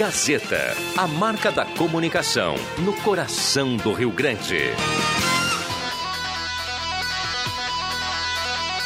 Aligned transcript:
Gazeta, 0.00 0.74
a 0.96 1.06
marca 1.06 1.52
da 1.52 1.66
comunicação 1.66 2.54
no 2.78 2.94
coração 3.02 3.76
do 3.76 3.92
Rio 3.92 4.10
Grande. 4.10 4.70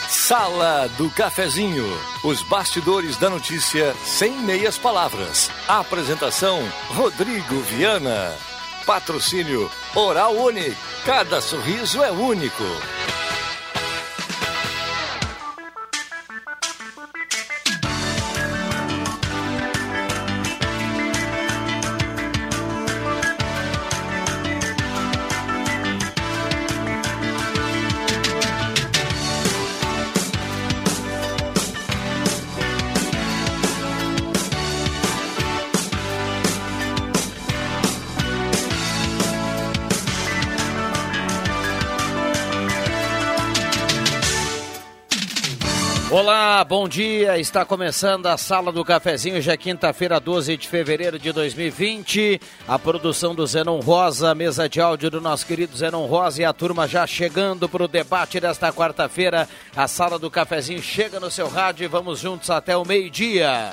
Sala 0.09 0.89
do 0.99 1.09
Cafezinho. 1.11 1.87
Os 2.25 2.43
bastidores 2.43 3.17
da 3.17 3.31
notícia 3.31 3.95
sem 4.05 4.33
meias 4.41 4.77
palavras. 4.77 5.53
Apresentação: 5.69 6.59
Rodrigo 6.89 7.61
Viana. 7.61 8.33
Patrocínio 8.85 9.71
Oral 9.95 10.35
Unique. 10.35 10.77
Cada 11.07 11.41
sorriso 11.41 12.03
é 12.03 12.11
único. 12.11 12.65
Bom 46.63 46.87
dia. 46.87 47.39
Está 47.39 47.65
começando 47.65 48.27
a 48.27 48.37
Sala 48.37 48.71
do 48.71 48.85
Cafezinho, 48.85 49.41
já 49.41 49.55
é 49.55 49.57
quinta-feira, 49.57 50.21
12 50.21 50.57
de 50.57 50.69
fevereiro 50.69 51.19
de 51.19 51.33
2020. 51.33 52.41
A 52.69 52.79
produção 52.79 53.35
do 53.35 53.47
Zenon 53.47 53.81
Rosa, 53.81 54.35
mesa 54.35 54.69
de 54.69 54.81
áudio 54.81 55.11
do 55.11 55.21
nosso 55.21 55.47
querido 55.47 55.77
Zenon 55.77 56.07
Rosa 56.07 56.43
e 56.43 56.45
a 56.45 56.53
turma 56.53 56.87
já 56.87 57.07
chegando 57.07 57.69
para 57.69 57.83
o 57.83 57.89
debate 57.89 58.39
desta 58.39 58.73
quarta-feira. 58.73 59.49
A 59.75 59.89
Sala 59.89 60.19
do 60.19 60.31
Cafezinho 60.31 60.83
chega 60.83 61.19
no 61.19 61.31
seu 61.31 61.49
rádio 61.49 61.85
e 61.85 61.89
vamos 61.89 62.21
juntos 62.21 62.51
até 62.51 62.77
o 62.77 62.85
meio-dia. 62.85 63.73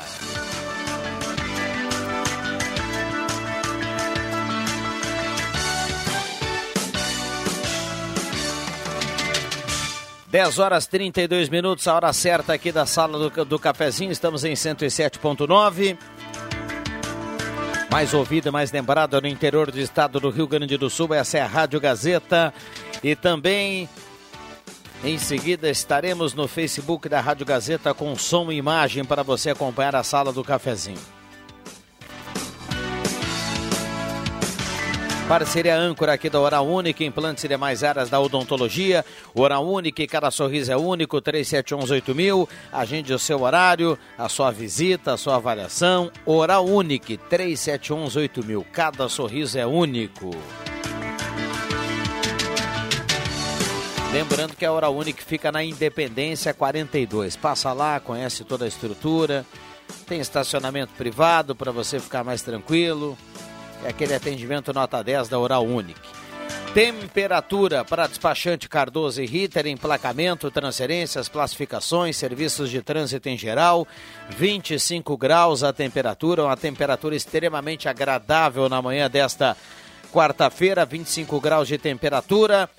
10 10.32 10.60
horas 10.60 10.88
32 10.88 11.50
minutos, 11.50 11.86
a 11.90 11.94
hora 11.94 12.14
certa 12.14 12.54
aqui 12.54 12.72
da 12.72 12.86
sala 12.86 13.30
do, 13.30 13.44
do 13.44 13.60
cafezinho. 13.60 14.14
Estamos 14.14 14.46
em 14.46 14.54
107.9. 14.54 15.98
Mais 17.92 18.14
ouvida, 18.14 18.50
mais 18.50 18.72
lembrada 18.72 19.20
no 19.20 19.28
interior 19.28 19.70
do 19.70 19.78
estado 19.78 20.22
do 20.22 20.30
Rio 20.30 20.48
Grande 20.48 20.78
do 20.78 20.90
Sul. 20.90 21.14
Essa 21.14 21.40
é 21.40 21.42
a 21.42 21.48
Rádio 21.48 21.82
Gazeta. 21.82 22.54
E 23.04 23.14
também 23.14 23.90
em 25.04 25.18
seguida 25.18 25.70
estaremos 25.70 26.34
no 26.34 26.48
Facebook 26.48 27.10
da 27.10 27.20
Rádio 27.20 27.45
Gazeta 27.45 27.94
com 27.94 28.16
som 28.16 28.50
e 28.54 28.56
imagem 28.56 29.04
para 29.04 29.23
você 29.23 29.50
acompanhar 29.50 29.98
a 29.98 30.04
sala 30.04 30.32
do 30.32 30.45
cafezinho. 30.45 31.20
Parceria 35.32 35.78
âncora 35.78 36.12
aqui 36.12 36.30
da 36.30 36.42
Oral 36.42 36.68
Única, 36.68 37.06
implantes 37.06 37.46
e 37.46 37.48
demais 37.48 37.86
áreas 37.86 38.10
da 38.10 38.20
odontologia. 38.20 39.06
Oral 39.34 39.66
Única, 39.66 40.06
cada 40.06 40.30
sorriso 40.30 40.73
é 40.73 40.76
único, 40.76 41.22
37118000. 41.22 42.50
Agende 42.70 43.14
o 43.14 43.18
seu 43.18 43.42
horário, 43.42 43.98
a 44.18 44.28
sua 44.28 44.52
visita, 44.52 45.14
a 45.14 45.18
sua 45.18 45.38
avaliação. 45.38 46.12
Oral 46.26 46.66
Única, 46.66 47.14
37118000. 47.30 48.66
Cada 48.73 49.08
sorriso 49.08 49.58
é 49.58 49.66
único. 49.66 50.32
Lembrando 54.12 54.54
que 54.58 54.66
a 54.66 54.73
Oral 54.73 54.94
Única 54.94 55.23
fica 55.26 55.50
na 55.50 55.64
Independência 55.64 56.54
42. 56.54 57.38
Passa 57.38 57.72
lá, 57.72 58.02
conhece 58.02 58.44
toda 58.44 58.66
a 58.66 58.67
estrutura. 58.67 59.45
Tem 60.05 60.20
estacionamento 60.20 60.92
privado 60.98 61.55
para 61.55 61.72
você 61.72 62.02
ficar 62.02 62.22
mais 62.22 62.42
tranquilo. 62.42 63.17
É 63.83 63.89
aquele 63.89 64.14
atendimento 64.14 64.73
nota 64.73 65.03
10 65.03 65.30
da 65.30 65.39
Oral 65.39 65.65
Unique. 65.65 66.21
Temperatura 66.73 67.83
para 67.83 68.08
despachante 68.08 68.69
Cardoso 68.69 69.21
e 69.21 69.25
Ritter, 69.25 69.67
emplacamento, 69.67 70.49
transferências, 70.49 71.27
classificações, 71.27 72.15
serviços 72.15 72.69
de 72.69 72.81
trânsito 72.81 73.27
em 73.27 73.37
geral. 73.37 73.86
25 74.30 75.17
graus 75.17 75.64
a 75.64 75.73
temperatura, 75.73 76.45
uma 76.45 76.55
temperatura 76.55 77.14
extremamente 77.14 77.89
agradável 77.89 78.69
na 78.69 78.81
manhã 78.81 79.09
desta 79.09 79.58
quarta-feira, 80.13 80.86
25 80.86 81.42
graus 81.42 81.67
de 81.67 81.77
temperatura 81.77 82.69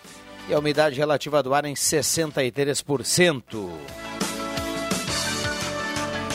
e 0.48 0.54
a 0.54 0.58
umidade 0.58 0.98
relativa 0.98 1.42
do 1.42 1.52
ar 1.52 1.66
em 1.66 1.74
63%. 1.74 3.69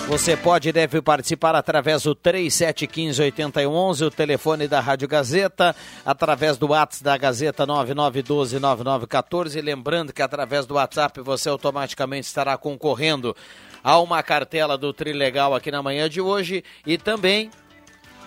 Você 0.08 0.38
pode 0.38 0.70
e 0.70 0.72
deve 0.72 1.02
participar 1.02 1.54
através 1.54 2.04
do 2.04 2.16
3715-8111, 2.16 4.08
o 4.08 4.10
telefone 4.10 4.66
da 4.66 4.80
Rádio 4.80 5.06
Gazeta, 5.06 5.76
através 6.06 6.58
do 6.58 6.70
WhatsApp 6.70 7.04
da 7.04 7.18
Gazeta 7.18 7.68
99129914. 7.68 9.62
Lembrando 9.62 10.14
que 10.14 10.22
através 10.22 10.66
do 10.66 10.76
WhatsApp 10.76 11.20
você 11.20 11.50
automaticamente 11.50 12.26
estará 12.26 12.58
concorrendo 12.58 13.36
a 13.84 14.00
uma 14.00 14.24
cartela 14.24 14.78
do 14.78 14.94
Trilegal 14.94 15.54
aqui 15.54 15.70
na 15.70 15.84
manhã 15.84 16.10
de 16.10 16.22
hoje 16.22 16.64
e 16.86 16.98
também 16.98 17.52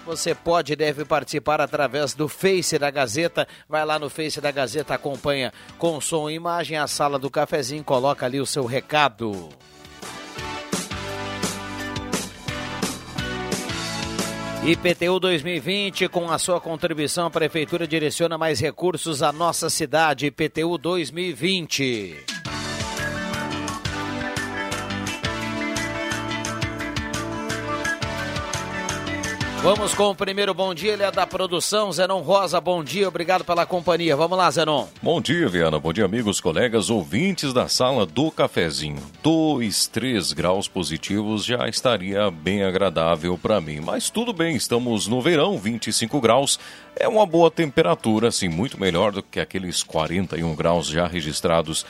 você 0.05 0.35
pode 0.35 0.75
e 0.75 0.77
deve 0.77 1.07
participar 1.07 1.63
através 1.63 2.13
do 2.13 2.29
Face 2.29 2.79
da 2.79 2.91
Gazeta. 2.91 3.49
Vai 3.67 3.87
lá 3.87 3.99
no 3.99 4.11
Face 4.11 4.39
da 4.39 4.51
Gazeta, 4.51 4.93
acompanha 4.93 5.51
com 5.79 5.99
som 5.99 6.29
e 6.29 6.35
imagem 6.35 6.77
a 6.77 6.87
sala 6.87 7.19
do 7.19 7.31
cafezinho, 7.31 7.83
coloca 7.83 8.27
ali 8.27 8.39
o 8.39 8.45
seu 8.45 8.67
recado. 8.67 9.49
IPTU 14.63 15.19
2020, 15.19 16.07
com 16.09 16.31
a 16.31 16.39
sua 16.39 16.61
contribuição, 16.61 17.27
a 17.27 17.31
Prefeitura 17.31 17.87
direciona 17.87 18.37
mais 18.37 18.61
recursos 18.61 19.23
à 19.23 19.33
nossa 19.33 19.71
cidade. 19.71 20.27
IPTU 20.27 20.77
2020. 20.77 22.40
Vamos 29.63 29.95
com 29.95 30.05
o 30.05 30.15
primeiro 30.15 30.55
bom 30.55 30.73
dia, 30.73 30.95
ele 30.95 31.03
é 31.03 31.11
da 31.11 31.27
produção, 31.27 31.93
Zenon 31.93 32.23
Rosa, 32.23 32.59
bom 32.59 32.83
dia, 32.83 33.07
obrigado 33.07 33.45
pela 33.45 33.67
companhia. 33.67 34.17
Vamos 34.17 34.39
lá, 34.39 34.51
Zenon. 34.51 34.87
Bom 35.03 35.21
dia, 35.21 35.47
Viana, 35.51 35.79
bom 35.79 35.93
dia, 35.93 36.07
amigos, 36.07 36.41
colegas, 36.41 36.89
ouvintes 36.89 37.53
da 37.53 37.69
sala 37.69 38.07
do 38.07 38.31
cafezinho. 38.31 39.03
Dois, 39.23 39.87
três 39.87 40.33
graus 40.33 40.67
positivos 40.67 41.45
já 41.45 41.69
estaria 41.69 42.31
bem 42.31 42.65
agradável 42.65 43.37
para 43.37 43.61
mim, 43.61 43.81
mas 43.81 44.09
tudo 44.09 44.33
bem, 44.33 44.57
estamos 44.57 45.07
no 45.07 45.21
verão, 45.21 45.59
25 45.59 46.19
graus, 46.23 46.59
é 46.97 47.07
uma 47.07 47.27
boa 47.27 47.51
temperatura, 47.51 48.29
assim, 48.29 48.49
muito 48.49 48.81
melhor 48.81 49.13
do 49.13 49.23
que 49.23 49.39
aqueles 49.39 49.83
41 49.83 50.55
graus 50.55 50.87
já 50.87 51.07
registrados 51.07 51.85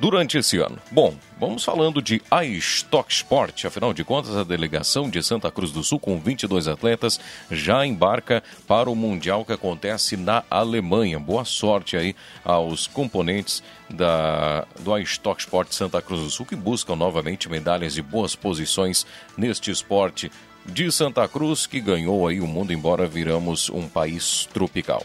durante 0.00 0.38
esse 0.38 0.56
ano. 0.56 0.78
Bom, 0.90 1.14
vamos 1.38 1.62
falando 1.62 2.00
de 2.00 2.22
iStock 2.42 3.12
Sport. 3.12 3.66
Afinal 3.66 3.92
de 3.92 4.02
contas, 4.02 4.34
a 4.34 4.42
delegação 4.42 5.10
de 5.10 5.22
Santa 5.22 5.50
Cruz 5.50 5.70
do 5.70 5.84
Sul, 5.84 6.00
com 6.00 6.18
22 6.18 6.66
atletas, 6.68 7.20
já 7.50 7.84
embarca 7.84 8.42
para 8.66 8.88
o 8.88 8.96
Mundial 8.96 9.44
que 9.44 9.52
acontece 9.52 10.16
na 10.16 10.42
Alemanha. 10.50 11.18
Boa 11.18 11.44
sorte 11.44 11.98
aí 11.98 12.16
aos 12.42 12.86
componentes 12.86 13.62
da, 13.90 14.66
do 14.80 14.96
iStock 14.96 15.42
Sport 15.42 15.70
Santa 15.72 16.00
Cruz 16.00 16.22
do 16.22 16.30
Sul, 16.30 16.46
que 16.46 16.56
buscam 16.56 16.96
novamente 16.96 17.50
medalhas 17.50 17.98
e 17.98 18.02
boas 18.02 18.34
posições 18.34 19.04
neste 19.36 19.70
esporte 19.70 20.32
de 20.64 20.90
Santa 20.90 21.28
Cruz, 21.28 21.66
que 21.66 21.78
ganhou 21.78 22.26
aí 22.26 22.40
o 22.40 22.46
mundo, 22.46 22.72
embora 22.72 23.06
viramos 23.06 23.68
um 23.68 23.86
país 23.86 24.48
tropical. 24.52 25.04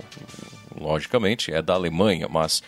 Logicamente, 0.79 1.53
é 1.53 1.61
da 1.61 1.73
Alemanha, 1.73 2.27
mas 2.29 2.61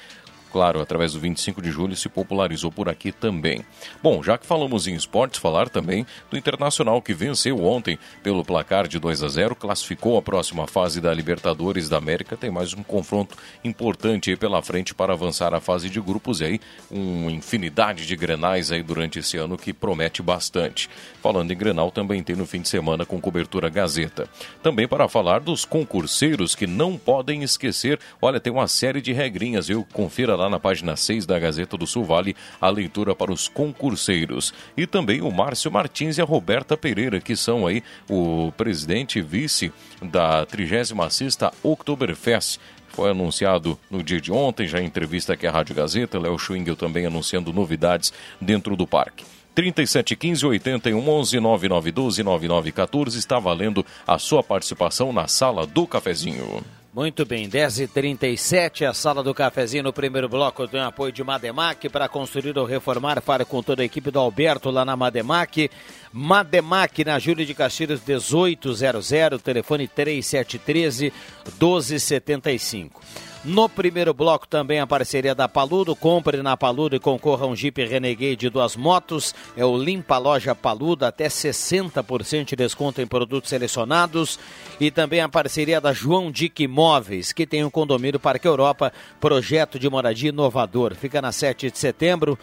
claro, 0.52 0.82
através 0.82 1.14
do 1.14 1.20
25 1.20 1.62
de 1.62 1.72
julho, 1.72 1.96
se 1.96 2.10
popularizou 2.10 2.72
por 2.72 2.90
aqui 2.90 3.12
também. 3.12 3.66
Bom, 4.02 4.24
já 4.24 4.38
que 4.38 4.46
falamos 4.46 4.88
em 4.88 4.96
esportes, 4.96 5.40
falar 5.40 5.70
também 5.70 6.06
do 6.30 6.38
Internacional, 6.38 7.02
que 7.02 7.14
venceu 7.14 7.64
ontem 7.64 7.98
pelo 8.24 8.44
placar 8.44 8.88
de 8.88 9.00
2 9.00 9.24
a 9.24 9.28
0, 9.28 9.56
classificou 9.56 10.18
a 10.18 10.22
próxima 10.22 10.68
fase 10.68 11.02
da 11.02 11.14
Libertadores 11.14 11.90
da 11.90 11.98
América. 11.98 12.38
Tem 12.38 12.50
mais 12.50 12.74
um 12.74 12.84
confronto 12.84 13.36
importante 13.64 14.30
aí 14.30 14.36
pela 14.36 14.62
frente 14.62 14.94
para 14.94 15.14
avançar 15.14 15.54
a 15.54 15.60
fase 15.60 15.90
de 15.90 16.02
grupos 16.02 16.42
e 16.42 16.46
aí 16.46 16.62
uma 16.90 17.32
infinidade 17.32 18.06
de 18.06 18.16
grenais 18.16 18.72
aí 18.72 18.82
durante 18.82 19.20
esse 19.20 19.38
ano 19.38 19.58
que 19.58 19.74
promete 19.74 20.22
bastante. 20.22 20.90
Falando 21.22 21.52
em 21.52 21.58
Grenal, 21.58 21.92
também 21.92 22.24
tem 22.24 22.36
no 22.36 22.46
fim 22.46 22.62
de 22.62 22.70
semana 22.70 23.06
com 23.06 23.20
cobertura 23.20 23.70
Gazeta. 23.70 24.30
Também 24.64 24.88
para 24.88 25.08
falar 25.08 25.40
dos 25.40 25.66
concurseiros 25.66 26.56
que 26.56 26.66
não 26.66 26.98
podem 26.98 27.44
esquecer, 27.44 28.00
olha, 28.22 28.40
tem 28.40 28.52
uma 28.52 28.68
série 28.68 29.02
de 29.02 29.12
regrinhas, 29.14 29.68
viu? 29.68 29.86
Confira 29.92 30.36
lá 30.36 30.47
na 30.50 30.60
página 30.60 30.96
6 30.96 31.26
da 31.26 31.38
Gazeta 31.40 31.78
do 31.78 31.88
Sul 31.88 32.04
vale 32.04 32.36
a 32.60 32.70
leitura 32.70 33.16
para 33.16 33.32
os 33.32 33.48
concurseiros. 33.48 34.54
E 34.76 34.86
também 34.86 35.22
o 35.22 35.32
Márcio 35.32 35.72
Martins 35.72 36.18
e 36.18 36.22
a 36.22 36.26
Roberta 36.26 36.78
Pereira, 36.78 37.20
que 37.20 37.36
são 37.36 37.68
aí 37.68 37.84
o 38.10 38.52
presidente 38.56 39.20
e 39.20 39.22
vice 39.22 39.72
da 40.02 40.46
36ª 40.46 41.54
Oktoberfest 41.64 42.60
foi 42.90 43.12
anunciado 43.12 43.78
no 43.92 44.02
dia 44.02 44.20
de 44.20 44.32
ontem, 44.32 44.68
já 44.68 44.82
em 44.82 44.86
entrevista 44.86 45.34
aqui 45.34 45.46
à 45.46 45.52
Rádio 45.52 45.76
Gazeta, 45.76 46.18
Léo 46.18 46.40
Schwingel 46.40 46.76
também 46.76 47.06
anunciando 47.06 47.54
novidades 47.54 48.12
dentro 48.42 48.76
do 48.76 48.88
parque. 48.88 49.24
3715 49.54 50.46
81 50.46 51.10
11 51.10 51.40
9912 51.40 52.24
9914 52.24 53.18
está 53.18 53.40
valendo 53.40 53.86
a 54.06 54.20
sua 54.20 54.44
participação 54.44 55.12
na 55.12 55.28
sala 55.28 55.66
do 55.66 55.88
cafezinho. 55.88 56.64
Muito 56.98 57.24
bem, 57.28 57.48
10h37, 57.48 58.90
a 58.90 58.92
sala 58.92 59.22
do 59.22 59.32
cafezinho 59.32 59.84
no 59.84 59.94
primeiro 59.94 60.28
bloco 60.28 60.68
tem 60.68 60.80
apoio 60.80 61.12
de 61.12 61.24
Mademac 61.24 61.88
para 61.90 62.10
construir 62.10 62.58
ou 62.58 62.66
reformar. 62.66 63.22
Fale 63.22 63.46
com 63.46 63.62
toda 63.62 63.84
a 63.84 63.86
equipe 63.86 64.10
do 64.10 64.18
Alberto 64.18 64.72
lá 64.72 64.84
na 64.84 64.98
Mademac. 64.98 65.70
Mademac 66.12 67.06
na 67.06 67.20
Júlia 67.20 67.46
de 67.46 67.54
Castilhos 67.54 68.02
1800, 68.04 69.40
telefone 69.44 69.88
3713 69.88 71.14
1275. 71.46 73.00
No 73.46 73.70
primeiro 73.70 74.14
bloco 74.14 74.48
também 74.48 74.80
a 74.80 74.88
parceria 74.88 75.34
da 75.34 75.48
Paludo. 75.48 75.96
Compre 75.96 76.42
na 76.42 76.58
Paludo 76.58 76.96
e 76.96 77.00
concorra 77.00 77.46
a 77.46 77.48
um 77.48 77.56
Jeep 77.56 77.86
Renegade 77.86 78.36
de 78.36 78.50
duas 78.50 78.76
motos. 78.76 79.34
É 79.56 79.64
o 79.64 79.78
Limpa 79.78 80.18
Loja 80.18 80.56
Paludo, 80.56 81.06
até 81.06 81.28
60% 81.28 82.46
de 82.46 82.56
desconto 82.56 83.02
em 83.02 83.08
produtos 83.08 83.50
selecionados. 83.50 84.40
E 84.80 84.92
também 84.92 85.22
a 85.22 85.30
parceria 85.30 85.80
da 85.80 85.94
João 85.94 86.32
Dick 86.32 86.64
Imóveis, 86.64 87.32
que 87.32 87.48
tem 87.48 87.64
um 87.64 87.70
condomínio 87.70 88.20
Parque 88.20 88.48
Europa, 88.48 88.92
projeto 89.20 89.80
de 89.80 89.90
moradia 89.90 90.30
inovador. 90.30 90.96
Fica 90.96 91.22
na 91.22 91.32
7 91.32 91.72
de 91.72 91.78
setembro. 91.78 92.38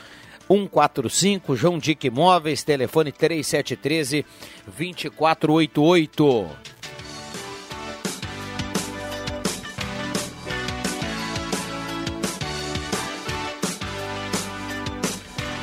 145 0.47 1.57
João 1.57 1.79
Dick 1.79 2.07
Imóveis, 2.07 2.63
telefone 2.63 3.11
3713 3.11 4.27
2488. 4.67 6.74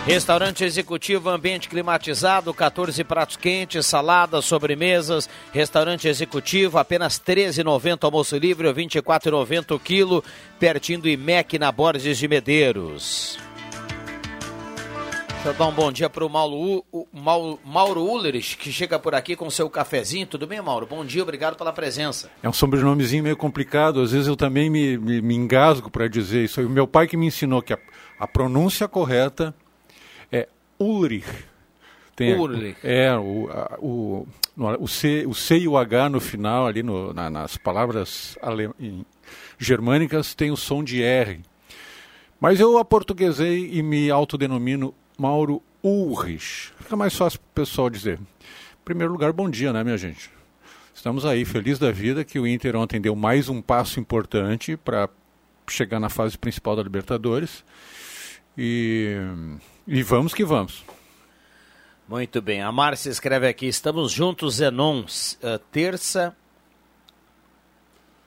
Restaurante 0.06 0.64
executivo, 0.64 1.30
ambiente 1.30 1.70
climatizado, 1.70 2.52
14 2.52 3.04
pratos 3.04 3.38
quentes, 3.38 3.86
saladas, 3.86 4.46
sobremesas. 4.46 5.30
Restaurante 5.54 6.08
executivo, 6.08 6.80
apenas 6.80 7.22
R$ 7.24 7.36
13,90 7.36 8.04
almoço 8.04 8.36
livre, 8.36 8.68
R$ 8.68 8.74
24,90 8.74 9.76
o 9.76 9.80
quilo, 9.80 10.24
pertinho 10.60 11.02
do 11.02 11.08
IMEC 11.08 11.60
na 11.60 11.72
Borges 11.72 12.18
de 12.18 12.28
Medeiros. 12.28 13.38
Deixa 15.30 15.50
eu 15.50 15.54
dar 15.54 15.68
um 15.68 15.72
bom 15.72 15.92
dia 15.92 16.10
para 16.10 16.26
o 16.26 16.30
Mauro, 16.30 16.84
Mauro, 17.64 18.08
que 18.60 18.72
chega 18.72 18.98
por 18.98 19.14
aqui 19.14 19.36
com 19.36 19.50
seu 19.52 19.70
cafezinho. 19.70 20.26
Tudo 20.26 20.48
bem, 20.48 20.62
Mauro? 20.62 20.88
Bom 20.88 21.06
dia, 21.06 21.22
obrigado 21.22 21.56
pela 21.56 21.72
presença. 21.72 22.30
É 22.42 22.50
um 22.50 22.54
sobrenomezinho 22.54 23.24
meio 23.24 23.38
complicado, 23.38 24.02
às 24.02 24.12
vezes 24.12 24.28
eu 24.28 24.36
também 24.36 24.68
me, 24.68 24.98
me, 24.98 25.22
me 25.22 25.36
engasgo 25.36 25.92
para 25.92 26.08
dizer 26.08 26.44
isso. 26.44 26.60
O 26.62 26.70
meu 26.70 26.88
pai 26.88 27.08
que 27.08 27.16
me 27.16 27.28
ensinou 27.28 27.62
que 27.62 27.74
a, 27.74 27.80
a 28.20 28.28
pronúncia 28.28 28.88
correta 28.88 29.54
Ulrich. 30.82 31.28
Tem, 32.16 32.34
Ulrich. 32.34 32.78
É, 32.84 33.16
o, 33.16 33.50
a, 33.50 33.78
o, 33.80 34.28
o, 34.80 34.88
C, 34.88 35.26
o 35.28 35.34
C 35.34 35.60
e 35.60 35.68
o 35.68 35.78
H 35.78 36.10
no 36.10 36.20
final, 36.20 36.68
ali 36.68 36.84
no, 36.84 37.14
na, 37.14 37.30
nas 37.30 37.58
palavras 37.58 38.38
ale, 38.42 38.70
em, 38.80 39.06
germânicas, 39.58 40.34
tem 40.34 40.52
o 40.52 40.58
som 40.58 40.84
de 40.84 41.02
R. 41.02 41.42
Mas 42.40 42.60
eu 42.60 42.78
aportuguesei 42.78 43.70
e 43.72 43.84
me 43.84 44.10
autodenomino 44.10 44.94
Mauro 45.18 45.62
Ulrich. 45.84 46.74
Fica 46.80 46.96
mais 46.96 47.16
fácil 47.16 47.40
para 47.40 47.64
o 47.64 47.66
pessoal 47.66 47.90
dizer. 47.90 48.18
Em 48.18 48.84
primeiro 48.84 49.12
lugar, 49.12 49.32
bom 49.32 49.50
dia, 49.50 49.72
né, 49.72 49.84
minha 49.84 49.98
gente? 49.98 50.32
Estamos 50.94 51.26
aí, 51.26 51.46
feliz 51.46 51.80
da 51.80 51.92
vida 51.92 52.24
que 52.24 52.40
o 52.40 52.46
Inter 52.46 52.76
ontem 52.76 53.00
deu 53.00 53.16
mais 53.16 53.48
um 53.48 53.62
passo 53.62 54.00
importante 54.00 54.76
para 54.76 55.10
chegar 55.68 56.00
na 56.00 56.10
fase 56.10 56.38
principal 56.38 56.76
da 56.76 56.84
Libertadores. 56.84 57.64
E 58.58 59.16
e 59.88 60.04
vamos 60.04 60.34
que 60.34 60.44
vamos. 60.44 60.84
Muito 62.08 62.42
bem. 62.42 62.62
A 62.62 62.72
Márcia 62.72 63.10
escreve 63.10 63.48
aqui: 63.48 63.68
estamos 63.68 64.12
juntos, 64.12 64.56
Zenon. 64.56 65.02
Uh, 65.02 65.60
terça 65.72 66.36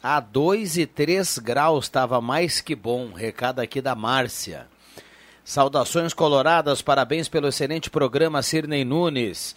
a 0.02 0.20
2 0.20 0.78
e 0.78 0.86
3 0.86 1.38
graus, 1.38 1.86
estava 1.86 2.20
mais 2.20 2.60
que 2.60 2.74
bom. 2.74 3.12
Recado 3.12 3.60
aqui 3.60 3.80
da 3.80 3.94
Márcia. 3.94 4.66
Saudações 5.44 6.14
coloradas, 6.14 6.80
parabéns 6.80 7.28
pelo 7.28 7.48
excelente 7.48 7.90
programa, 7.90 8.42
Sirnei 8.42 8.84
Nunes. 8.84 9.54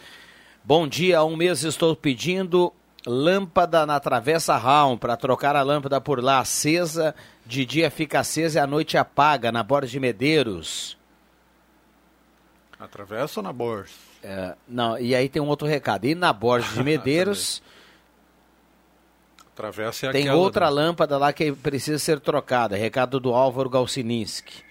Bom 0.63 0.85
dia, 0.85 1.19
há 1.19 1.23
um 1.23 1.37
mês 1.37 1.63
estou 1.63 1.95
pedindo 1.95 2.73
lâmpada 3.05 3.85
na 3.85 3.97
Travessa 3.97 4.57
Raum 4.57 4.97
para 4.97 5.15
trocar 5.15 5.55
a 5.55 5.61
lâmpada 5.61 6.01
por 6.01 6.21
lá 6.21 6.39
acesa. 6.39 7.15
De 7.45 7.65
dia 7.65 7.89
fica 7.89 8.19
acesa 8.19 8.59
e 8.59 8.61
à 8.61 8.67
noite 8.67 8.97
apaga, 8.97 9.49
na 9.49 9.63
Borda 9.63 9.87
de 9.87 9.99
Medeiros. 9.99 10.96
Na 12.79 12.87
Travessa 12.87 13.39
ou 13.39 13.43
na 13.43 13.51
Borges? 13.51 13.95
É, 14.23 14.55
não, 14.67 14.99
e 14.99 15.15
aí 15.15 15.27
tem 15.27 15.41
um 15.41 15.47
outro 15.47 15.67
recado. 15.67 16.05
E 16.05 16.13
na 16.13 16.31
Borges 16.31 16.73
de 16.73 16.83
Medeiros. 16.83 17.61
Travessa 19.55 20.07
é 20.07 20.11
Tem 20.11 20.29
outra 20.29 20.69
lâmpada 20.69 21.17
lá 21.17 21.33
que 21.33 21.51
precisa 21.51 21.97
ser 21.97 22.19
trocada. 22.19 22.75
Recado 22.75 23.19
do 23.19 23.33
Álvaro 23.33 23.69
Galsininski. 23.69 24.67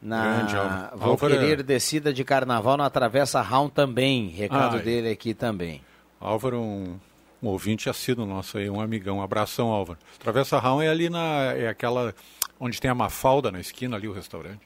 Na 0.00 0.44
Grande, 0.44 0.54
Vou 0.96 1.10
Álvaro 1.12 1.32
querer 1.32 1.60
é... 1.60 1.62
descida 1.62 2.12
de 2.12 2.22
carnaval 2.22 2.76
na 2.76 2.88
Travessa 2.90 3.40
Raum 3.40 3.68
também. 3.68 4.28
Recado 4.28 4.78
dele 4.78 5.10
aqui 5.10 5.34
também. 5.34 5.80
Álvaro, 6.20 6.60
um, 6.60 7.00
um 7.42 7.48
ouvinte 7.48 7.88
assíduo 7.88 8.24
nosso 8.24 8.58
aí, 8.58 8.70
um 8.70 8.80
amigão. 8.80 9.18
Um 9.18 9.22
abração, 9.22 9.68
Álvaro. 9.68 9.98
Travessa 10.20 10.58
Raum 10.58 10.80
é 10.80 10.88
ali 10.88 11.08
na. 11.08 11.54
É 11.56 11.68
aquela. 11.68 12.14
Onde 12.60 12.80
tem 12.80 12.90
a 12.90 12.94
Mafalda 12.94 13.50
na 13.50 13.58
esquina 13.58 13.96
ali, 13.96 14.06
o 14.06 14.12
restaurante. 14.12 14.60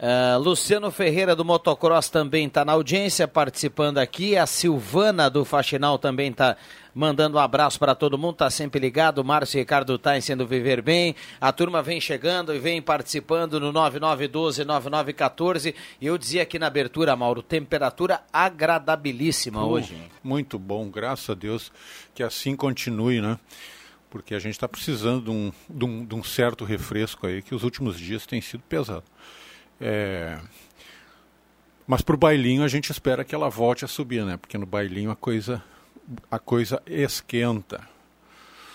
Uh, 0.00 0.38
Luciano 0.38 0.90
Ferreira 0.90 1.36
do 1.36 1.44
Motocross 1.44 2.08
também 2.08 2.46
está 2.46 2.64
na 2.64 2.72
audiência, 2.72 3.28
participando 3.28 3.98
aqui. 3.98 4.34
A 4.34 4.46
Silvana 4.46 5.28
do 5.28 5.44
Faxinal 5.44 5.98
também 5.98 6.30
está 6.30 6.56
mandando 6.94 7.36
um 7.36 7.40
abraço 7.40 7.78
para 7.78 7.94
todo 7.94 8.16
mundo, 8.16 8.32
está 8.32 8.48
sempre 8.48 8.80
ligado. 8.80 9.22
Márcio 9.22 9.58
e 9.58 9.60
Ricardo 9.60 9.98
tá 9.98 10.18
sendo 10.18 10.46
Viver 10.46 10.80
Bem. 10.80 11.14
A 11.38 11.52
turma 11.52 11.82
vem 11.82 12.00
chegando 12.00 12.54
e 12.54 12.58
vem 12.58 12.80
participando 12.80 13.60
no 13.60 13.70
9912-9914. 13.74 15.74
E 16.00 16.06
eu 16.06 16.16
dizia 16.16 16.44
aqui 16.44 16.58
na 16.58 16.68
abertura, 16.68 17.14
Mauro, 17.14 17.42
temperatura 17.42 18.22
agradabilíssima 18.32 19.62
uh, 19.62 19.68
hoje. 19.68 19.98
Muito 20.24 20.58
bom, 20.58 20.88
graças 20.88 21.28
a 21.28 21.34
Deus 21.34 21.70
que 22.14 22.22
assim 22.22 22.56
continue, 22.56 23.20
né? 23.20 23.38
Porque 24.08 24.34
a 24.34 24.38
gente 24.38 24.54
está 24.54 24.66
precisando 24.66 25.24
de 25.24 25.30
um, 25.30 25.52
de, 25.68 25.84
um, 25.84 26.06
de 26.06 26.14
um 26.14 26.24
certo 26.24 26.64
refresco 26.64 27.26
aí, 27.26 27.42
que 27.42 27.54
os 27.54 27.64
últimos 27.64 27.98
dias 27.98 28.24
tem 28.24 28.40
sido 28.40 28.62
pesado. 28.66 29.04
É... 29.80 30.38
Mas 31.86 32.02
para 32.02 32.14
o 32.14 32.18
bailinho 32.18 32.62
a 32.62 32.68
gente 32.68 32.92
espera 32.92 33.24
que 33.24 33.34
ela 33.34 33.48
volte 33.48 33.84
a 33.84 33.88
subir, 33.88 34.24
né? 34.24 34.36
Porque 34.36 34.58
no 34.58 34.66
bailinho 34.66 35.10
a 35.10 35.16
coisa, 35.16 35.62
a 36.30 36.38
coisa 36.38 36.80
esquenta. 36.86 37.80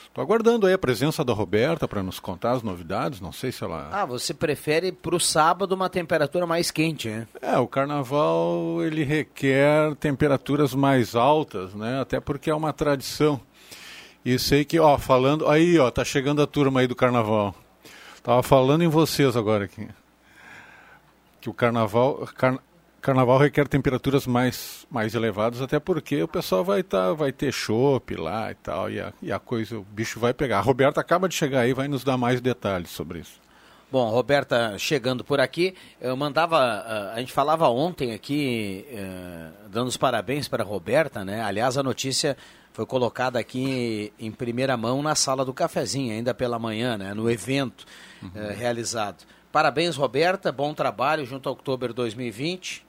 Estou 0.06 0.22
aguardando 0.22 0.66
aí 0.66 0.74
a 0.74 0.78
presença 0.78 1.24
da 1.24 1.34
Roberta 1.34 1.88
para 1.88 2.02
nos 2.02 2.20
contar 2.20 2.52
as 2.52 2.64
novidades. 2.64 3.22
Não 3.22 3.32
sei 3.32 3.52
se 3.52 3.64
ela. 3.64 3.90
Ah, 3.92 4.06
você 4.06 4.34
prefere 4.34 4.92
para 4.92 5.16
o 5.16 5.20
sábado 5.20 5.74
uma 5.74 5.90
temperatura 5.90 6.48
mais 6.48 6.72
quente, 6.72 7.10
né? 7.10 7.28
É, 7.42 7.58
o 7.58 7.68
carnaval 7.68 8.82
ele 8.82 9.04
requer 9.04 9.94
temperaturas 9.96 10.74
mais 10.74 11.16
altas, 11.16 11.74
né? 11.74 12.00
Até 12.02 12.20
porque 12.20 12.50
é 12.50 12.56
uma 12.56 12.74
tradição. 12.74 13.40
E 14.24 14.40
sei 14.40 14.66
que, 14.66 14.80
ó, 14.80 14.98
falando. 14.98 15.48
Aí, 15.48 15.78
ó, 15.78 15.92
tá 15.92 16.04
chegando 16.04 16.42
a 16.42 16.48
turma 16.48 16.80
aí 16.80 16.88
do 16.88 16.96
carnaval. 16.96 17.54
Tava 18.24 18.42
falando 18.42 18.84
em 18.84 18.88
vocês 18.88 19.36
agora 19.38 19.66
aqui 19.66 19.88
que 21.46 21.50
o 21.50 21.54
carnaval, 21.54 22.28
car, 22.36 22.58
carnaval 23.00 23.38
requer 23.38 23.68
temperaturas 23.68 24.26
mais, 24.26 24.88
mais 24.90 25.14
elevadas, 25.14 25.62
até 25.62 25.80
porque 25.80 26.24
o 26.24 26.28
pessoal 26.28 26.64
vai, 26.64 26.82
tá, 26.82 27.14
vai 27.14 27.32
ter 27.32 27.54
chopp 27.54 28.16
lá 28.16 28.50
e 28.50 28.56
tal, 28.56 28.90
e 28.90 29.00
a, 29.00 29.14
e 29.22 29.32
a 29.32 29.38
coisa, 29.38 29.78
o 29.78 29.84
bicho 29.84 30.20
vai 30.20 30.34
pegar. 30.34 30.58
A 30.58 30.62
Roberta 30.62 31.00
acaba 31.00 31.30
de 31.30 31.36
chegar 31.36 31.62
aí 31.62 31.74
vai 31.74 31.88
nos 31.88 32.04
dar 32.04 32.18
mais 32.18 32.42
detalhes 32.42 32.90
sobre 32.90 33.20
isso. 33.20 33.40
Bom, 33.92 34.10
Roberta 34.10 34.76
chegando 34.80 35.24
por 35.24 35.40
aqui, 35.40 35.76
eu 36.02 36.18
mandava, 36.18 37.12
a 37.14 37.20
gente 37.20 37.32
falava 37.32 37.70
ontem 37.70 38.12
aqui, 38.12 38.84
eh, 38.90 39.50
dando 39.70 39.88
os 39.88 39.96
parabéns 39.96 40.48
para 40.48 40.64
a 40.64 40.66
Roberta, 40.66 41.24
né? 41.24 41.44
Aliás, 41.44 41.78
a 41.78 41.84
notícia 41.84 42.36
foi 42.74 42.88
colocada 42.88 43.38
aqui 43.38 44.12
em 44.20 44.32
primeira 44.32 44.76
mão 44.76 45.04
na 45.04 45.14
sala 45.14 45.46
do 45.46 45.54
cafezinho, 45.54 46.12
ainda 46.12 46.34
pela 46.34 46.58
manhã, 46.58 46.98
né? 46.98 47.14
No 47.14 47.30
evento 47.30 47.86
uhum. 48.24 48.32
Eh, 48.34 48.54
realizado. 48.54 49.24
Parabéns, 49.56 49.96
Roberta. 49.96 50.52
Bom 50.52 50.74
trabalho 50.74 51.26
junto 51.26 51.48
ao 51.48 51.56
Outubro 51.56 51.94
2020. 51.94 52.86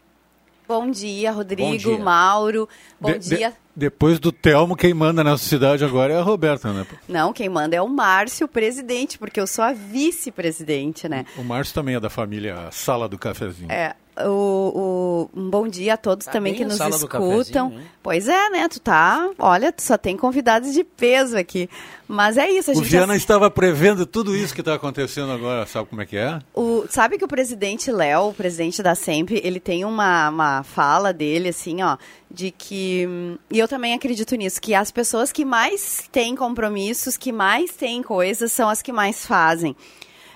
Bom 0.67 0.91
dia, 0.91 1.31
Rodrigo, 1.31 1.63
Bom 1.63 1.77
dia. 1.77 1.97
Mauro. 1.97 2.69
Bom 3.01 3.13
de, 3.13 3.21
dia. 3.21 3.57
Depois 3.76 4.18
do 4.18 4.33
Telmo, 4.33 4.75
quem 4.75 4.95
manda 4.95 5.23
nessa 5.23 5.45
cidade 5.45 5.85
agora 5.85 6.14
é 6.14 6.18
a 6.18 6.23
Roberta, 6.23 6.73
né? 6.73 6.87
Não, 7.06 7.30
quem 7.30 7.47
manda 7.47 7.76
é 7.76 7.83
o 7.83 7.87
Márcio, 7.87 8.49
presidente, 8.49 9.18
porque 9.18 9.38
eu 9.38 9.47
sou 9.47 9.62
a 9.62 9.75
vice-presidente, 9.75 11.06
né? 11.06 11.26
O 11.37 11.45
Márcio 11.45 11.75
também 11.75 11.95
é 11.95 12.00
da 12.00 12.09
família 12.09 12.71
Sala 12.73 13.06
do 13.06 13.18
Cafezinho. 13.18 13.71
É, 13.71 13.95
o, 14.25 15.28
o, 15.35 15.38
um 15.38 15.50
bom 15.50 15.68
dia 15.68 15.95
a 15.95 15.97
todos 15.97 16.25
tá 16.25 16.33
também 16.33 16.54
que 16.54 16.64
nos 16.64 16.80
escutam. 16.80 17.75
Pois 18.02 18.28
é, 18.28 18.50
né? 18.50 18.66
Tu 18.68 18.80
tá. 18.80 19.28
Olha, 19.38 19.71
tu 19.71 19.83
só 19.83 19.99
tem 19.99 20.16
convidados 20.16 20.73
de 20.73 20.83
peso 20.83 21.37
aqui. 21.37 21.68
Mas 22.09 22.38
é 22.38 22.49
isso. 22.50 22.71
A 22.71 22.75
o 22.75 22.80
Viana 22.80 23.12
já... 23.12 23.18
estava 23.18 23.50
prevendo 23.50 24.06
tudo 24.06 24.35
isso 24.35 24.54
que 24.54 24.61
está 24.61 24.75
acontecendo 24.75 25.33
agora. 25.33 25.66
Sabe 25.66 25.88
como 25.88 26.00
é 26.00 26.06
que 26.06 26.16
é? 26.16 26.38
O, 26.54 26.87
sabe 26.88 27.18
que 27.18 27.25
o 27.25 27.28
presidente 27.28 27.90
Léo, 27.90 28.28
o 28.28 28.35
presidente 28.35 28.83
da 28.83 28.95
Sempre, 28.95 29.40
ele 29.45 29.61
tem 29.61 29.85
uma, 29.85 30.30
uma 30.30 30.62
fala 30.62 31.12
dele, 31.12 31.49
assim, 31.49 31.83
ó, 31.83 31.99
de 32.37 32.50
que. 32.50 33.09
E 33.50 33.59
eu 33.59 33.66
também 33.66 33.95
acredito 33.95 34.37
nisso, 34.37 34.61
que 34.61 34.75
as 34.75 34.90
pessoas 34.90 35.33
que 35.33 35.43
mais 35.43 36.07
têm 36.12 36.37
compromissos, 36.37 37.16
que 37.16 37.33
mais 37.33 37.73
têm 37.73 38.02
coisas, 38.02 38.52
são 38.52 38.69
as 38.69 38.83
que 38.83 38.93
mais 38.93 39.25
fazem. 39.25 39.75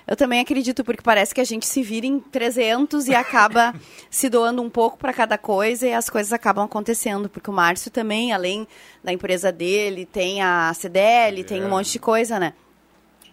Eu 0.07 0.15
também 0.15 0.39
acredito, 0.39 0.83
porque 0.83 1.03
parece 1.03 1.33
que 1.33 1.39
a 1.39 1.43
gente 1.43 1.65
se 1.67 1.83
vira 1.83 2.07
em 2.07 2.19
300 2.19 3.07
e 3.07 3.13
acaba 3.13 3.73
se 4.09 4.29
doando 4.29 4.63
um 4.63 4.69
pouco 4.69 4.97
para 4.97 5.13
cada 5.13 5.37
coisa 5.37 5.87
e 5.87 5.93
as 5.93 6.09
coisas 6.09 6.33
acabam 6.33 6.65
acontecendo. 6.65 7.29
Porque 7.29 7.51
o 7.51 7.53
Márcio 7.53 7.91
também, 7.91 8.33
além 8.33 8.67
da 9.03 9.13
empresa 9.13 9.51
dele, 9.51 10.07
tem 10.07 10.41
a 10.41 10.73
CDL, 10.73 11.41
é. 11.41 11.43
tem 11.43 11.63
um 11.63 11.69
monte 11.69 11.91
de 11.91 11.99
coisa, 11.99 12.39
né? 12.39 12.53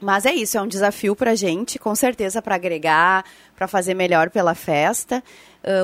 Mas 0.00 0.26
é 0.26 0.32
isso, 0.32 0.56
é 0.56 0.62
um 0.62 0.68
desafio 0.68 1.16
para 1.16 1.32
a 1.32 1.34
gente, 1.34 1.78
com 1.78 1.92
certeza 1.94 2.40
para 2.40 2.54
agregar, 2.54 3.24
para 3.56 3.66
fazer 3.66 3.94
melhor 3.94 4.30
pela 4.30 4.54
festa 4.54 5.24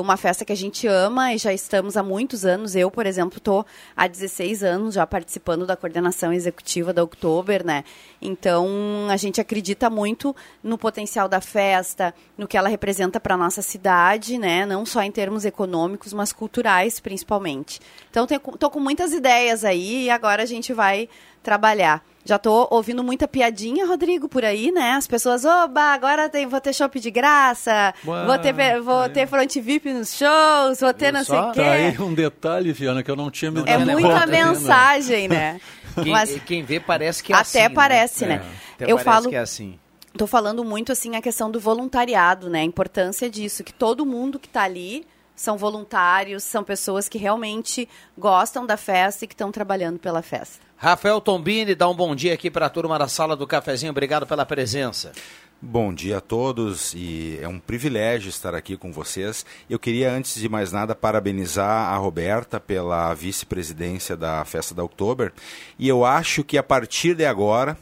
uma 0.00 0.16
festa 0.16 0.44
que 0.44 0.52
a 0.52 0.56
gente 0.56 0.86
ama 0.86 1.34
e 1.34 1.38
já 1.38 1.52
estamos 1.52 1.96
há 1.96 2.02
muitos 2.02 2.44
anos. 2.44 2.74
Eu, 2.74 2.90
por 2.90 3.06
exemplo, 3.06 3.38
estou 3.38 3.66
há 3.96 4.06
16 4.06 4.62
anos 4.62 4.94
já 4.94 5.06
participando 5.06 5.66
da 5.66 5.76
coordenação 5.76 6.32
executiva 6.32 6.92
da 6.92 7.02
Oktober, 7.02 7.64
né? 7.64 7.84
Então, 8.22 8.66
a 9.10 9.16
gente 9.16 9.40
acredita 9.40 9.90
muito 9.90 10.34
no 10.62 10.78
potencial 10.78 11.28
da 11.28 11.40
festa, 11.40 12.14
no 12.38 12.48
que 12.48 12.56
ela 12.56 12.68
representa 12.68 13.20
para 13.20 13.34
a 13.34 13.38
nossa 13.38 13.62
cidade, 13.62 14.38
né? 14.38 14.64
Não 14.64 14.86
só 14.86 15.02
em 15.02 15.10
termos 15.10 15.44
econômicos, 15.44 16.12
mas 16.12 16.32
culturais, 16.32 17.00
principalmente. 17.00 17.80
Então, 18.10 18.24
estou 18.24 18.70
com 18.70 18.80
muitas 18.80 19.12
ideias 19.12 19.64
aí 19.64 20.04
e 20.04 20.10
agora 20.10 20.42
a 20.42 20.46
gente 20.46 20.72
vai 20.72 21.08
trabalhar. 21.42 22.02
Já 22.24 22.38
tô 22.38 22.66
ouvindo 22.70 23.04
muita 23.04 23.28
piadinha, 23.28 23.86
Rodrigo, 23.86 24.28
por 24.28 24.44
aí, 24.44 24.72
né? 24.72 24.92
As 24.92 25.06
pessoas, 25.06 25.44
oba, 25.44 25.92
agora 25.92 26.28
tem, 26.28 26.46
vou 26.46 26.60
ter 26.60 26.72
shopping 26.72 27.00
de 27.00 27.10
graça, 27.10 27.92
Ué, 28.06 28.24
vou 28.24 28.38
ter, 28.38 28.80
vou 28.80 29.08
ter 29.10 29.26
front 29.26 29.54
VIP 29.56 29.92
nos 29.92 30.16
shows, 30.16 30.80
vou 30.80 30.94
ter 30.94 31.12
não 31.12 31.22
sei 31.22 31.38
o 31.38 31.52
quê. 31.52 31.60
Tá 31.60 31.70
aí 31.72 31.98
um 31.98 32.14
detalhe, 32.14 32.72
Viana, 32.72 33.02
que 33.02 33.10
eu 33.10 33.16
não 33.16 33.30
tinha 33.30 33.50
me 33.50 33.62
É 33.66 33.76
muita 33.76 34.26
mensagem, 34.26 35.28
né? 35.28 35.60
Quem, 36.02 36.10
Mas, 36.10 36.40
quem 36.44 36.64
vê 36.64 36.80
parece 36.80 37.22
que 37.22 37.32
é 37.32 37.36
até 37.36 37.42
assim. 37.42 37.58
Até 37.58 37.68
parece, 37.68 38.26
né? 38.26 38.38
né? 38.38 38.44
É, 38.80 38.90
eu 38.90 38.98
falo 38.98 39.28
que 39.28 39.36
é 39.36 39.38
assim. 39.38 39.78
Tô 40.16 40.26
falando 40.26 40.64
muito 40.64 40.90
assim 40.90 41.14
a 41.14 41.22
questão 41.22 41.50
do 41.50 41.60
voluntariado, 41.60 42.48
né? 42.50 42.60
A 42.60 42.64
importância 42.64 43.30
disso, 43.30 43.62
que 43.62 43.72
todo 43.72 44.04
mundo 44.04 44.38
que 44.38 44.48
está 44.48 44.62
ali 44.62 45.06
são 45.36 45.56
voluntários, 45.56 46.42
são 46.42 46.64
pessoas 46.64 47.08
que 47.08 47.18
realmente 47.18 47.88
gostam 48.16 48.64
da 48.64 48.76
festa 48.76 49.24
e 49.24 49.28
que 49.28 49.34
estão 49.34 49.52
trabalhando 49.52 49.98
pela 49.98 50.22
festa. 50.22 50.63
Rafael 50.76 51.20
Tombini, 51.20 51.74
dá 51.74 51.88
um 51.88 51.94
bom 51.94 52.14
dia 52.14 52.34
aqui 52.34 52.50
para 52.50 52.66
a 52.66 52.70
turma 52.70 52.98
da 52.98 53.08
sala 53.08 53.36
do 53.36 53.46
cafezinho. 53.46 53.90
Obrigado 53.90 54.26
pela 54.26 54.44
presença. 54.44 55.12
Bom 55.62 55.94
dia 55.94 56.18
a 56.18 56.20
todos 56.20 56.92
e 56.94 57.38
é 57.40 57.48
um 57.48 57.58
privilégio 57.58 58.28
estar 58.28 58.54
aqui 58.54 58.76
com 58.76 58.92
vocês. 58.92 59.46
Eu 59.70 59.78
queria, 59.78 60.12
antes 60.12 60.34
de 60.38 60.46
mais 60.46 60.72
nada, 60.72 60.94
parabenizar 60.94 61.88
a 61.90 61.96
Roberta 61.96 62.60
pela 62.60 63.14
vice-presidência 63.14 64.14
da 64.14 64.44
Festa 64.44 64.74
da 64.74 64.84
Oktober. 64.84 65.32
E 65.78 65.88
eu 65.88 66.04
acho 66.04 66.44
que 66.44 66.58
a 66.58 66.62
partir 66.62 67.14
de 67.14 67.24
agora, 67.24 67.78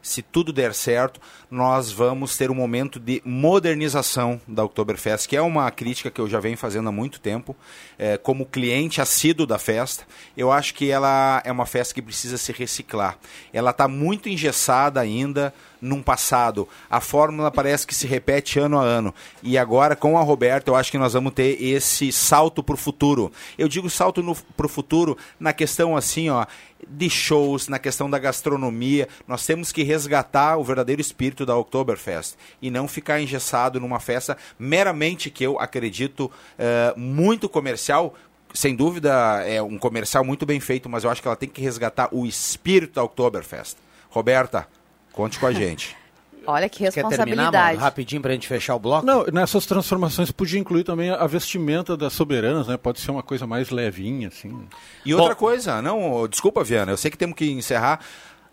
se 0.00 0.22
tudo 0.22 0.50
der 0.50 0.72
certo, 0.72 1.20
nós 1.50 1.92
vamos 1.92 2.36
ter 2.36 2.50
um 2.50 2.54
momento 2.54 2.98
de 2.98 3.22
modernização 3.24 4.40
da 4.48 4.64
Oktoberfest, 4.64 5.28
que 5.28 5.36
é 5.36 5.40
uma 5.40 5.70
crítica 5.70 6.10
que 6.10 6.20
eu 6.20 6.28
já 6.28 6.40
venho 6.40 6.56
fazendo 6.56 6.88
há 6.88 6.92
muito 6.92 7.20
tempo, 7.20 7.54
é, 7.98 8.16
como 8.16 8.44
cliente 8.44 9.00
assíduo 9.00 9.46
da 9.46 9.58
festa. 9.58 10.04
Eu 10.36 10.50
acho 10.50 10.74
que 10.74 10.90
ela 10.90 11.40
é 11.44 11.52
uma 11.52 11.66
festa 11.66 11.94
que 11.94 12.02
precisa 12.02 12.36
se 12.36 12.52
reciclar. 12.52 13.16
Ela 13.52 13.70
está 13.70 13.86
muito 13.86 14.28
engessada 14.28 15.00
ainda 15.00 15.54
num 15.80 16.02
passado. 16.02 16.68
A 16.90 17.00
fórmula 17.00 17.50
parece 17.50 17.86
que 17.86 17.94
se 17.94 18.06
repete 18.06 18.58
ano 18.58 18.78
a 18.78 18.82
ano. 18.82 19.14
E 19.42 19.56
agora, 19.56 19.94
com 19.94 20.18
a 20.18 20.22
Roberta, 20.22 20.70
eu 20.70 20.76
acho 20.76 20.90
que 20.90 20.98
nós 20.98 21.12
vamos 21.12 21.32
ter 21.32 21.62
esse 21.62 22.10
salto 22.10 22.62
para 22.62 22.74
o 22.74 22.78
futuro. 22.78 23.30
Eu 23.58 23.68
digo 23.68 23.88
salto 23.88 24.22
para 24.56 24.66
o 24.66 24.68
futuro 24.68 25.16
na 25.38 25.52
questão 25.52 25.96
assim, 25.96 26.28
ó, 26.28 26.46
de 26.88 27.10
shows, 27.10 27.68
na 27.68 27.78
questão 27.78 28.08
da 28.08 28.18
gastronomia. 28.18 29.08
Nós 29.26 29.44
temos 29.44 29.72
que 29.72 29.82
resgatar 29.82 30.56
o 30.56 30.64
verdadeiro 30.64 31.00
espírito 31.00 31.35
da 31.44 31.56
Oktoberfest 31.56 32.36
e 32.62 32.70
não 32.70 32.86
ficar 32.86 33.20
engessado 33.20 33.80
numa 33.80 34.00
festa 34.00 34.36
meramente 34.58 35.30
que 35.30 35.44
eu 35.44 35.58
acredito 35.58 36.30
uh, 36.58 36.98
muito 36.98 37.48
comercial. 37.48 38.14
Sem 38.54 38.74
dúvida, 38.74 39.42
é 39.46 39.60
um 39.60 39.76
comercial 39.76 40.24
muito 40.24 40.46
bem 40.46 40.60
feito, 40.60 40.88
mas 40.88 41.04
eu 41.04 41.10
acho 41.10 41.20
que 41.20 41.28
ela 41.28 41.36
tem 41.36 41.48
que 41.48 41.60
resgatar 41.60 42.08
o 42.12 42.24
espírito 42.24 42.94
da 42.94 43.04
Oktoberfest. 43.04 43.76
Roberta, 44.08 44.66
conte 45.12 45.38
com 45.38 45.46
a 45.46 45.52
gente. 45.52 45.94
Olha 46.46 46.68
que 46.68 46.84
responsabilidade. 46.84 47.50
Quer 47.50 47.58
terminar, 47.58 47.82
rapidinho 47.82 48.22
para 48.22 48.30
a 48.30 48.34
gente 48.34 48.46
fechar 48.46 48.76
o 48.76 48.78
bloco? 48.78 49.04
Não, 49.04 49.24
nessas 49.26 49.66
transformações 49.66 50.30
podia 50.30 50.60
incluir 50.60 50.84
também 50.84 51.10
a 51.10 51.26
vestimenta 51.26 51.96
das 51.96 52.12
soberanas, 52.12 52.68
né? 52.68 52.76
Pode 52.76 53.00
ser 53.00 53.10
uma 53.10 53.22
coisa 53.22 53.46
mais 53.46 53.70
levinha, 53.70 54.28
assim. 54.28 54.66
E 55.04 55.12
outra 55.12 55.34
Bom, 55.34 55.40
coisa, 55.40 55.82
não, 55.82 56.26
desculpa, 56.28 56.62
Viana, 56.62 56.92
eu 56.92 56.96
sei 56.96 57.10
que 57.10 57.18
temos 57.18 57.36
que 57.36 57.50
encerrar. 57.50 58.00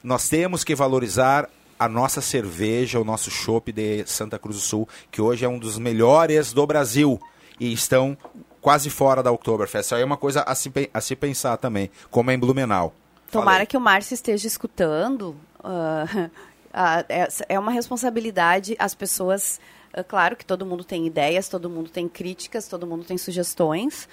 Nós 0.04 0.28
temos 0.28 0.63
que 0.63 0.75
valorizar 0.75 1.48
a 1.84 1.90
nossa 1.90 2.22
cerveja, 2.22 3.00
o 3.00 3.04
nosso 3.04 3.30
chopp 3.30 3.72
de 3.72 4.06
Santa 4.06 4.40
Cruz 4.40 4.56
do 4.56 4.62
Sul, 4.62 4.88
que 5.12 5.22
hoje 5.22 5.44
é 5.44 5.50
um 5.50 5.60
dos 5.60 5.78
melhores 5.78 6.54
do 6.54 6.66
Brasil 6.66 7.20
e 7.60 7.74
estão 7.74 8.18
quase 8.62 8.90
fora 8.90 9.22
da 9.22 9.32
Oktoberfest. 9.32 9.88
Isso 9.88 9.96
aí 9.96 10.02
é 10.02 10.06
uma 10.06 10.16
coisa 10.16 10.44
a 10.44 10.56
se, 10.56 10.72
a 10.94 11.02
se 11.02 11.16
pensar 11.16 11.58
também, 11.58 11.92
como 12.10 12.32
é 12.32 12.36
em 12.36 12.40
Blumenau. 12.40 12.94
Tomara 13.30 13.52
Falei. 13.52 13.66
que 13.68 13.75
o 13.75 13.82
Márcio 13.82 14.13
esteja 14.13 14.48
escutando. 14.48 15.36
Uh, 15.60 16.28
uh, 16.28 17.06
é, 17.10 17.28
é, 17.50 17.60
uma 17.60 17.72
responsabilidade 17.72 18.78
as 18.80 18.96
pessoas. 18.96 19.60
Uh, 19.94 20.06
claro 20.06 20.38
que 20.38 20.46
todo 20.46 20.66
mundo 20.66 20.86
tem 20.86 21.06
ideias, 21.06 21.50
todo 21.50 21.70
mundo 21.70 21.90
tem 21.90 22.08
críticas, 22.08 22.66
todo 22.70 22.88
mundo 22.88 23.04
tem 23.04 23.18
sugestões. 23.18 24.08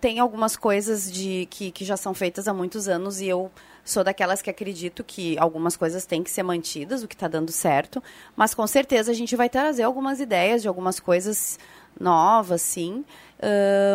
tem 0.00 0.18
algumas 0.18 0.56
coisas 0.56 1.12
de 1.12 1.46
que, 1.48 1.70
que 1.70 1.84
já 1.84 1.96
são 1.96 2.12
feitas 2.12 2.48
há 2.48 2.54
muitos 2.54 2.88
anos 2.88 3.20
e 3.20 3.28
eu 3.28 3.52
Sou 3.86 4.02
daquelas 4.02 4.42
que 4.42 4.50
acredito 4.50 5.04
que 5.04 5.38
algumas 5.38 5.76
coisas 5.76 6.04
têm 6.04 6.20
que 6.20 6.30
ser 6.30 6.42
mantidas, 6.42 7.04
o 7.04 7.08
que 7.08 7.14
está 7.14 7.28
dando 7.28 7.52
certo, 7.52 8.02
mas 8.34 8.52
com 8.52 8.66
certeza 8.66 9.12
a 9.12 9.14
gente 9.14 9.36
vai 9.36 9.48
trazer 9.48 9.84
algumas 9.84 10.18
ideias 10.18 10.60
de 10.60 10.66
algumas 10.66 10.98
coisas 10.98 11.56
novas, 11.98 12.62
sim. 12.62 13.04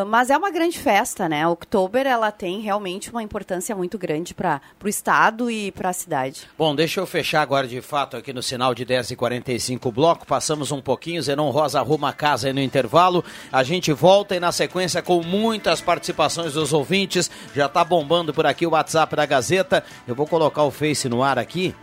Mas 0.08 0.30
é 0.30 0.38
uma 0.38 0.52
grande 0.52 0.78
festa, 0.78 1.28
né? 1.28 1.48
Oktober 1.48 2.06
ela 2.06 2.32
tem 2.32 2.60
realmente 2.60 3.10
uma 3.10 3.24
importância 3.24 3.76
muito 3.76 3.98
grande 3.98 4.34
para 4.34 4.62
o 4.84 4.88
estado 4.88 5.50
e 5.50 5.72
para 5.72 5.90
a 5.90 5.94
cidade. 5.94 6.48
Bom, 6.58 6.76
deixa 6.76 7.00
eu 7.00 7.08
fechar 7.08 7.42
agora 7.42 7.68
de 7.68 7.82
fato 7.82 8.18
aqui 8.18 8.32
no 8.34 8.44
sinal 8.44 8.76
de 8.76 8.86
10h45 8.86 9.86
o 9.86 9.92
bloco. 9.92 10.26
Passamos 10.26 10.72
um 10.72 10.82
pouquinho, 10.82 11.22
Zenon 11.22 11.50
Rosa 11.50 11.80
arruma 11.80 12.10
a 12.10 12.14
casa 12.14 12.48
aí 12.48 12.54
no 12.54 12.62
intervalo. 12.62 13.24
A 13.52 13.64
gente 13.64 13.92
volta 13.92 14.36
e 14.36 14.40
na 14.40 14.52
sequência 14.52 15.02
com 15.02 15.22
muitas 15.24 15.82
participações 15.82 16.54
dos 16.54 16.74
ouvintes. 16.74 17.30
Já 17.56 17.66
está 17.66 17.84
bombando 17.84 18.34
por 18.34 18.46
aqui 18.46 18.66
o 18.66 18.72
WhatsApp 18.72 19.16
da 19.16 19.26
Gazeta. 19.26 19.84
Eu 20.08 20.16
vou 20.16 20.28
colocar 20.28 20.64
o 20.64 20.72
Face 20.72 21.10
no 21.10 21.24
ar 21.24 21.38
aqui. 21.40 21.76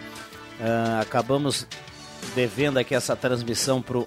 Uh, 0.60 1.00
acabamos 1.00 1.66
devendo 2.34 2.78
aqui 2.78 2.94
essa 2.94 3.14
transmissão 3.14 3.80
pro 3.80 4.06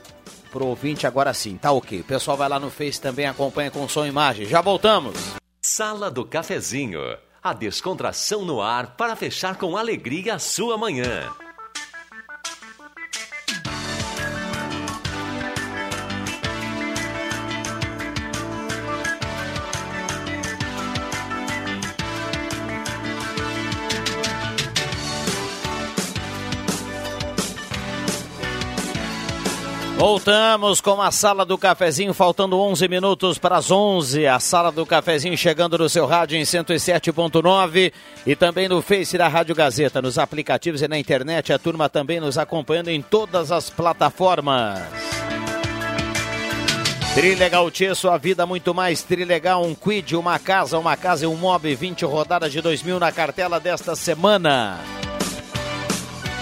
pro 0.52 0.68
ouvinte 0.68 1.08
agora 1.08 1.34
sim. 1.34 1.58
Tá 1.58 1.72
ok. 1.72 2.02
O 2.02 2.04
pessoal 2.04 2.38
vai 2.38 2.50
lá 2.50 2.60
no 2.60 2.70
Face 2.70 3.02
também, 3.02 3.26
acompanha 3.26 3.72
com 3.72 3.88
som 3.88 4.06
e 4.06 4.10
imagem. 4.10 4.46
Já 4.46 4.62
voltamos. 4.62 5.16
Sala 5.62 6.12
do 6.12 6.26
Cafezinho. 6.26 7.02
A 7.42 7.54
descontração 7.54 8.46
no 8.46 8.62
ar 8.62 8.96
para 8.96 9.16
fechar 9.16 9.58
com 9.58 9.76
alegria 9.76 10.36
a 10.36 10.40
sua 10.40 10.78
manhã. 10.78 11.32
Voltamos 30.02 30.82
com 30.82 31.00
a 31.00 31.12
Sala 31.12 31.46
do 31.46 31.60
Cafezinho, 31.60 32.12
faltando 32.12 32.60
11 32.60 32.88
minutos 32.88 33.38
para 33.38 33.58
as 33.58 33.70
11. 33.70 34.26
A 34.26 34.40
Sala 34.40 34.72
do 34.72 34.84
Cafezinho 34.84 35.38
chegando 35.38 35.78
no 35.78 35.88
seu 35.88 36.08
rádio 36.08 36.40
em 36.40 36.42
107.9 36.42 37.94
e 38.26 38.36
também 38.36 38.68
no 38.68 38.82
Face 38.82 39.16
da 39.16 39.28
Rádio 39.28 39.54
Gazeta, 39.54 40.02
nos 40.02 40.18
aplicativos 40.18 40.82
e 40.82 40.88
na 40.88 40.98
internet. 40.98 41.54
A 41.54 41.60
turma 41.60 41.88
também 41.88 42.20
nos 42.20 42.40
acompanhando 42.40 42.88
em 42.88 43.00
todas 43.00 43.52
as 43.52 43.70
plataformas. 43.70 44.80
Trilegal 47.14 47.70
Tia, 47.70 47.94
sua 47.94 48.18
vida 48.18 48.44
muito 48.44 48.74
mais. 48.74 49.04
Trilegal, 49.04 49.64
um 49.64 49.76
quid, 49.76 50.16
uma 50.16 50.40
casa, 50.40 50.80
uma 50.80 50.98
casa 50.98 51.26
e 51.26 51.28
um 51.28 51.36
mob. 51.36 51.76
20 51.76 52.06
rodadas 52.06 52.52
de 52.52 52.60
2000 52.60 53.00
na 53.00 53.12
cartela 53.12 53.60
desta 53.60 53.96
semana. 53.96 54.80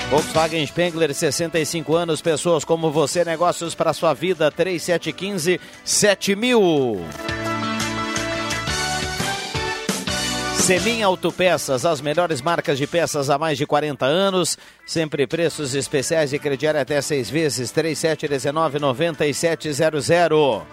Volkswagen 0.09 0.65
Spengler, 0.65 1.13
65 1.13 1.95
anos, 1.95 2.19
pessoas 2.19 2.65
como 2.65 2.89
você, 2.89 3.23
negócios 3.23 3.75
para 3.75 3.93
sua 3.93 4.15
vida, 4.15 4.49
3715 4.49 5.61
7000. 5.85 6.97
Semin 10.55 11.03
Autopeças, 11.03 11.85
as 11.85 12.01
melhores 12.01 12.41
marcas 12.41 12.79
de 12.79 12.87
peças 12.87 13.29
há 13.29 13.37
mais 13.37 13.55
de 13.57 13.67
40 13.67 14.05
anos. 14.05 14.57
Sempre 14.83 15.27
preços 15.27 15.75
especiais 15.75 16.33
e 16.33 16.39
crediário 16.39 16.79
até 16.79 16.99
seis 17.01 17.29
vezes. 17.29 17.71
3719-9700. 17.71 20.63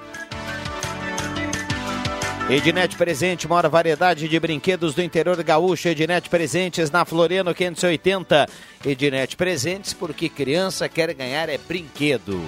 Ednet 2.49 2.97
Presente, 2.97 3.49
maior 3.49 3.69
variedade 3.69 4.29
de 4.29 4.38
brinquedos 4.38 4.95
do 4.95 5.03
interior 5.03 5.43
gaúcho. 5.43 5.88
Ednet 5.88 6.29
Presentes 6.31 6.93
na 6.93 7.05
Floriano 7.05 7.53
580. 7.53 8.49
Ednet 8.85 9.37
Presentes, 9.37 9.93
porque 9.93 10.29
criança 10.29 10.88
quer 10.88 11.12
ganhar 11.12 11.49
é 11.49 11.59
brinquedo. 11.59 12.41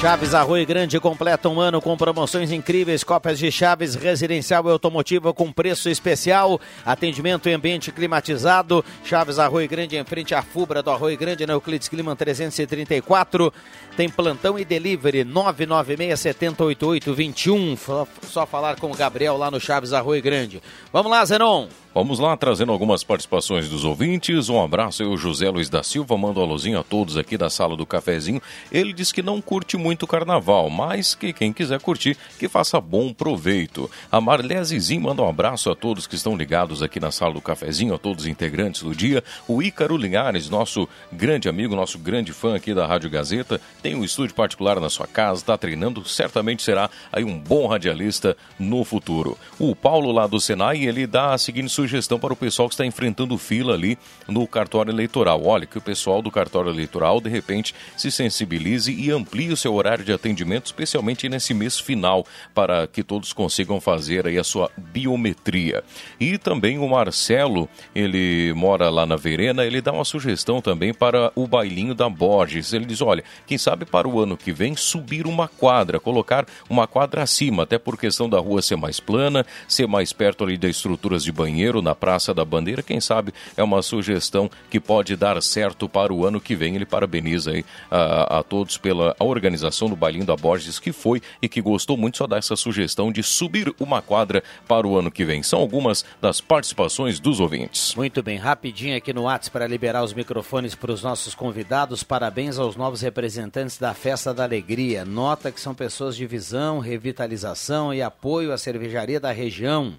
Chaves 0.00 0.32
Arroio 0.32 0.64
Grande 0.64 1.00
completa 1.00 1.48
um 1.48 1.58
ano 1.58 1.82
com 1.82 1.96
promoções 1.96 2.52
incríveis, 2.52 3.02
cópias 3.02 3.36
de 3.36 3.50
Chaves 3.50 3.96
residencial 3.96 4.64
e 4.68 4.70
automotiva 4.70 5.34
com 5.34 5.50
preço 5.50 5.88
especial, 5.88 6.60
atendimento 6.86 7.48
em 7.48 7.54
ambiente 7.54 7.90
climatizado. 7.90 8.84
Chaves 9.02 9.40
Arroio 9.40 9.68
Grande 9.68 9.96
em 9.96 10.04
frente 10.04 10.36
à 10.36 10.42
Fubra 10.42 10.84
do 10.84 10.92
Arroio 10.92 11.18
Grande, 11.18 11.44
na 11.44 11.54
Euclides 11.54 11.88
Clima 11.88 12.14
334. 12.14 13.52
Tem 13.96 14.08
plantão 14.08 14.56
e 14.56 14.64
delivery 14.64 15.24
996-708821. 15.24 17.76
Só, 17.76 18.06
só 18.22 18.46
falar 18.46 18.76
com 18.76 18.92
o 18.92 18.96
Gabriel 18.96 19.36
lá 19.36 19.50
no 19.50 19.60
Chaves 19.60 19.92
Arroio 19.92 20.22
Grande. 20.22 20.62
Vamos 20.92 21.10
lá, 21.10 21.24
Zenon. 21.24 21.66
Vamos 21.98 22.20
lá, 22.20 22.36
trazendo 22.36 22.70
algumas 22.70 23.02
participações 23.02 23.68
dos 23.68 23.82
ouvintes. 23.82 24.48
Um 24.48 24.62
abraço 24.62 25.02
o 25.02 25.16
José 25.16 25.50
Luiz 25.50 25.68
da 25.68 25.82
Silva, 25.82 26.16
manda 26.16 26.38
um 26.38 26.44
alôzinho 26.44 26.78
a 26.78 26.84
todos 26.84 27.16
aqui 27.16 27.36
da 27.36 27.50
sala 27.50 27.76
do 27.76 27.84
cafezinho. 27.84 28.40
Ele 28.70 28.92
diz 28.92 29.10
que 29.10 29.20
não 29.20 29.40
curte 29.40 29.76
muito 29.76 30.06
carnaval, 30.06 30.70
mas 30.70 31.16
que 31.16 31.32
quem 31.32 31.52
quiser 31.52 31.80
curtir, 31.80 32.16
que 32.38 32.48
faça 32.48 32.80
bom 32.80 33.12
proveito. 33.12 33.90
A 34.12 34.20
Marlesezinho 34.20 35.00
manda 35.00 35.22
um 35.22 35.28
abraço 35.28 35.72
a 35.72 35.74
todos 35.74 36.06
que 36.06 36.14
estão 36.14 36.36
ligados 36.36 36.84
aqui 36.84 37.00
na 37.00 37.10
sala 37.10 37.34
do 37.34 37.40
cafezinho, 37.40 37.92
a 37.92 37.98
todos 37.98 38.22
os 38.22 38.30
integrantes 38.30 38.84
do 38.84 38.94
dia. 38.94 39.24
O 39.48 39.60
Ícaro 39.60 39.96
Linhares, 39.96 40.48
nosso 40.48 40.88
grande 41.10 41.48
amigo, 41.48 41.74
nosso 41.74 41.98
grande 41.98 42.32
fã 42.32 42.54
aqui 42.54 42.72
da 42.72 42.86
Rádio 42.86 43.10
Gazeta, 43.10 43.60
tem 43.82 43.96
um 43.96 44.04
estúdio 44.04 44.36
particular 44.36 44.78
na 44.78 44.88
sua 44.88 45.08
casa, 45.08 45.40
está 45.40 45.58
treinando, 45.58 46.06
certamente 46.06 46.62
será 46.62 46.88
aí 47.12 47.24
um 47.24 47.36
bom 47.36 47.66
radialista 47.66 48.36
no 48.56 48.84
futuro. 48.84 49.36
O 49.58 49.74
Paulo 49.74 50.12
lá 50.12 50.28
do 50.28 50.40
Senai, 50.40 50.84
ele 50.84 51.04
dá 51.04 51.34
a 51.34 51.38
seguinte 51.38 51.72
sugestão 51.72 51.87
sugestão 51.88 52.18
para 52.18 52.32
o 52.32 52.36
pessoal 52.36 52.68
que 52.68 52.74
está 52.74 52.84
enfrentando 52.84 53.36
fila 53.38 53.72
ali 53.72 53.98
no 54.28 54.46
cartório 54.46 54.92
eleitoral. 54.92 55.44
Olha, 55.44 55.66
que 55.66 55.78
o 55.78 55.80
pessoal 55.80 56.20
do 56.20 56.30
cartório 56.30 56.70
eleitoral, 56.70 57.20
de 57.20 57.30
repente, 57.30 57.74
se 57.96 58.10
sensibilize 58.10 58.92
e 58.92 59.10
amplie 59.10 59.50
o 59.50 59.56
seu 59.56 59.74
horário 59.74 60.04
de 60.04 60.12
atendimento, 60.12 60.66
especialmente 60.66 61.28
nesse 61.28 61.54
mês 61.54 61.80
final, 61.80 62.26
para 62.54 62.86
que 62.86 63.02
todos 63.02 63.32
consigam 63.32 63.80
fazer 63.80 64.26
aí 64.26 64.38
a 64.38 64.44
sua 64.44 64.70
biometria. 64.76 65.82
E 66.20 66.36
também 66.36 66.78
o 66.78 66.88
Marcelo, 66.88 67.68
ele 67.94 68.52
mora 68.54 68.90
lá 68.90 69.06
na 69.06 69.16
Verena, 69.16 69.64
ele 69.64 69.80
dá 69.80 69.92
uma 69.92 70.04
sugestão 70.04 70.60
também 70.60 70.92
para 70.92 71.32
o 71.34 71.46
bailinho 71.46 71.94
da 71.94 72.08
Borges. 72.08 72.72
Ele 72.72 72.84
diz: 72.84 73.00
olha, 73.00 73.24
quem 73.46 73.56
sabe 73.56 73.86
para 73.86 74.06
o 74.06 74.20
ano 74.20 74.36
que 74.36 74.52
vem 74.52 74.76
subir 74.76 75.26
uma 75.26 75.48
quadra, 75.48 75.98
colocar 75.98 76.46
uma 76.68 76.86
quadra 76.86 77.22
acima, 77.22 77.62
até 77.62 77.78
por 77.78 77.96
questão 77.98 78.28
da 78.28 78.38
rua 78.38 78.60
ser 78.60 78.76
mais 78.76 79.00
plana, 79.00 79.46
ser 79.66 79.88
mais 79.88 80.12
perto 80.12 80.44
ali 80.44 80.58
das 80.58 80.76
estruturas 80.76 81.24
de 81.24 81.32
banheiro 81.32 81.77
na 81.82 81.94
Praça 81.94 82.34
da 82.34 82.44
Bandeira. 82.44 82.82
Quem 82.82 83.00
sabe 83.00 83.32
é 83.56 83.62
uma 83.62 83.82
sugestão 83.82 84.50
que 84.70 84.80
pode 84.80 85.16
dar 85.16 85.40
certo 85.42 85.88
para 85.88 86.12
o 86.12 86.24
ano 86.24 86.40
que 86.40 86.54
vem. 86.54 86.74
Ele 86.74 86.86
parabeniza 86.86 87.52
aí 87.52 87.64
a, 87.90 88.38
a 88.38 88.42
todos 88.42 88.76
pela 88.78 89.14
organização 89.18 89.88
do 89.88 89.96
Bailinho 89.96 90.24
da 90.24 90.36
Borges, 90.36 90.78
que 90.78 90.92
foi 90.92 91.20
e 91.40 91.48
que 91.48 91.60
gostou 91.60 91.96
muito. 91.96 92.18
Só 92.18 92.26
dar 92.26 92.38
essa 92.38 92.56
sugestão 92.56 93.12
de 93.12 93.22
subir 93.22 93.72
uma 93.78 94.02
quadra 94.02 94.42
para 94.66 94.86
o 94.86 94.98
ano 94.98 95.10
que 95.10 95.24
vem. 95.24 95.42
São 95.42 95.60
algumas 95.60 96.04
das 96.20 96.40
participações 96.40 97.20
dos 97.20 97.40
ouvintes. 97.40 97.94
Muito 97.94 98.22
bem, 98.22 98.36
rapidinho 98.36 98.96
aqui 98.96 99.12
no 99.12 99.22
WhatsApp 99.22 99.52
para 99.52 99.66
liberar 99.66 100.02
os 100.02 100.12
microfones 100.12 100.74
para 100.74 100.92
os 100.92 101.02
nossos 101.02 101.34
convidados. 101.34 102.02
Parabéns 102.02 102.58
aos 102.58 102.76
novos 102.76 103.00
representantes 103.00 103.78
da 103.78 103.94
Festa 103.94 104.34
da 104.34 104.44
Alegria. 104.44 105.04
Nota 105.04 105.52
que 105.52 105.60
são 105.60 105.74
pessoas 105.74 106.16
de 106.16 106.26
visão, 106.26 106.78
revitalização 106.78 107.94
e 107.94 108.02
apoio 108.02 108.52
à 108.52 108.58
cervejaria 108.58 109.20
da 109.20 109.30
região 109.30 109.94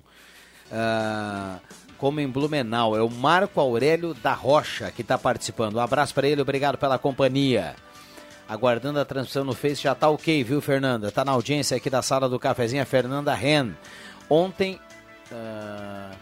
uh, 0.72 1.60
como 1.98 2.20
em 2.20 2.28
Blumenau. 2.28 2.96
É 2.96 3.02
o 3.02 3.10
Marco 3.10 3.60
Aurélio 3.60 4.14
da 4.14 4.34
Rocha 4.34 4.92
que 4.92 5.02
está 5.02 5.18
participando. 5.18 5.76
Um 5.76 5.80
abraço 5.80 6.14
para 6.14 6.28
ele, 6.28 6.42
obrigado 6.42 6.78
pela 6.78 6.98
companhia. 6.98 7.76
Aguardando 8.48 9.00
a 9.00 9.06
transmissão 9.06 9.44
no 9.44 9.54
Face, 9.54 9.84
já 9.84 9.92
está 9.92 10.10
ok, 10.10 10.44
viu, 10.44 10.60
Fernanda? 10.60 11.10
Está 11.10 11.24
na 11.24 11.34
audiência 11.34 11.78
aqui 11.78 11.90
da 11.90 12.02
sala 12.02 12.28
do 12.28 12.40
cafezinho, 12.40 12.82
a 12.82 12.86
Fernanda 12.86 13.34
Ren. 13.36 13.74
Ontem 14.28 14.80
uh, 15.32 16.16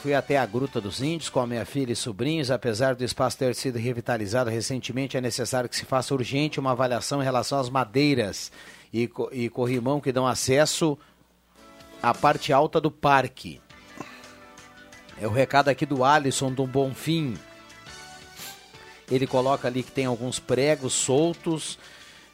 fui 0.00 0.14
até 0.14 0.38
a 0.38 0.46
Gruta 0.46 0.80
dos 0.80 1.02
Índios 1.02 1.28
com 1.28 1.40
a 1.40 1.46
minha 1.46 1.66
filha 1.66 1.92
e 1.92 1.96
sobrinhos. 1.96 2.50
Apesar 2.50 2.94
do 2.94 3.04
espaço 3.04 3.36
ter 3.36 3.54
sido 3.54 3.78
revitalizado 3.78 4.48
recentemente, 4.48 5.16
é 5.16 5.20
necessário 5.20 5.68
que 5.68 5.76
se 5.76 5.84
faça 5.84 6.14
urgente 6.14 6.58
uma 6.58 6.70
avaliação 6.70 7.20
em 7.20 7.24
relação 7.24 7.58
às 7.58 7.68
madeiras 7.68 8.50
e, 8.92 9.10
e 9.32 9.48
corrimão 9.50 10.00
que 10.00 10.12
dão 10.12 10.26
acesso 10.26 10.98
a 12.02 12.12
parte 12.12 12.52
alta 12.52 12.80
do 12.80 12.90
parque. 12.90 13.60
É 15.20 15.26
o 15.26 15.30
recado 15.30 15.68
aqui 15.68 15.86
do 15.86 16.04
Alisson 16.04 16.52
do 16.52 16.66
Bonfim. 16.66 17.34
Ele 19.10 19.26
coloca 19.26 19.68
ali 19.68 19.82
que 19.82 19.92
tem 19.92 20.06
alguns 20.06 20.40
pregos 20.40 20.92
soltos. 20.94 21.78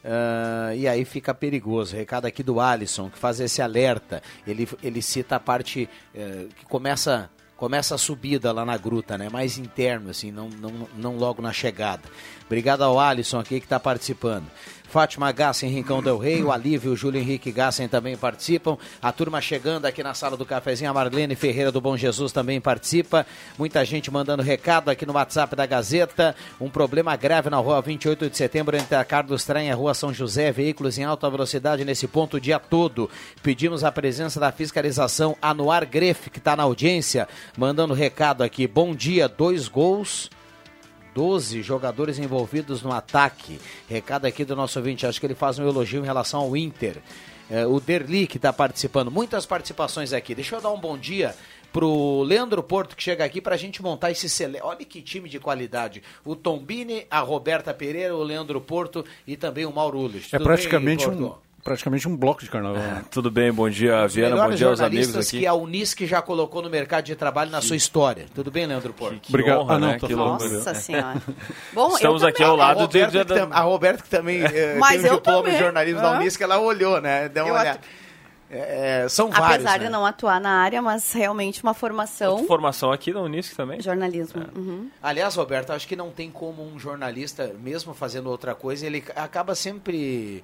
Uh, 0.03 0.73
e 0.75 0.87
aí 0.87 1.05
fica 1.05 1.33
perigoso. 1.33 1.95
Recado 1.95 2.25
aqui 2.25 2.41
do 2.41 2.59
Alisson, 2.59 3.09
que 3.09 3.17
faz 3.17 3.39
esse 3.39 3.61
alerta. 3.61 4.23
Ele, 4.47 4.67
ele 4.81 5.01
cita 5.01 5.35
a 5.35 5.39
parte 5.39 5.87
uh, 6.15 6.47
que 6.55 6.65
começa 6.65 7.29
começa 7.59 7.93
a 7.93 7.97
subida 7.97 8.53
lá 8.53 8.65
na 8.65 8.77
gruta, 8.77 9.17
né? 9.17 9.27
Mais 9.27 9.57
interno, 9.57 10.09
assim, 10.09 10.31
não, 10.31 10.47
não, 10.47 10.87
não 10.95 11.17
logo 11.17 11.41
na 11.41 11.51
chegada. 11.51 12.03
Obrigado 12.45 12.83
ao 12.83 12.97
Alisson 12.97 13.37
aqui 13.37 13.59
que 13.59 13.65
está 13.65 13.77
participando. 13.77 14.45
Fátima 14.89 15.31
Gassen, 15.31 15.69
Rincão 15.69 16.01
Del 16.01 16.17
Rei, 16.17 16.43
o 16.43 16.51
Alívio, 16.51 16.95
Júlio 16.95 17.21
Henrique 17.21 17.51
Gassen 17.51 17.87
também 17.87 18.17
participam. 18.17 18.75
A 18.99 19.11
turma 19.11 19.39
chegando 19.39 19.85
aqui 19.85 20.01
na 20.01 20.15
sala 20.15 20.35
do 20.35 20.43
cafezinho, 20.43 20.89
a 20.89 20.93
Marlene 20.93 21.35
Ferreira 21.35 21.71
do 21.71 21.79
Bom 21.79 21.95
Jesus 21.95 22.31
também 22.31 22.59
participa. 22.59 23.23
Muita 23.55 23.85
gente 23.85 24.09
mandando 24.09 24.41
recado 24.41 24.89
aqui 24.89 25.05
no 25.05 25.13
WhatsApp 25.13 25.55
da 25.55 25.67
Gazeta. 25.67 26.35
Um 26.59 26.71
problema 26.71 27.15
grave 27.15 27.51
na 27.51 27.57
rua 27.57 27.79
28 27.83 28.31
de 28.31 28.35
setembro 28.35 28.75
entre 28.75 28.95
a 28.95 29.05
Carlos 29.05 29.45
Traem 29.45 29.67
e 29.67 29.71
a 29.71 29.75
rua 29.75 29.93
São 29.93 30.11
José. 30.11 30.51
Veículos 30.51 30.97
em 30.97 31.03
alta 31.03 31.29
velocidade 31.29 31.85
nesse 31.85 32.07
ponto 32.07 32.37
o 32.37 32.41
dia 32.41 32.57
todo. 32.57 33.07
Pedimos 33.43 33.83
a 33.83 33.91
presença 33.91 34.39
da 34.39 34.51
fiscalização 34.51 35.37
Anuar 35.39 35.85
Grefe, 35.87 36.31
que 36.31 36.39
está 36.39 36.55
na 36.55 36.63
audiência, 36.63 37.27
mandando 37.57 37.93
recado 37.93 38.43
aqui. 38.43 38.67
Bom 38.67 38.93
dia, 38.95 39.27
dois 39.27 39.67
gols 39.67 40.29
12 41.13 41.61
jogadores 41.61 42.19
envolvidos 42.19 42.81
no 42.81 42.91
ataque. 42.91 43.59
Recado 43.89 44.25
aqui 44.25 44.45
do 44.45 44.55
nosso 44.55 44.79
ouvinte, 44.79 45.05
acho 45.05 45.19
que 45.19 45.25
ele 45.25 45.35
faz 45.35 45.59
um 45.59 45.67
elogio 45.67 46.01
em 46.01 46.05
relação 46.05 46.39
ao 46.39 46.55
Inter. 46.55 47.01
É, 47.49 47.65
o 47.65 47.79
Derli 47.79 48.27
que 48.27 48.37
está 48.37 48.53
participando, 48.53 49.09
muitas 49.09 49.45
participações 49.45 50.13
aqui. 50.13 50.35
Deixa 50.35 50.55
eu 50.55 50.61
dar 50.61 50.71
um 50.71 50.79
bom 50.79 50.97
dia 50.97 51.35
pro 51.73 52.21
Leandro 52.23 52.61
Porto 52.63 52.95
que 52.95 53.03
chega 53.03 53.25
aqui 53.25 53.41
para 53.41 53.55
a 53.55 53.57
gente 53.57 53.81
montar 53.81 54.11
esse 54.11 54.29
cele... 54.29 54.59
Olha 54.61 54.85
que 54.85 55.01
time 55.01 55.27
de 55.27 55.39
qualidade. 55.39 56.01
O 56.23 56.35
Tombini, 56.35 57.05
a 57.09 57.19
Roberta 57.19 57.73
Pereira, 57.73 58.15
o 58.15 58.23
Leandro 58.23 58.61
Porto 58.61 59.03
e 59.25 59.35
também 59.35 59.65
o 59.65 59.73
Mauro 59.73 59.99
Ulrich. 59.99 60.35
É 60.35 60.39
praticamente 60.39 61.07
bem, 61.07 61.17
um 61.17 61.33
praticamente 61.63 62.07
um 62.07 62.15
bloco 62.15 62.43
de 62.43 62.49
carnaval. 62.49 62.81
É, 62.81 63.01
tudo 63.11 63.29
bem, 63.29 63.51
bom 63.51 63.69
dia, 63.69 64.07
Viana, 64.07 64.47
bom 64.47 64.55
dia 64.55 64.67
aos 64.67 64.81
amigos 64.81 65.15
aqui. 65.15 65.39
que 65.39 65.47
a 65.47 65.53
Unisc 65.53 65.99
já 66.05 66.21
colocou 66.21 66.61
no 66.61 66.69
mercado 66.69 67.05
de 67.05 67.15
trabalho 67.15 67.51
na 67.51 67.59
que... 67.59 67.65
sua 67.65 67.75
história. 67.75 68.25
Tudo 68.33 68.51
bem, 68.51 68.65
Leandro 68.65 68.93
Porto? 68.93 69.19
Que, 69.19 69.31
Obrigado. 69.31 69.61
Honra, 69.61 69.75
ah, 69.75 69.79
não, 69.79 69.87
né? 69.87 69.99
que 69.99 70.15
Nossa 70.15 70.73
Senhora. 70.73 71.21
Bom, 71.73 71.95
Estamos 71.95 72.23
aqui 72.23 72.43
ao 72.43 72.55
lado 72.55 72.87
do... 72.87 72.99
A 73.51 73.61
Roberta 73.61 74.03
que 74.03 74.09
também 74.09 74.41
eh, 74.43 74.75
Mas 74.79 75.01
tem 75.01 75.11
um 75.11 75.15
diploma 75.15 75.39
também. 75.39 75.53
de 75.53 75.59
jornalismo 75.59 76.01
da 76.01 76.11
Unisc, 76.13 76.41
ela 76.41 76.59
olhou, 76.59 77.01
né? 77.01 77.29
Deu 77.29 77.45
uma 77.45 77.59
olhada. 77.59 77.79
É, 78.51 79.05
são 79.07 79.27
Apesar 79.27 79.41
vários. 79.41 79.65
Apesar 79.65 79.79
né? 79.79 79.85
de 79.85 79.91
não 79.91 80.05
atuar 80.05 80.41
na 80.41 80.49
área, 80.49 80.81
mas 80.81 81.13
realmente 81.13 81.61
uma 81.61 81.75
formação. 81.75 82.31
Outra 82.31 82.47
formação 82.47 82.91
aqui 82.91 83.13
na 83.13 83.21
Unisc 83.21 83.55
também? 83.55 83.79
Jornalismo. 83.79 84.41
É. 84.41 84.57
Uhum. 84.57 84.89
Aliás, 85.03 85.35
Roberto, 85.35 85.71
acho 85.71 85.87
que 85.87 85.95
não 85.95 86.09
tem 86.09 86.31
como 86.31 86.63
um 86.65 86.79
jornalista, 86.79 87.53
mesmo 87.61 87.93
fazendo 87.93 88.27
outra 88.27 88.55
coisa, 88.55 88.85
ele 88.87 89.03
acaba 89.15 89.53
sempre 89.53 90.43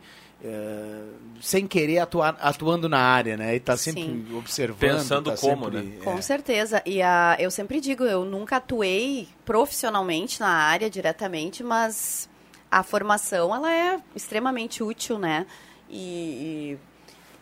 Sem 1.41 1.67
querer 1.67 1.99
atuar, 1.99 2.38
atuando 2.39 2.88
na 2.88 2.99
área, 2.99 3.36
né? 3.38 3.55
E 3.55 3.60
tá 3.60 3.75
sempre 3.75 4.03
Sim. 4.03 4.36
observando. 4.36 4.79
Pensando 4.79 5.31
tá 5.31 5.38
como, 5.38 5.65
sempre, 5.65 5.81
né? 5.81 5.97
Com 6.03 6.17
é. 6.17 6.21
certeza. 6.21 6.81
E 6.86 7.01
a, 7.01 7.36
eu 7.39 7.51
sempre 7.51 7.79
digo, 7.81 8.03
eu 8.03 8.25
nunca 8.25 8.58
atuei 8.58 9.27
profissionalmente 9.43 10.39
na 10.39 10.49
área 10.49 10.89
diretamente, 10.89 11.63
mas 11.63 12.29
a 12.71 12.84
formação 12.84 13.53
ela 13.53 13.71
é 13.71 13.99
extremamente 14.15 14.81
útil, 14.81 15.19
né? 15.19 15.45
E, 15.89 15.99
e 15.99 16.77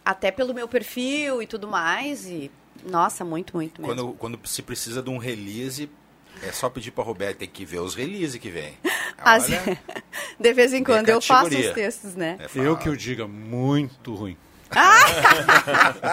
até 0.03 0.31
pelo 0.31 0.53
meu 0.53 0.67
perfil 0.67 1.41
e 1.41 1.47
tudo 1.47 1.67
mais. 1.67 2.27
E, 2.27 2.51
nossa, 2.89 3.23
muito, 3.23 3.55
muito 3.55 3.81
mesmo. 3.81 3.95
Quando, 3.95 4.17
quando 4.17 4.47
se 4.47 4.61
precisa 4.61 5.01
de 5.01 5.09
um 5.09 5.17
release, 5.17 5.89
é 6.47 6.51
só 6.51 6.69
pedir 6.69 6.91
para 6.91 7.03
Roberto 7.03 7.39
ter 7.39 7.47
que 7.47 7.65
ver 7.65 7.79
os 7.79 7.95
releases 7.95 8.39
que 8.39 8.49
vem. 8.49 8.77
Olha, 9.25 9.79
de 10.39 10.53
vez 10.53 10.73
em 10.73 10.83
quando 10.83 11.09
eu 11.09 11.21
faço 11.21 11.57
os 11.57 11.69
textos, 11.71 12.15
né? 12.15 12.37
É 12.39 12.59
eu 12.59 12.75
que 12.75 12.89
o 12.89 12.97
diga, 12.97 13.27
muito 13.27 14.13
ruim. 14.13 14.37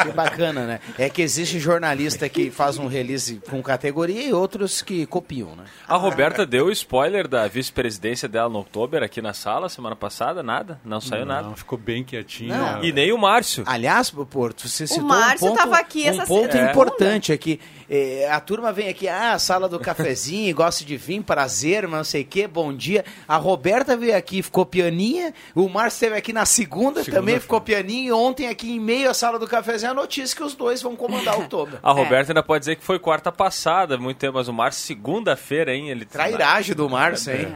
Que 0.03 0.13
bacana, 0.13 0.67
né? 0.67 0.81
É 0.99 1.09
que 1.09 1.23
existe 1.23 1.59
jornalista 1.59 2.29
que 2.29 2.51
faz 2.51 2.79
um 2.79 2.87
release 2.87 3.41
com 3.49 3.63
categoria 3.63 4.23
e 4.23 4.33
outros 4.33 4.83
que 4.83 5.07
copiam, 5.07 5.55
né? 5.57 5.65
A 5.87 5.97
Roberta 5.97 6.47
deu 6.47 6.71
spoiler 6.71 7.27
da 7.27 7.47
vice-presidência 7.49 8.29
dela 8.29 8.49
no 8.49 8.59
outubro 8.59 9.05
aqui 9.05 9.21
na 9.23 9.33
sala 9.33 9.69
semana 9.69 9.97
passada, 9.97 10.43
nada? 10.43 10.81
Não 10.85 11.01
saiu 11.01 11.25
não, 11.25 11.35
nada. 11.35 11.49
Não, 11.49 11.57
ficou 11.57 11.79
bem 11.79 12.05
quietinho. 12.05 12.55
E 12.83 12.93
nem 12.93 13.13
o 13.13 13.19
Márcio. 13.19 13.65
Aliás, 13.67 14.11
Porto, 14.11 14.69
você 14.69 14.87
citou 14.87 15.05
o 15.05 15.09
Márcio 15.09 15.47
um 15.47 15.51
ponto, 15.51 15.59
estava 15.59 15.77
aqui 15.79 16.11
um 16.11 16.25
ponto 16.25 16.57
importante 16.57 17.33
aqui. 17.33 17.61
É, 17.89 18.31
a 18.31 18.39
turma 18.39 18.73
vem 18.73 18.89
aqui, 18.89 19.09
ah, 19.09 19.37
sala 19.39 19.69
do 19.69 19.81
cafezinho, 19.81 20.55
gosta 20.55 20.85
de 20.85 20.97
vir, 20.97 21.23
prazer, 21.23 21.89
mas 21.89 21.97
não 21.99 22.05
sei 22.05 22.23
o 22.23 22.27
quê, 22.27 22.47
bom 22.47 22.73
dia. 22.73 23.05
A 23.27 23.37
Roberta 23.37 23.97
veio 23.97 24.17
aqui, 24.17 24.43
ficou 24.43 24.65
pianinha. 24.65 25.35
O 25.55 25.69
Márcio 25.69 25.97
esteve 25.97 26.17
aqui 26.17 26.33
na 26.33 26.45
segunda, 26.45 27.03
segunda 27.03 27.21
também 27.21 27.41
ficou 27.41 27.61
pianinho. 27.61 28.09
E 28.09 28.13
ontem 28.13 28.47
aqui 28.51 28.73
em 28.73 28.81
meio 28.81 29.11
à 29.11 29.15
sala 29.15 29.39
do 29.39 29.47
cafezinho 29.47 29.93
a 29.93 29.95
notícia 29.95 30.37
que 30.37 30.43
os 30.43 30.55
dois 30.55 30.83
vão 30.83 30.97
comandar 30.97 31.39
o 31.39 31.49
todo. 31.49 31.79
a 31.83 31.93
Roberta 31.93 32.31
é. 32.31 32.33
ainda 32.33 32.43
pode 32.43 32.61
dizer 32.61 32.77
que 32.77 32.85
foi 32.85 32.99
quarta 32.99 33.31
passada, 33.31 33.97
muito 33.97 34.19
tempo, 34.19 34.35
mas 34.35 34.49
o 34.49 34.53
Márcio 34.53 34.83
segunda-feira, 34.85 35.75
hein? 35.75 35.89
Ele... 35.89 36.05
Trairagem 36.05 36.75
do 36.75 36.89
Márcio, 36.89 37.33
hein? 37.33 37.49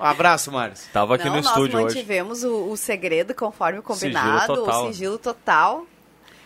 um 0.00 0.04
abraço, 0.04 0.52
Márcio. 0.52 0.90
Tava 0.92 1.14
aqui 1.14 1.26
não, 1.26 1.34
no 1.34 1.40
estúdio 1.40 1.78
hoje. 1.78 1.84
Nós 1.84 1.94
mantivemos 1.94 2.44
o, 2.44 2.70
o 2.70 2.76
segredo 2.76 3.34
conforme 3.34 3.82
combinado, 3.82 4.40
sigilo 4.40 4.56
total, 4.56 4.84
o 4.84 4.92
sigilo 4.92 5.18
total. 5.18 5.86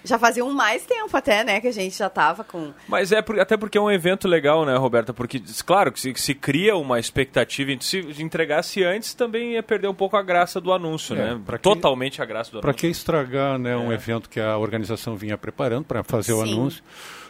Já 0.06 0.18
fazia 0.18 0.44
um 0.44 0.52
mais 0.52 0.86
tempo 0.86 1.14
até, 1.16 1.44
né, 1.44 1.60
que 1.60 1.68
a 1.68 1.72
gente 1.72 1.96
já 1.96 2.08
tava 2.08 2.44
com... 2.44 2.72
Mas 2.88 3.12
é 3.12 3.20
por, 3.20 3.38
até 3.38 3.56
porque 3.56 3.76
é 3.76 3.80
um 3.80 3.90
evento 3.90 4.26
legal, 4.26 4.64
né, 4.64 4.76
Roberta? 4.76 5.12
Porque, 5.12 5.42
claro, 5.64 5.92
que 5.92 6.00
se, 6.00 6.14
se 6.16 6.34
cria 6.34 6.76
uma 6.76 6.98
expectativa, 6.98 7.70
se 7.80 7.98
entregasse 8.22 8.84
antes 8.84 9.14
também 9.14 9.54
ia 9.54 9.62
perder 9.62 9.88
um 9.88 9.94
pouco 9.94 10.16
a 10.16 10.22
graça 10.22 10.60
do 10.60 10.72
anúncio, 10.72 11.14
é, 11.14 11.34
né? 11.34 11.40
Que, 11.46 11.58
Totalmente 11.58 12.22
a 12.22 12.24
graça 12.24 12.50
do 12.50 12.58
anúncio. 12.58 12.62
Para 12.62 12.74
que 12.74 12.86
estragar, 12.86 13.58
né, 13.58 13.76
um 13.76 13.90
é. 13.90 13.94
evento 13.94 14.28
que 14.30 14.40
a 14.40 14.56
organização 14.56 15.16
vinha 15.16 15.36
preparando 15.36 15.84
para 15.84 16.02
fazer 16.02 16.32
Sim. 16.32 16.38
o 16.38 16.42
anúncio? 16.42 16.82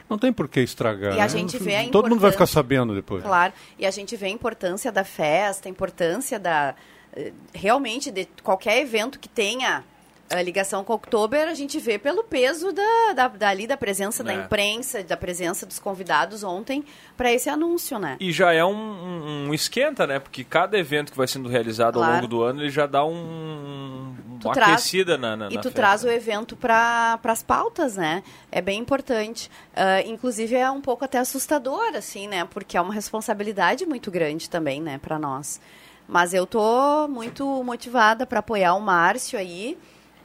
Não 0.08 0.18
tem 0.18 0.32
por 0.32 0.48
que 0.48 0.60
estragar. 0.60 1.16
E 1.16 1.20
a 1.20 1.22
né? 1.22 1.28
gente 1.28 1.58
vê 1.58 1.76
a 1.76 1.88
Todo 1.90 2.08
mundo 2.08 2.20
vai 2.20 2.30
ficar 2.30 2.46
sabendo 2.46 2.94
depois. 2.94 3.22
Claro. 3.22 3.52
E 3.78 3.84
a 3.84 3.90
gente 3.90 4.16
vê 4.16 4.26
a 4.26 4.30
importância 4.30 4.92
da 4.92 5.04
festa, 5.04 5.68
a 5.68 5.70
importância 5.70 6.38
da 6.38 6.74
eh, 7.12 7.32
realmente 7.52 8.10
de 8.10 8.28
qualquer 8.42 8.78
evento 8.78 9.18
que 9.18 9.28
tenha 9.28 9.84
a 10.30 10.42
ligação 10.42 10.82
com 10.82 10.92
o 10.92 10.96
Oktober 10.96 11.46
a 11.46 11.54
gente 11.54 11.78
vê 11.78 11.98
pelo 11.98 12.24
peso 12.24 12.72
da, 12.72 13.12
da, 13.14 13.28
dali, 13.28 13.66
da 13.66 13.76
presença 13.76 14.22
é. 14.22 14.26
da 14.26 14.34
imprensa, 14.34 15.02
da 15.02 15.16
presença 15.16 15.64
dos 15.64 15.78
convidados 15.78 16.42
ontem 16.42 16.84
para 17.16 17.32
esse 17.32 17.48
anúncio, 17.48 17.98
né? 17.98 18.16
E 18.18 18.32
já 18.32 18.52
é 18.52 18.64
um, 18.64 19.46
um, 19.46 19.54
esquenta, 19.54 20.06
né? 20.06 20.18
Porque 20.18 20.42
cada 20.42 20.76
evento 20.76 21.12
que 21.12 21.16
vai 21.16 21.28
sendo 21.28 21.48
realizado 21.48 21.94
claro. 21.94 22.12
ao 22.12 22.16
longo 22.16 22.26
do 22.26 22.42
ano, 22.42 22.60
ele 22.60 22.70
já 22.70 22.86
dá 22.86 23.04
um, 23.04 24.14
uma 24.42 24.52
traz, 24.52 24.72
aquecida 24.72 25.16
na, 25.16 25.36
na 25.36 25.46
E 25.46 25.50
tu 25.50 25.54
festa. 25.54 25.70
traz 25.70 26.04
o 26.04 26.08
evento 26.08 26.56
para 26.56 27.20
as 27.22 27.42
pautas, 27.42 27.96
né? 27.96 28.22
É 28.50 28.60
bem 28.60 28.80
importante. 28.80 29.50
Uh, 29.72 30.08
inclusive 30.08 30.54
é 30.56 30.70
um 30.70 30.80
pouco 30.80 31.04
até 31.04 31.18
assustador, 31.18 31.94
assim, 31.94 32.26
né? 32.26 32.44
Porque 32.44 32.76
é 32.76 32.80
uma 32.80 32.92
responsabilidade 32.92 33.86
muito 33.86 34.10
grande 34.10 34.50
também, 34.50 34.82
né, 34.82 34.98
para 34.98 35.18
nós. 35.18 35.60
Mas 36.08 36.32
eu 36.34 36.46
tô 36.46 37.08
muito 37.08 37.44
motivada 37.64 38.26
para 38.26 38.38
apoiar 38.38 38.74
o 38.74 38.80
Márcio 38.80 39.38
aí 39.38 39.76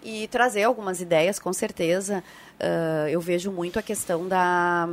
e 0.04 0.28
trazer 0.28 0.64
algumas 0.64 1.02
ideias, 1.02 1.40
com 1.40 1.54
certeza. 1.54 2.24
Uh, 2.60 3.08
eu 3.10 3.22
vejo 3.22 3.52
muito 3.52 3.80
a 3.80 3.82
questão 3.82 4.28
da, 4.28 4.88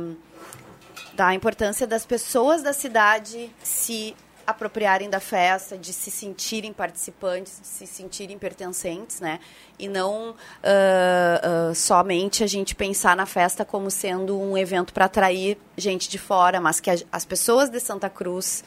da 1.13 1.33
importância 1.33 1.85
das 1.85 2.05
pessoas 2.05 2.61
da 2.61 2.73
cidade 2.73 3.51
se 3.63 4.15
apropriarem 4.49 5.09
da 5.09 5.19
festa, 5.19 5.77
de 5.77 5.93
se 5.93 6.09
sentirem 6.09 6.73
participantes, 6.73 7.59
de 7.61 7.67
se 7.67 7.85
sentirem 7.85 8.35
pertencentes, 8.37 9.19
né? 9.19 9.39
E 9.77 9.87
não 9.87 10.31
uh, 10.31 11.69
uh, 11.71 11.75
somente 11.75 12.43
a 12.43 12.47
gente 12.47 12.73
pensar 12.73 13.15
na 13.15 13.27
festa 13.27 13.63
como 13.63 13.91
sendo 13.91 14.39
um 14.39 14.57
evento 14.57 14.91
para 14.91 15.05
atrair 15.05 15.55
gente 15.77 16.09
de 16.09 16.17
fora, 16.17 16.59
mas 16.59 16.79
que 16.79 16.89
a, 16.89 16.95
as 17.11 17.25
pessoas 17.25 17.69
de 17.69 17.79
Santa 17.79 18.09
Cruz 18.09 18.63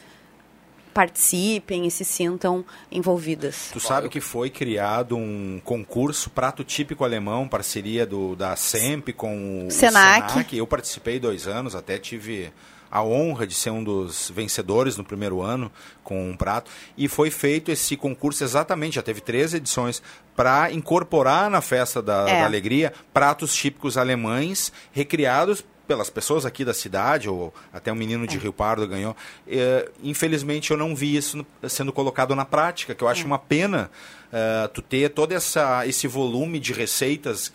participem 0.93 1.85
e 1.87 1.91
se 1.91 2.05
sintam 2.05 2.63
envolvidas. 2.91 3.69
Tu 3.73 3.79
sabe 3.79 4.09
que 4.09 4.21
foi 4.21 4.49
criado 4.49 5.17
um 5.17 5.59
concurso 5.63 6.29
prato 6.29 6.63
típico 6.63 7.03
alemão, 7.03 7.47
parceria 7.47 8.05
do 8.05 8.35
da 8.35 8.55
SEMP 8.55 9.09
com 9.13 9.67
o 9.67 9.71
Senac. 9.71 10.31
Senac. 10.31 10.57
Eu 10.57 10.67
participei 10.67 11.19
dois 11.19 11.47
anos, 11.47 11.75
até 11.75 11.97
tive 11.97 12.51
a 12.93 13.01
honra 13.01 13.47
de 13.47 13.55
ser 13.55 13.71
um 13.71 13.83
dos 13.83 14.29
vencedores 14.29 14.97
no 14.97 15.03
primeiro 15.03 15.41
ano 15.41 15.71
com 16.03 16.29
um 16.29 16.37
prato. 16.37 16.69
E 16.95 17.07
foi 17.07 17.31
feito 17.31 17.71
esse 17.71 17.97
concurso 17.97 18.43
exatamente, 18.43 18.97
já 18.97 19.01
teve 19.01 19.19
três 19.19 19.51
edições, 19.55 19.99
para 20.35 20.71
incorporar 20.71 21.49
na 21.49 21.59
festa 21.59 22.03
da, 22.03 22.29
é. 22.29 22.41
da, 22.41 22.45
alegria 22.45 22.93
pratos 23.11 23.55
típicos 23.55 23.97
alemães 23.97 24.71
recriados 24.91 25.65
pelas 25.87 26.09
pessoas 26.09 26.45
aqui 26.45 26.63
da 26.63 26.73
cidade, 26.73 27.29
ou 27.29 27.53
até 27.71 27.91
um 27.91 27.95
menino 27.95 28.25
de 28.25 28.37
é. 28.37 28.39
Rio 28.39 28.53
Pardo 28.53 28.87
ganhou. 28.87 29.15
É, 29.47 29.89
infelizmente 30.01 30.71
eu 30.71 30.77
não 30.77 30.95
vi 30.95 31.15
isso 31.15 31.45
sendo 31.67 31.91
colocado 31.91 32.35
na 32.35 32.45
prática, 32.45 32.95
que 32.95 33.03
eu 33.03 33.07
acho 33.07 33.23
é. 33.23 33.25
uma 33.25 33.39
pena 33.39 33.89
uh, 34.33 34.67
tu 34.69 34.81
ter 34.81 35.09
todo 35.09 35.31
essa, 35.33 35.85
esse 35.85 36.07
volume 36.07 36.59
de 36.59 36.73
receitas 36.73 37.51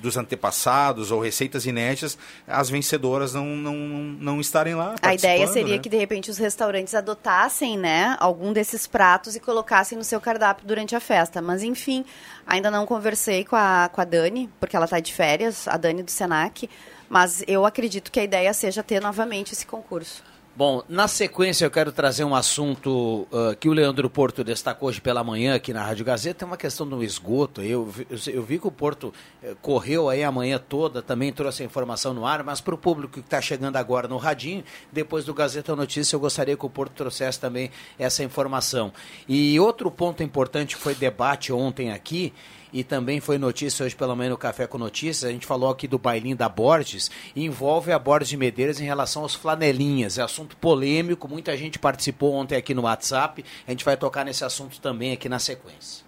dos 0.00 0.16
antepassados 0.16 1.10
ou 1.10 1.20
receitas 1.20 1.64
inéditas, 1.64 2.18
as 2.46 2.68
vencedoras 2.68 3.34
não, 3.34 3.46
não, 3.46 3.74
não 3.74 4.40
estarem 4.40 4.74
lá. 4.74 4.96
A 5.00 5.14
ideia 5.14 5.46
seria 5.46 5.76
né? 5.76 5.78
que 5.78 5.88
de 5.88 5.96
repente 5.96 6.30
os 6.30 6.38
restaurantes 6.38 6.94
adotassem 6.94 7.78
né, 7.78 8.16
algum 8.18 8.52
desses 8.52 8.86
pratos 8.86 9.36
e 9.36 9.40
colocassem 9.40 9.96
no 9.96 10.02
seu 10.02 10.20
cardápio 10.20 10.66
durante 10.66 10.96
a 10.96 11.00
festa. 11.00 11.40
Mas 11.40 11.62
enfim, 11.62 12.04
ainda 12.46 12.70
não 12.70 12.84
conversei 12.84 13.44
com 13.44 13.56
a, 13.56 13.88
com 13.92 14.00
a 14.00 14.04
Dani, 14.04 14.50
porque 14.58 14.74
ela 14.74 14.86
está 14.86 14.98
de 14.98 15.14
férias, 15.14 15.68
a 15.68 15.76
Dani 15.76 16.02
do 16.02 16.10
Senac. 16.10 16.68
Mas 17.08 17.44
eu 17.46 17.64
acredito 17.64 18.10
que 18.10 18.20
a 18.20 18.24
ideia 18.24 18.52
seja 18.52 18.82
ter 18.82 19.00
novamente 19.00 19.52
esse 19.52 19.66
concurso. 19.66 20.22
Bom, 20.56 20.82
na 20.88 21.06
sequência 21.06 21.66
eu 21.66 21.70
quero 21.70 21.92
trazer 21.92 22.24
um 22.24 22.34
assunto 22.34 23.28
uh, 23.30 23.54
que 23.60 23.68
o 23.68 23.74
Leandro 23.74 24.08
Porto 24.08 24.42
destacou 24.42 24.88
hoje 24.88 25.02
pela 25.02 25.22
manhã 25.22 25.54
aqui 25.54 25.70
na 25.70 25.84
Rádio 25.84 26.02
Gazeta, 26.02 26.46
é 26.46 26.46
uma 26.46 26.56
questão 26.56 26.88
do 26.88 27.04
esgoto. 27.04 27.60
Eu, 27.60 27.92
eu, 28.08 28.18
eu 28.32 28.42
vi 28.42 28.58
que 28.58 28.66
o 28.66 28.70
Porto 28.70 29.12
uh, 29.42 29.54
correu 29.60 30.08
aí 30.08 30.24
a 30.24 30.32
manhã 30.32 30.58
toda, 30.58 31.02
também 31.02 31.30
trouxe 31.30 31.62
a 31.62 31.66
informação 31.66 32.14
no 32.14 32.24
ar, 32.24 32.42
mas 32.42 32.62
para 32.62 32.74
o 32.74 32.78
público 32.78 33.12
que 33.12 33.20
está 33.20 33.38
chegando 33.38 33.76
agora 33.76 34.08
no 34.08 34.16
radinho, 34.16 34.64
depois 34.90 35.26
do 35.26 35.34
Gazeta 35.34 35.76
Notícia, 35.76 36.16
eu 36.16 36.20
gostaria 36.20 36.56
que 36.56 36.64
o 36.64 36.70
Porto 36.70 36.92
trouxesse 36.92 37.38
também 37.38 37.70
essa 37.98 38.24
informação. 38.24 38.94
E 39.28 39.60
outro 39.60 39.90
ponto 39.90 40.22
importante 40.22 40.74
foi 40.74 40.94
debate 40.94 41.52
ontem 41.52 41.92
aqui, 41.92 42.32
e 42.76 42.84
também 42.84 43.20
foi 43.20 43.38
notícia 43.38 43.86
hoje 43.86 43.96
pela 43.96 44.14
manhã 44.14 44.28
no 44.28 44.36
Café 44.36 44.66
com 44.66 44.76
Notícias, 44.76 45.24
a 45.24 45.32
gente 45.32 45.46
falou 45.46 45.70
aqui 45.70 45.88
do 45.88 45.98
bailinho 45.98 46.36
da 46.36 46.46
Borges, 46.46 47.10
envolve 47.34 47.90
a 47.90 47.98
Borges 47.98 48.28
de 48.28 48.36
Medeiros 48.36 48.78
em 48.78 48.84
relação 48.84 49.22
aos 49.22 49.34
flanelinhas, 49.34 50.18
é 50.18 50.22
assunto 50.22 50.58
polêmico, 50.58 51.26
muita 51.26 51.56
gente 51.56 51.78
participou 51.78 52.34
ontem 52.34 52.54
aqui 52.54 52.74
no 52.74 52.82
WhatsApp, 52.82 53.42
a 53.66 53.70
gente 53.70 53.82
vai 53.82 53.96
tocar 53.96 54.26
nesse 54.26 54.44
assunto 54.44 54.78
também 54.78 55.12
aqui 55.12 55.26
na 55.26 55.38
sequência. 55.38 56.04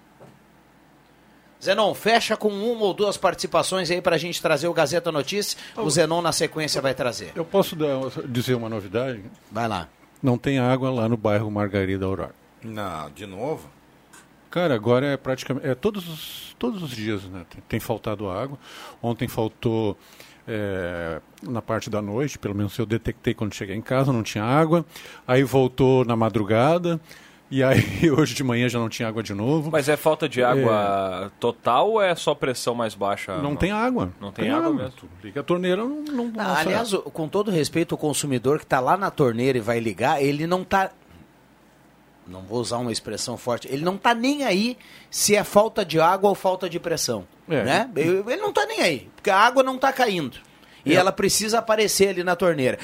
Zenon, 1.64 1.94
fecha 1.94 2.36
com 2.36 2.50
uma 2.50 2.84
ou 2.84 2.92
duas 2.92 3.16
participações 3.16 3.90
aí 3.90 4.02
para 4.02 4.16
a 4.16 4.18
gente 4.18 4.40
trazer 4.42 4.68
o 4.68 4.74
Gazeta 4.74 5.10
Notícias. 5.10 5.56
O 5.74 5.88
Zenon 5.88 6.20
na 6.20 6.32
sequência 6.32 6.82
vai 6.82 6.94
trazer. 6.94 7.32
Eu 7.34 7.46
posso 7.46 7.74
dar, 7.74 7.88
dizer 8.28 8.54
uma 8.54 8.68
novidade? 8.68 9.24
Vai 9.50 9.66
lá. 9.66 9.88
Não 10.22 10.36
tem 10.36 10.58
água 10.58 10.90
lá 10.90 11.08
no 11.08 11.16
bairro 11.16 11.50
Margarida 11.50 12.04
Aurora. 12.04 12.34
Não, 12.62 13.10
de 13.10 13.26
novo? 13.26 13.77
Cara, 14.50 14.74
agora 14.74 15.06
é 15.06 15.16
praticamente. 15.16 15.66
É 15.66 15.74
todos 15.74 16.08
os, 16.08 16.56
todos 16.58 16.82
os 16.82 16.90
dias, 16.90 17.24
né? 17.24 17.44
Tem, 17.50 17.62
tem 17.68 17.80
faltado 17.80 18.30
água. 18.30 18.58
Ontem 19.02 19.28
faltou 19.28 19.96
é, 20.46 21.20
na 21.42 21.60
parte 21.60 21.90
da 21.90 22.00
noite, 22.00 22.38
pelo 22.38 22.54
menos 22.54 22.76
eu 22.78 22.86
detectei 22.86 23.34
quando 23.34 23.54
cheguei 23.54 23.76
em 23.76 23.82
casa, 23.82 24.12
não 24.12 24.22
tinha 24.22 24.44
água. 24.44 24.84
Aí 25.26 25.42
voltou 25.42 26.04
na 26.04 26.16
madrugada. 26.16 26.98
E 27.50 27.62
aí 27.62 27.82
hoje 28.10 28.34
de 28.34 28.44
manhã 28.44 28.68
já 28.68 28.78
não 28.78 28.88
tinha 28.88 29.08
água 29.08 29.22
de 29.22 29.34
novo. 29.34 29.70
Mas 29.70 29.88
é 29.88 29.96
falta 29.96 30.28
de 30.28 30.42
água 30.42 31.26
é... 31.26 31.30
total 31.38 31.90
ou 31.90 32.02
é 32.02 32.14
só 32.14 32.34
pressão 32.34 32.74
mais 32.74 32.94
baixa? 32.94 33.36
Não, 33.36 33.50
não... 33.50 33.56
tem 33.56 33.70
água. 33.70 34.10
Não 34.20 34.32
tem, 34.32 34.46
tem 34.46 34.54
água, 34.54 34.68
água, 34.68 34.82
mesmo. 34.84 35.08
Liga 35.22 35.40
a 35.40 35.42
torneira, 35.42 35.82
não. 35.82 36.02
não, 36.02 36.24
não 36.28 36.56
aliás, 36.56 36.92
com 37.12 37.28
todo 37.28 37.50
respeito, 37.50 37.94
o 37.94 37.98
consumidor 37.98 38.58
que 38.58 38.64
está 38.64 38.80
lá 38.80 38.96
na 38.96 39.10
torneira 39.10 39.58
e 39.58 39.60
vai 39.60 39.80
ligar, 39.80 40.22
ele 40.22 40.46
não 40.46 40.62
está 40.62 40.90
não 42.28 42.42
vou 42.42 42.60
usar 42.60 42.78
uma 42.78 42.92
expressão 42.92 43.36
forte, 43.36 43.68
ele 43.70 43.84
não 43.84 43.96
está 43.96 44.14
nem 44.14 44.44
aí 44.44 44.76
se 45.10 45.34
é 45.34 45.42
falta 45.42 45.84
de 45.84 45.98
água 45.98 46.28
ou 46.28 46.34
falta 46.34 46.68
de 46.68 46.78
pressão. 46.78 47.26
É. 47.48 47.62
Né? 47.64 47.90
Ele 47.96 48.36
não 48.36 48.50
está 48.50 48.66
nem 48.66 48.80
aí, 48.80 49.10
porque 49.16 49.30
a 49.30 49.36
água 49.36 49.62
não 49.62 49.76
está 49.76 49.92
caindo. 49.92 50.38
E 50.84 50.92
é. 50.92 50.96
ela 50.96 51.10
precisa 51.10 51.58
aparecer 51.58 52.10
ali 52.10 52.22
na 52.22 52.36
torneira 52.36 52.78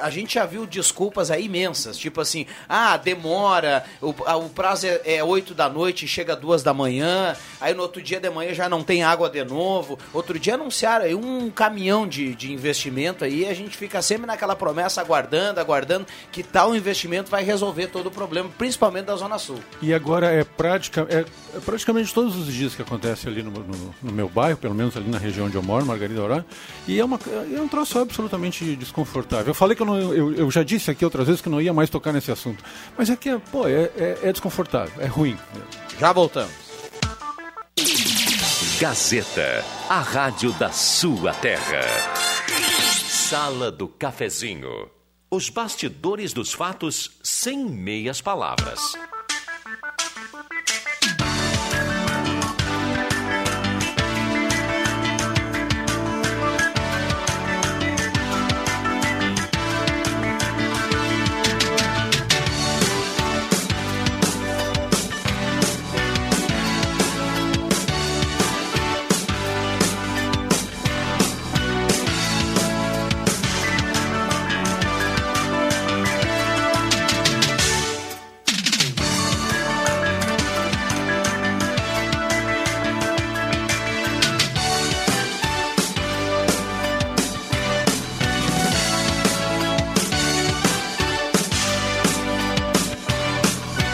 a 0.00 0.10
gente 0.10 0.34
já 0.34 0.46
viu 0.46 0.66
desculpas 0.66 1.30
aí 1.30 1.44
imensas, 1.44 1.96
tipo 1.96 2.20
assim, 2.20 2.46
ah, 2.68 2.96
demora, 2.96 3.84
o, 4.00 4.10
o 4.10 4.48
prazo 4.50 4.86
é, 4.86 5.00
é 5.04 5.24
8 5.24 5.54
da 5.54 5.68
noite 5.68 6.06
chega 6.06 6.36
duas 6.36 6.62
da 6.62 6.74
manhã, 6.74 7.36
aí 7.60 7.74
no 7.74 7.82
outro 7.82 8.02
dia 8.02 8.20
de 8.20 8.30
manhã 8.30 8.54
já 8.54 8.68
não 8.68 8.82
tem 8.82 9.02
água 9.02 9.28
de 9.28 9.44
novo. 9.44 9.98
Outro 10.12 10.38
dia 10.38 10.54
anunciaram 10.54 11.04
aí 11.04 11.14
um 11.14 11.50
caminhão 11.50 12.06
de, 12.06 12.34
de 12.34 12.52
investimento 12.52 13.24
aí, 13.24 13.46
a 13.46 13.54
gente 13.54 13.76
fica 13.76 14.00
sempre 14.02 14.26
naquela 14.26 14.56
promessa 14.56 15.00
aguardando, 15.00 15.60
aguardando 15.60 16.06
que 16.30 16.42
tal 16.42 16.74
investimento 16.74 17.30
vai 17.30 17.42
resolver 17.42 17.88
todo 17.88 18.06
o 18.06 18.10
problema, 18.10 18.48
principalmente 18.56 19.06
da 19.06 19.16
Zona 19.16 19.38
Sul. 19.38 19.58
E 19.80 19.92
agora 19.94 20.26
é, 20.26 20.44
prática, 20.44 21.06
é, 21.08 21.24
é 21.56 21.60
praticamente 21.60 22.12
todos 22.12 22.36
os 22.36 22.52
dias 22.52 22.74
que 22.74 22.82
acontece 22.82 23.28
ali 23.28 23.42
no, 23.42 23.50
no, 23.50 23.94
no, 24.02 24.12
meu 24.12 24.28
bairro, 24.28 24.58
pelo 24.58 24.74
menos 24.74 24.96
ali 24.96 25.08
na 25.08 25.18
região 25.18 25.46
onde 25.46 25.56
eu 25.56 25.62
moro, 25.62 25.84
Margarida 25.84 26.22
Orá, 26.22 26.44
e 26.86 26.98
é, 26.98 27.04
uma, 27.04 27.18
é 27.54 27.60
um 27.60 27.68
troço 27.68 27.98
absolutamente 27.98 28.76
desconfortável. 28.76 29.48
Eu 29.48 29.54
falei 29.68 29.76
que 29.76 29.82
eu, 29.82 29.86
não, 29.86 29.98
eu, 30.12 30.34
eu, 30.34 30.50
já 30.50 30.62
disse 30.62 30.90
aqui 30.90 31.04
outras 31.04 31.26
vezes 31.26 31.42
que 31.42 31.48
não 31.48 31.60
ia 31.60 31.74
mais 31.74 31.90
tocar 31.90 32.12
nesse 32.12 32.30
assunto. 32.30 32.64
Mas 32.96 33.10
é 33.10 33.16
que, 33.16 33.38
pô, 33.50 33.66
é, 33.66 33.90
é, 33.96 34.18
é 34.24 34.32
desconfortável, 34.32 34.94
é 35.02 35.06
ruim. 35.06 35.36
Já 35.98 36.12
voltamos. 36.12 36.52
Gazeta, 38.80 39.64
a 39.88 40.00
rádio 40.00 40.52
da 40.52 40.70
sua 40.70 41.34
terra. 41.34 41.80
Sala 43.08 43.70
do 43.70 43.88
Cafezinho. 43.88 44.88
Os 45.30 45.50
bastidores 45.50 46.32
dos 46.32 46.52
fatos 46.52 47.10
sem 47.22 47.64
meias 47.68 48.20
palavras. 48.20 48.80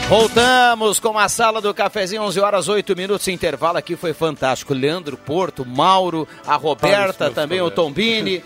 Voltamos 0.09 1.01
com 1.01 1.19
a 1.19 1.31
sala 1.31 1.63
do 1.63 1.73
cafezinho, 1.73 2.23
11 2.23 2.39
horas 2.39 2.69
8 2.69 2.95
minutos. 2.95 3.27
Intervalo 3.27 3.79
aqui 3.79 3.97
foi 3.97 4.13
fantástico. 4.13 4.75
Leandro 4.75 5.17
Porto, 5.17 5.65
Mauro, 5.65 6.29
a 6.47 6.57
Roberta, 6.57 7.31
também 7.31 7.63
o 7.63 7.71
Tombini. 7.71 8.45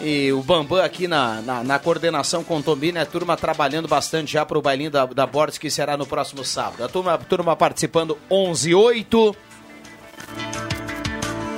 E 0.00 0.30
o 0.32 0.42
Bambam 0.42 0.84
aqui 0.84 1.08
na, 1.08 1.40
na, 1.40 1.64
na, 1.64 1.78
coordenação 1.78 2.44
com 2.44 2.58
o 2.58 2.62
Tombini, 2.62 2.98
a 2.98 3.06
turma 3.06 3.36
trabalhando 3.36 3.88
bastante 3.88 4.32
já 4.32 4.46
para 4.46 4.58
o 4.58 4.62
bailinho 4.62 4.90
da, 4.90 5.06
da 5.06 5.26
Borges, 5.26 5.58
que 5.58 5.70
será 5.70 5.96
no 5.96 6.06
próximo 6.06 6.44
sábado. 6.44 6.84
A 6.84 6.88
turma, 6.88 7.14
a 7.14 7.18
turma 7.18 7.56
participando 7.56 8.16
11 8.30 8.74
8. 8.74 9.36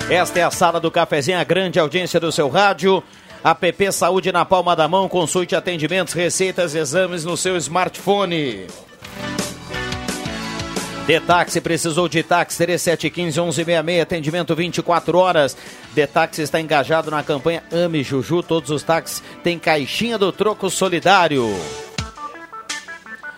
Esta 0.09 0.39
é 0.39 0.43
a 0.43 0.51
sala 0.51 0.81
do 0.81 0.91
cafezinho, 0.91 1.39
a 1.39 1.45
grande 1.45 1.79
audiência 1.79 2.21
do 2.21 2.33
seu 2.33 2.49
rádio. 2.49 3.03
APP 3.43 3.91
Saúde 3.91 4.31
na 4.33 4.45
palma 4.45 4.77
da 4.77 4.87
mão, 4.87 5.09
consulte 5.09 5.57
atendimentos, 5.57 6.15
receitas, 6.15 6.75
exames 6.75 7.25
no 7.25 7.37
seu 7.37 7.57
smartphone. 7.57 8.67
Detaxi 11.11 11.61
precisou 11.61 12.09
de 12.09 12.23
táxi 12.23 12.57
3715 12.59 13.65
1166, 13.65 14.01
atendimento 14.01 14.55
24 14.55 15.19
horas. 15.19 15.57
Detaxi 15.93 16.41
está 16.41 16.61
engajado 16.61 17.11
na 17.11 17.21
campanha 17.21 17.65
Ame 17.73 18.05
Juju, 18.05 18.45
todos 18.45 18.71
os 18.71 18.85
táxis 18.85 19.21
têm 19.43 19.59
caixinha 19.59 20.17
do 20.17 20.31
troco 20.31 20.71
solidário. 20.71 21.53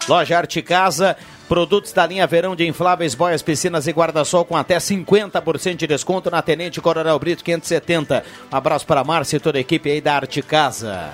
Loja 0.07 0.37
Arte 0.37 0.61
Casa, 0.61 1.17
Produtos 1.49 1.95
da 1.95 2.07
linha 2.07 2.27
Verão 2.27 2.55
de 2.55 2.67
infláveis, 2.67 3.15
boias, 3.15 3.41
piscinas 3.41 3.87
e 3.87 3.91
guarda-sol 3.91 4.45
com 4.45 4.55
até 4.55 4.77
50% 4.77 5.77
de 5.77 5.87
desconto 5.87 6.31
na 6.31 6.43
Tenente 6.43 6.79
Coronel 6.79 7.19
Brito 7.19 7.43
570. 7.43 8.23
Um 8.53 8.55
abraço 8.55 8.87
para 8.87 9.03
Márcia 9.03 9.39
e 9.39 9.41
toda 9.41 9.57
a 9.57 9.63
equipe 9.63 9.91
aí 9.91 10.03
da 10.03 10.17
Arte 10.17 10.43
Casa. 10.43 11.11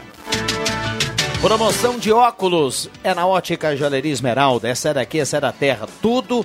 Promoção 1.41 2.01
de 2.01 2.13
óculos 2.13 2.91
é 3.05 3.15
na 3.15 3.25
Ótica 3.25 3.77
Joalheria 3.77 4.13
Esmeralda. 4.13 4.69
Essa 4.69 4.89
é 4.89 4.95
daqui, 4.95 5.21
essa 5.21 5.37
é 5.37 5.41
da 5.41 5.53
terra. 5.53 5.87
Tudo 6.03 6.45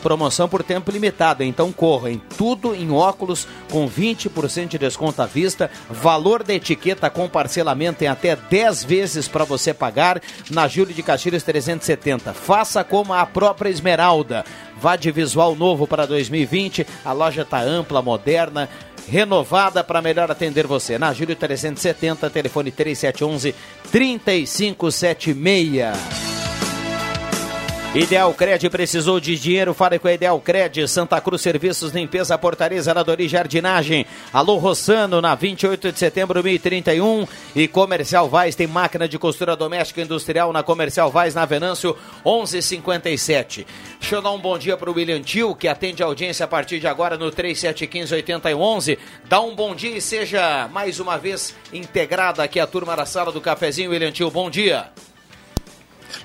promoção 0.00 0.48
por 0.48 0.62
tempo 0.62 0.90
limitado. 0.90 1.42
Então 1.42 1.72
corra 1.72 2.10
em 2.10 2.22
tudo 2.38 2.72
em 2.72 2.92
óculos 2.92 3.46
com 3.70 3.90
20% 3.90 4.68
de 4.68 4.78
desconto 4.78 5.20
à 5.20 5.26
vista, 5.26 5.68
valor 5.90 6.44
da 6.44 6.54
etiqueta 6.54 7.10
com 7.10 7.28
parcelamento 7.28 8.04
em 8.04 8.06
até 8.06 8.36
10 8.36 8.84
vezes 8.84 9.28
para 9.28 9.44
você 9.44 9.74
pagar 9.74 10.22
na 10.48 10.68
Júlio 10.68 10.94
de 10.94 11.02
Castilhos 11.02 11.42
370. 11.42 12.32
Faça 12.32 12.84
como 12.84 13.12
a 13.12 13.26
própria 13.26 13.68
Esmeralda. 13.68 14.44
Vá 14.80 14.96
de 14.96 15.10
visual 15.10 15.54
novo 15.54 15.86
para 15.86 16.06
2020. 16.06 16.86
A 17.04 17.12
loja 17.12 17.42
está 17.42 17.60
ampla, 17.60 18.00
moderna 18.00 18.68
renovada 19.10 19.82
para 19.82 20.00
melhor 20.00 20.30
atender 20.30 20.64
você. 20.66 20.98
Na 20.98 21.12
Júlio 21.12 21.34
370, 21.34 22.30
telefone 22.30 22.70
3711 22.70 23.54
3576. 23.90 26.39
Ideal 27.92 28.32
Cred 28.34 28.70
precisou 28.70 29.18
de 29.18 29.36
dinheiro, 29.36 29.74
fale 29.74 29.98
com 29.98 30.06
a 30.06 30.12
Ideal 30.12 30.40
Cred, 30.40 30.86
Santa 30.86 31.20
Cruz 31.20 31.42
Serviços, 31.42 31.90
Limpeza, 31.90 32.38
Portaria, 32.38 32.80
Zeladoria 32.80 33.26
e 33.26 33.28
Jardinagem. 33.28 34.06
Alô 34.32 34.58
Rossano, 34.58 35.20
na 35.20 35.34
28 35.34 35.90
de 35.90 35.98
setembro, 35.98 36.40
1031. 36.40 37.26
E 37.56 37.66
Comercial 37.66 38.28
Vaz, 38.28 38.54
tem 38.54 38.68
máquina 38.68 39.08
de 39.08 39.18
costura 39.18 39.56
doméstica 39.56 40.02
industrial 40.02 40.52
na 40.52 40.62
Comercial 40.62 41.10
Vaz, 41.10 41.34
na 41.34 41.44
Venâncio, 41.44 41.96
1157. 42.24 43.66
Deixa 43.98 44.14
eu 44.14 44.22
dar 44.22 44.30
um 44.30 44.38
bom 44.38 44.56
dia 44.56 44.76
para 44.76 44.88
o 44.88 44.94
William 44.94 45.20
Tio, 45.20 45.52
que 45.56 45.66
atende 45.66 46.00
a 46.00 46.06
audiência 46.06 46.44
a 46.44 46.48
partir 46.48 46.78
de 46.78 46.86
agora 46.86 47.18
no 47.18 47.32
3715-8111. 47.32 48.98
Dá 49.28 49.40
um 49.40 49.52
bom 49.52 49.74
dia 49.74 49.96
e 49.96 50.00
seja 50.00 50.68
mais 50.68 51.00
uma 51.00 51.18
vez 51.18 51.56
integrada 51.72 52.44
aqui 52.44 52.60
a 52.60 52.68
turma 52.68 52.94
da 52.94 53.04
sala 53.04 53.32
do 53.32 53.40
cafezinho. 53.40 53.90
William 53.90 54.12
Tio, 54.12 54.30
bom 54.30 54.48
dia. 54.48 54.90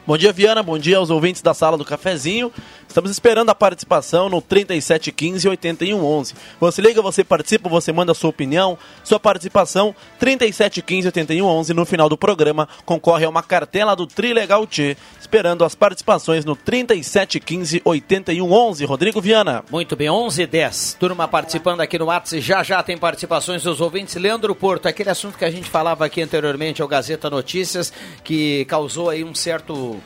Bom 0.06 0.18
dia, 0.18 0.32
Viana. 0.32 0.62
Bom 0.62 0.78
dia 0.78 0.98
aos 0.98 1.10
ouvintes 1.10 1.42
da 1.42 1.54
sala 1.54 1.78
do 1.78 1.86
cafezinho. 1.86 2.52
Estamos 2.96 3.12
esperando 3.12 3.50
a 3.50 3.54
participação 3.54 4.30
no 4.30 4.42
3715 4.42 5.50
8111. 5.50 6.34
Você 6.62 6.82
liga, 6.82 7.02
você 7.02 7.26
participa, 7.26 7.68
você 7.68 7.92
manda 7.92 8.14
a 8.14 8.16
sua 8.16 8.30
opinião, 8.30 8.78
sua 9.04 9.20
participação 9.20 9.94
3715 10.18 11.08
8111 11.08 11.74
no 11.74 11.86
final 11.86 12.08
do 12.08 12.18
programa 12.18 12.70
concorre 12.86 13.26
a 13.26 13.30
uma 13.30 13.44
cartela 13.44 13.98
do 13.98 14.08
Trilegal 14.08 14.66
T. 14.66 14.96
Esperando 15.20 15.66
as 15.66 15.76
participações 15.76 16.46
no 16.46 16.56
3715 16.56 17.82
8111. 17.84 18.86
Rodrigo 18.86 19.20
Viana. 19.20 19.66
Muito 19.70 19.98
bem, 19.98 20.10
11 20.10 20.44
e 20.44 20.48
10. 20.48 20.96
Turma 20.98 21.28
participando 21.28 21.82
aqui 21.82 22.00
no 22.00 22.06
WhatsApp. 22.06 22.42
Já 22.42 22.64
já 22.64 22.82
tem 22.82 22.98
participações 22.98 23.62
dos 23.62 23.82
ouvintes. 23.82 24.16
Leandro 24.16 24.56
Porto, 24.56 24.88
aquele 24.88 25.10
assunto 25.10 25.38
que 25.38 25.44
a 25.44 25.52
gente 25.52 25.70
falava 25.70 26.06
aqui 26.06 26.22
anteriormente 26.22 26.82
ao 26.82 26.88
Gazeta 26.88 27.30
Notícias, 27.30 27.92
que 28.24 28.64
causou 28.70 29.10
aí 29.10 29.22
um 29.22 29.36
certo 29.36 30.02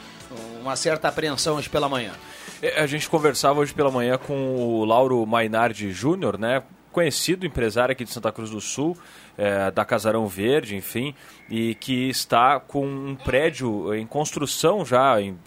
uma 0.59 0.75
certa 0.75 1.07
apreensão 1.07 1.55
hoje 1.55 1.69
pela 1.69 1.87
manhã. 1.87 2.13
É, 2.61 2.81
a 2.81 2.87
gente 2.87 3.09
conversava 3.09 3.59
hoje 3.59 3.73
pela 3.73 3.89
manhã 3.89 4.17
com 4.17 4.55
o 4.55 4.83
Lauro 4.83 5.25
Mainardi 5.25 5.91
Júnior, 5.91 6.37
né? 6.37 6.61
Conhecido 6.91 7.45
empresário 7.45 7.93
aqui 7.93 8.03
de 8.03 8.11
Santa 8.11 8.31
Cruz 8.31 8.49
do 8.49 8.59
Sul, 8.59 8.97
é, 9.37 9.71
da 9.71 9.85
Casarão 9.85 10.27
Verde, 10.27 10.75
enfim, 10.75 11.13
e 11.49 11.75
que 11.75 12.09
está 12.09 12.59
com 12.59 12.85
um 12.85 13.15
prédio 13.15 13.93
em 13.93 14.05
construção 14.05 14.83
já, 14.83 15.21
em 15.21 15.37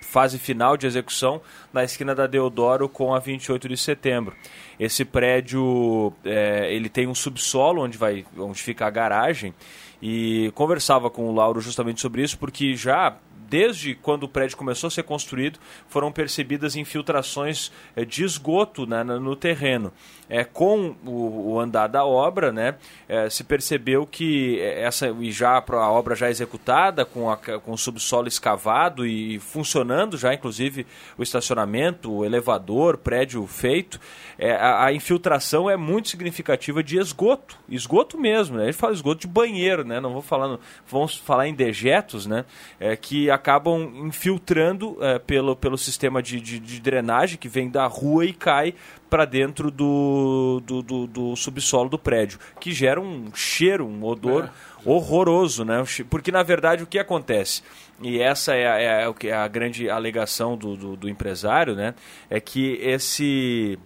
fase 0.00 0.38
final 0.38 0.76
de 0.76 0.86
execução, 0.86 1.42
na 1.72 1.84
esquina 1.84 2.14
da 2.14 2.26
Deodoro 2.26 2.88
com 2.88 3.14
a 3.14 3.18
28 3.18 3.68
de 3.68 3.76
setembro. 3.76 4.34
Esse 4.80 5.04
prédio, 5.04 6.12
é, 6.24 6.72
ele 6.72 6.88
tem 6.88 7.06
um 7.06 7.14
subsolo 7.14 7.82
onde, 7.82 7.98
vai, 7.98 8.24
onde 8.38 8.62
fica 8.62 8.86
a 8.86 8.90
garagem, 8.90 9.54
e 10.00 10.50
conversava 10.54 11.10
com 11.10 11.28
o 11.28 11.34
Lauro 11.34 11.60
justamente 11.60 12.00
sobre 12.00 12.22
isso, 12.22 12.38
porque 12.38 12.74
já 12.74 13.16
desde 13.48 13.94
quando 13.94 14.24
o 14.24 14.28
prédio 14.28 14.56
começou 14.56 14.88
a 14.88 14.90
ser 14.90 15.02
construído, 15.02 15.58
foram 15.88 16.10
percebidas 16.10 16.76
infiltrações 16.76 17.70
é, 17.94 18.04
de 18.04 18.24
esgoto 18.24 18.86
né, 18.86 19.02
no 19.02 19.36
terreno. 19.36 19.92
É, 20.28 20.44
com 20.44 20.94
o, 21.04 21.52
o 21.52 21.60
andar 21.60 21.86
da 21.86 22.04
obra, 22.04 22.50
né, 22.50 22.74
é, 23.08 23.30
se 23.30 23.44
percebeu 23.44 24.06
que 24.06 24.60
essa 24.60 25.08
e 25.08 25.30
já 25.30 25.62
a 25.66 25.90
obra 25.90 26.14
já 26.14 26.28
executada, 26.28 27.04
com, 27.04 27.30
a, 27.30 27.36
com 27.36 27.72
o 27.72 27.78
subsolo 27.78 28.26
escavado 28.26 29.06
e 29.06 29.38
funcionando 29.38 30.16
já, 30.16 30.34
inclusive 30.34 30.86
o 31.16 31.22
estacionamento, 31.22 32.12
o 32.12 32.24
elevador, 32.24 32.96
prédio 32.98 33.46
feito, 33.46 34.00
é, 34.38 34.52
a, 34.52 34.86
a, 34.86 34.92
infiltração 34.92 35.70
é 35.70 35.76
muito 35.76 36.08
significativa 36.08 36.82
de 36.82 36.98
esgoto, 36.98 37.58
esgoto 37.68 38.18
mesmo. 38.18 38.56
Né? 38.56 38.64
A 38.64 38.66
gente 38.66 38.76
fala 38.76 38.92
esgoto 38.92 39.22
de 39.22 39.26
banheiro, 39.26 39.84
né? 39.84 39.98
Não 39.98 40.12
vou 40.12 40.22
falar, 40.22 40.58
vamos 40.86 41.16
falar 41.16 41.48
em 41.48 41.54
dejetos, 41.54 42.26
né? 42.26 42.44
É, 42.78 42.96
que 42.96 43.30
acabam 43.30 44.06
infiltrando 44.06 44.98
é, 45.00 45.18
pelo, 45.18 45.56
pelo 45.56 45.78
sistema 45.78 46.22
de, 46.22 46.40
de, 46.40 46.58
de 46.58 46.80
drenagem 46.80 47.38
que 47.38 47.48
vem 47.48 47.70
da 47.70 47.86
rua 47.86 48.26
e 48.26 48.32
cai 48.32 48.74
para 49.08 49.24
dentro 49.24 49.70
do, 49.70 50.60
do, 50.64 50.82
do, 50.82 51.06
do, 51.06 51.36
subsolo 51.36 51.88
do 51.88 51.98
prédio, 51.98 52.38
que 52.60 52.72
gera 52.72 53.00
um 53.00 53.32
cheiro, 53.34 53.86
um 53.86 54.04
odor 54.04 54.44
é. 54.44 54.50
horroroso, 54.88 55.64
né? 55.64 55.82
Porque 56.10 56.32
na 56.32 56.42
verdade 56.42 56.82
o 56.82 56.86
que 56.86 56.98
acontece? 56.98 57.62
E 58.02 58.20
essa 58.20 58.54
é 58.54 58.66
a, 58.66 59.14
é 59.22 59.32
a, 59.32 59.48
grande 59.48 59.88
alegação 59.88 60.56
do, 60.56 60.76
do, 60.76 60.96
do 60.96 61.08
empresário, 61.08 61.74
né? 61.74 61.94
É 62.28 62.40
que 62.40 62.78
esse 62.82 63.78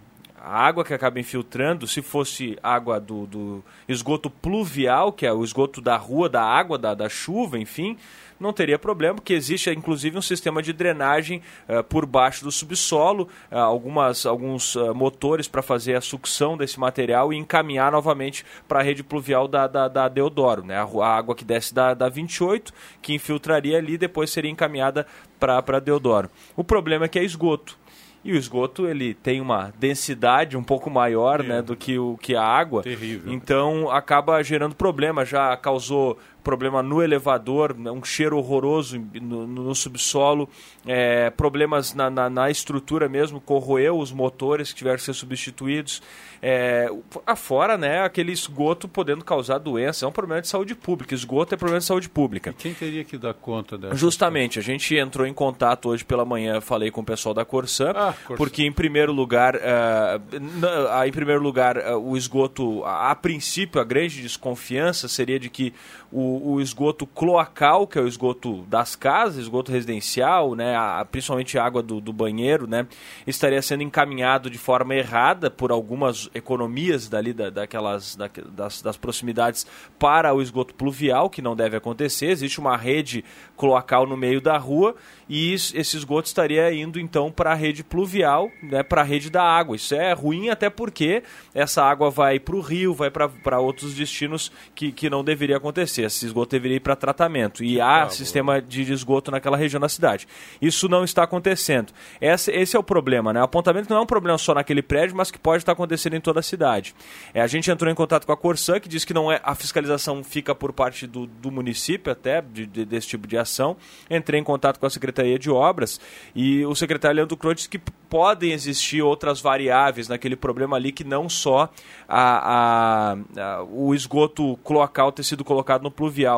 a 0.43 0.67
água 0.67 0.83
que 0.83 0.95
acaba 0.95 1.21
infiltrando, 1.21 1.87
se 1.87 2.01
fosse 2.01 2.59
água 2.63 2.99
do, 2.99 3.27
do, 3.27 3.65
esgoto 3.87 4.31
pluvial, 4.31 5.13
que 5.13 5.27
é 5.27 5.33
o 5.33 5.45
esgoto 5.45 5.83
da 5.83 5.99
rua, 5.99 6.31
da 6.31 6.43
água, 6.43 6.79
da, 6.79 6.95
da 6.95 7.11
chuva, 7.11 7.59
enfim, 7.59 7.99
não 8.41 8.53
teria 8.53 8.79
problema, 8.79 9.17
porque 9.17 9.35
existe 9.35 9.71
inclusive 9.71 10.17
um 10.17 10.23
sistema 10.23 10.63
de 10.63 10.73
drenagem 10.73 11.43
uh, 11.69 11.85
por 11.85 12.07
baixo 12.07 12.43
do 12.43 12.51
subsolo, 12.51 13.29
uh, 13.51 13.57
algumas, 13.57 14.25
alguns 14.25 14.75
uh, 14.75 14.95
motores 14.95 15.47
para 15.47 15.63
fazer 15.63 15.95
a 15.95 16.01
sucção 16.01 16.57
desse 16.57 16.81
material 16.81 17.33
e 17.33 17.37
encaminhar 17.37 17.93
novamente 17.93 18.45
para 18.67 18.81
a 18.81 18.83
rede 18.83 19.05
pluvial 19.05 19.47
da, 19.47 19.67
da, 19.67 19.89
da 19.89 20.09
Deodoro. 20.09 20.65
Né? 20.65 20.77
A, 20.77 20.85
a, 20.85 21.17
água 21.17 21.35
que 21.35 21.45
desce 21.45 21.75
da, 21.75 21.93
da 21.93 22.09
28, 22.09 22.73
que 23.03 23.15
infiltraria 23.15 23.77
ali, 23.77 23.99
depois 23.99 24.31
seria 24.31 24.51
encaminhada 24.51 25.07
para 25.39 25.79
Deodoro. 25.79 26.31
O 26.57 26.65
problema 26.65 27.05
é 27.05 27.09
que 27.09 27.19
é 27.19 27.25
esgoto. 27.25 27.79
E 28.23 28.33
o 28.33 28.37
esgoto 28.37 28.87
ele 28.87 29.15
tem 29.15 29.41
uma 29.41 29.73
densidade 29.79 30.57
um 30.57 30.63
pouco 30.63 30.91
maior 30.91 31.41
é. 31.41 31.43
né, 31.43 31.63
do 31.63 31.75
que, 31.75 31.99
o, 31.99 32.19
que 32.21 32.37
a 32.37 32.43
água. 32.43 32.83
Terrível. 32.83 33.33
Então 33.33 33.91
acaba 33.91 34.43
gerando 34.43 34.75
problema. 34.75 35.25
Já 35.25 35.57
causou 35.57 36.19
problema 36.41 36.83
no 36.83 37.03
elevador, 37.03 37.77
né, 37.77 37.91
um 37.91 38.03
cheiro 38.03 38.37
horroroso 38.37 39.01
no, 39.21 39.47
no 39.47 39.75
subsolo, 39.75 40.49
é, 40.87 41.31
problemas 41.31 41.95
na, 41.95 42.11
na, 42.11 42.31
na, 42.31 42.51
estrutura 42.51 43.09
mesmo, 43.09 43.41
corroeu 43.41 43.99
os 43.99 44.13
motores 44.13 44.73
que 44.73 44.79
tiveram 44.79 44.97
que 44.97 45.05
ser 45.05 45.15
substituídos. 45.15 46.03
É, 46.43 46.91
afora 47.27 47.77
né, 47.77 48.03
aquele 48.03 48.33
esgoto 48.33 48.89
podendo 48.89 49.25
causar 49.25 49.59
doença. 49.59 50.07
É 50.07 50.09
um 50.09 50.13
problema 50.13 50.41
de 50.41 50.49
saúde 50.49 50.75
pública. 50.75 51.15
Esgoto 51.15 51.55
é 51.55 51.57
problema 51.57 51.81
de 51.81 51.85
saúde 51.85 52.09
pública. 52.09 52.51
E 52.51 52.55
quem 52.55 52.75
teria 52.75 53.05
que 53.05 53.19
dar 53.19 53.35
conta 53.35 53.77
dessa? 53.77 53.95
Justamente, 53.95 54.59
a 54.59 54.63
gente 54.63 54.97
entrou 54.97 55.27
em 55.27 55.35
contato 55.35 55.91
hoje 55.91 56.05
pela 56.05 56.25
manhã, 56.25 56.61
falei 56.61 56.91
com 56.91 57.03
o 57.03 57.05
pessoal 57.05 57.35
da 57.35 57.45
Corsan, 57.45 57.93
ah, 57.95 58.15
porque 58.37 58.65
em 58.65 58.73
primeiro 58.73 59.13
lugar, 59.13 59.57
uh, 59.57 61.07
em 61.07 61.13
primeiro 61.13 61.43
lugar, 61.43 61.77
uh, 61.77 61.99
o 61.99 62.17
esgoto, 62.17 62.83
a, 62.85 63.11
a 63.11 63.15
princípio, 63.15 63.81
a 63.81 63.85
grande 63.85 64.23
desconfiança 64.23 65.09
seria 65.09 65.39
de 65.39 65.51
que 65.51 65.75
o, 66.13 66.30
o, 66.39 66.61
esgoto 66.61 67.07
cloacal, 67.07 67.87
que 67.87 67.99
é 67.99 68.03
o 68.03 68.07
esgoto 68.07 68.63
das 68.63 68.95
casas, 68.95 69.39
esgoto 69.39 69.73
residencial, 69.73 70.55
né, 70.55 70.77
a, 70.77 71.05
principalmente 71.11 71.59
a 71.59 71.65
água 71.65 71.83
do, 71.83 72.01
do, 72.01 72.13
banheiro, 72.13 72.67
né, 72.67 72.87
estaria 73.27 73.61
sendo 73.63 73.83
encaminhado 73.83 74.51
de 74.51 74.59
forma 74.59 74.95
errada 74.95 75.51
por 75.51 75.71
algumas 75.71 76.29
economias 76.35 77.09
dali 77.09 77.33
da, 77.33 77.51
daquelas 77.51 78.17
da, 78.17 78.31
das, 78.49 78.83
das, 78.83 78.97
proximidades 78.97 79.67
para 79.99 80.35
o 80.35 80.43
esgoto 80.43 80.75
pluvial, 80.75 81.31
que 81.31 81.43
não 81.43 81.57
deve 81.57 81.77
acontecer. 81.77 82.27
Existe 82.27 82.61
uma 82.61 82.77
rede 82.77 83.25
cloacal 83.57 84.07
no 84.07 84.17
meio 84.17 84.41
da 84.41 84.59
rua 84.59 84.95
e 85.29 85.53
esse 85.53 85.97
esgoto 85.97 86.27
estaria 86.27 86.73
indo 86.75 86.99
então 86.99 87.31
para 87.31 87.53
a 87.53 87.55
rede 87.55 87.85
pluvial, 87.85 88.51
né, 88.63 88.83
para 88.83 89.01
a 89.01 89.05
rede 89.05 89.31
da 89.31 89.43
água. 89.43 89.77
Isso 89.77 89.95
é 89.95 90.13
ruim 90.13 90.49
até 90.49 90.69
porque 90.69 91.23
essa 91.55 91.83
água 91.83 92.11
vai 92.11 92.39
para 92.39 92.57
o 92.57 92.61
rio, 92.61 92.93
vai 92.95 93.11
para 93.11 93.61
outros 93.61 93.95
destinos 93.95 94.53
que, 94.75 94.93
que 94.93 95.09
não 95.09 95.25
deveria 95.25 95.57
acontecer. 95.57 96.05
Esse 96.21 96.27
esgoto 96.27 96.51
deveria 96.51 96.77
ir 96.77 96.81
para 96.81 96.95
tratamento 96.95 97.65
e 97.65 97.81
há 97.81 98.03
ah, 98.03 98.11
sistema 98.11 98.61
de 98.61 98.83
esgoto 98.93 99.31
naquela 99.31 99.57
região 99.57 99.81
da 99.81 99.89
cidade. 99.89 100.29
Isso 100.61 100.87
não 100.87 101.03
está 101.03 101.23
acontecendo. 101.23 101.95
Esse, 102.21 102.51
esse 102.53 102.77
é 102.77 102.79
o 102.79 102.83
problema, 102.83 103.33
né? 103.33 103.41
O 103.41 103.45
apontamento 103.45 103.89
não 103.89 103.97
é 103.97 104.01
um 104.03 104.07
problema 104.07 104.37
só 104.37 104.53
naquele 104.53 104.83
prédio, 104.83 105.17
mas 105.17 105.31
que 105.31 105.39
pode 105.39 105.63
estar 105.63 105.73
acontecendo 105.73 106.15
em 106.17 106.21
toda 106.21 106.41
a 106.41 106.43
cidade. 106.43 106.95
É, 107.33 107.41
a 107.41 107.47
gente 107.47 107.71
entrou 107.71 107.91
em 107.91 107.95
contato 107.95 108.27
com 108.27 108.33
a 108.33 108.37
Corsan, 108.37 108.81
que 108.81 108.89
diz 108.89 109.03
que 109.03 109.15
não 109.15 109.33
é 109.33 109.41
a 109.43 109.55
fiscalização 109.55 110.23
fica 110.23 110.55
por 110.55 110.75
parte 110.75 111.07
do, 111.07 111.27
do 111.27 111.51
município 111.51 112.13
até 112.13 112.43
de, 112.43 112.67
de, 112.67 112.85
desse 112.85 113.09
tipo 113.09 113.27
de 113.27 113.39
ação. 113.39 113.77
Entrei 114.11 114.39
em 114.39 114.45
contato 114.45 114.79
com 114.79 114.85
a 114.85 114.91
Secretaria 114.91 115.39
de 115.39 115.51
Obras 115.51 115.99
e 116.35 116.67
o 116.67 116.75
secretário 116.75 117.17
Leandro 117.17 117.37
Croix 117.37 117.57
disse 117.57 117.69
que 117.69 117.81
podem 118.11 118.53
existir 118.53 119.01
outras 119.01 119.41
variáveis 119.41 120.09
naquele 120.09 120.35
problema 120.35 120.77
ali 120.77 120.91
que 120.91 121.05
não 121.05 121.29
só 121.29 121.71
a, 122.09 123.15
a, 123.15 123.17
a, 123.41 123.63
o 123.63 123.95
esgoto 123.95 124.59
cloacal 124.65 125.13
ter 125.13 125.23
sido 125.23 125.45
colocado 125.45 125.83
no 125.83 125.91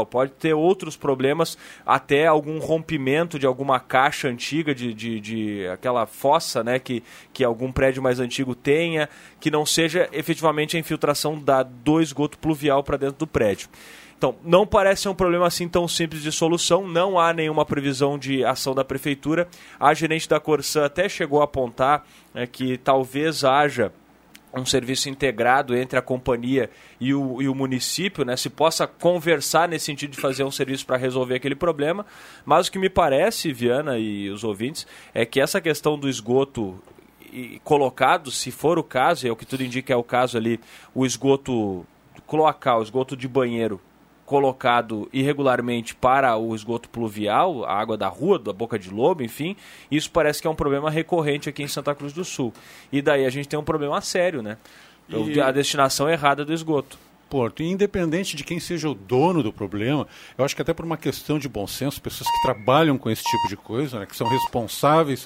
Pode 0.06 0.32
ter 0.32 0.54
outros 0.54 0.96
problemas, 0.96 1.56
até 1.85 2.26
algum 2.26 2.58
rompimento 2.58 3.38
de 3.38 3.46
alguma 3.46 3.80
caixa 3.80 4.28
antiga, 4.28 4.74
de, 4.74 4.92
de, 4.92 5.20
de 5.20 5.66
aquela 5.68 6.06
fossa 6.06 6.62
né, 6.62 6.78
que, 6.78 7.02
que 7.32 7.42
algum 7.42 7.72
prédio 7.72 8.02
mais 8.02 8.20
antigo 8.20 8.54
tenha, 8.54 9.08
que 9.40 9.50
não 9.50 9.64
seja 9.66 10.08
efetivamente 10.12 10.76
a 10.76 10.80
infiltração 10.80 11.38
da, 11.38 11.62
do 11.62 12.00
esgoto 12.00 12.38
pluvial 12.38 12.82
para 12.82 12.96
dentro 12.96 13.18
do 13.18 13.26
prédio. 13.26 13.68
Então, 14.22 14.37
não 14.44 14.64
parece 14.64 15.02
ser 15.02 15.08
um 15.08 15.16
problema 15.16 15.48
assim 15.48 15.68
tão 15.68 15.88
simples 15.88 16.22
de 16.22 16.30
solução, 16.30 16.87
não 16.87 17.18
há 17.18 17.32
nenhuma 17.32 17.64
previsão 17.64 18.16
de 18.16 18.44
ação 18.44 18.72
da 18.72 18.85
prefeitura. 18.85 19.48
A 19.80 19.92
gerente 19.94 20.28
da 20.28 20.38
Corsã 20.38 20.85
até 20.85 21.08
chegou 21.08 21.40
a 21.40 21.44
apontar 21.44 22.06
é, 22.32 22.46
que 22.46 22.78
talvez 22.78 23.42
haja 23.42 23.92
um 24.60 24.66
serviço 24.66 25.08
integrado 25.08 25.74
entre 25.74 25.98
a 25.98 26.02
companhia 26.02 26.70
e 27.00 27.14
o, 27.14 27.40
e 27.40 27.48
o 27.48 27.54
município, 27.54 28.24
né, 28.24 28.36
se 28.36 28.50
possa 28.50 28.86
conversar 28.86 29.68
nesse 29.68 29.86
sentido 29.86 30.10
de 30.10 30.20
fazer 30.20 30.44
um 30.44 30.50
serviço 30.50 30.84
para 30.84 30.96
resolver 30.96 31.36
aquele 31.36 31.54
problema. 31.54 32.04
Mas 32.44 32.66
o 32.66 32.72
que 32.72 32.78
me 32.78 32.90
parece, 32.90 33.52
Viana 33.52 33.98
e 33.98 34.28
os 34.30 34.44
ouvintes, 34.44 34.86
é 35.14 35.24
que 35.24 35.40
essa 35.40 35.60
questão 35.60 35.98
do 35.98 36.08
esgoto 36.08 36.78
colocado, 37.64 38.30
se 38.30 38.50
for 38.50 38.78
o 38.78 38.84
caso, 38.84 39.26
é 39.26 39.30
o 39.30 39.36
que 39.36 39.46
tudo 39.46 39.64
indica 39.64 39.92
é 39.92 39.96
o 39.96 40.02
caso 40.02 40.36
ali, 40.36 40.60
o 40.94 41.06
esgoto 41.06 41.86
cloacal, 42.26 42.82
esgoto 42.82 43.16
de 43.16 43.26
banheiro 43.26 43.80
colocado 44.32 45.10
irregularmente 45.12 45.94
para 45.94 46.34
o 46.38 46.54
esgoto 46.54 46.88
pluvial, 46.88 47.66
a 47.66 47.78
água 47.78 47.98
da 47.98 48.08
rua, 48.08 48.38
da 48.38 48.50
boca 48.50 48.78
de 48.78 48.88
lobo, 48.88 49.22
enfim, 49.22 49.54
isso 49.90 50.10
parece 50.10 50.40
que 50.40 50.48
é 50.48 50.50
um 50.50 50.54
problema 50.54 50.88
recorrente 50.88 51.50
aqui 51.50 51.62
em 51.62 51.68
Santa 51.68 51.94
Cruz 51.94 52.14
do 52.14 52.24
Sul. 52.24 52.50
E 52.90 53.02
daí 53.02 53.26
a 53.26 53.30
gente 53.30 53.46
tem 53.46 53.58
um 53.58 53.62
problema 53.62 54.00
sério, 54.00 54.40
né? 54.40 54.56
E... 55.06 55.38
A 55.38 55.52
destinação 55.52 56.08
errada 56.08 56.46
do 56.46 56.52
esgoto. 56.54 56.98
Porto, 57.32 57.62
independente 57.62 58.36
de 58.36 58.44
quem 58.44 58.60
seja 58.60 58.90
o 58.90 58.94
dono 58.94 59.42
do 59.42 59.50
problema, 59.50 60.06
eu 60.36 60.44
acho 60.44 60.54
que 60.54 60.60
até 60.60 60.74
por 60.74 60.84
uma 60.84 60.98
questão 60.98 61.38
de 61.38 61.48
bom 61.48 61.66
senso, 61.66 62.02
pessoas 62.02 62.28
que 62.30 62.42
trabalham 62.42 62.98
com 62.98 63.08
esse 63.08 63.22
tipo 63.22 63.48
de 63.48 63.56
coisa, 63.56 64.00
né, 64.00 64.04
que 64.04 64.14
são 64.14 64.28
responsáveis 64.28 65.24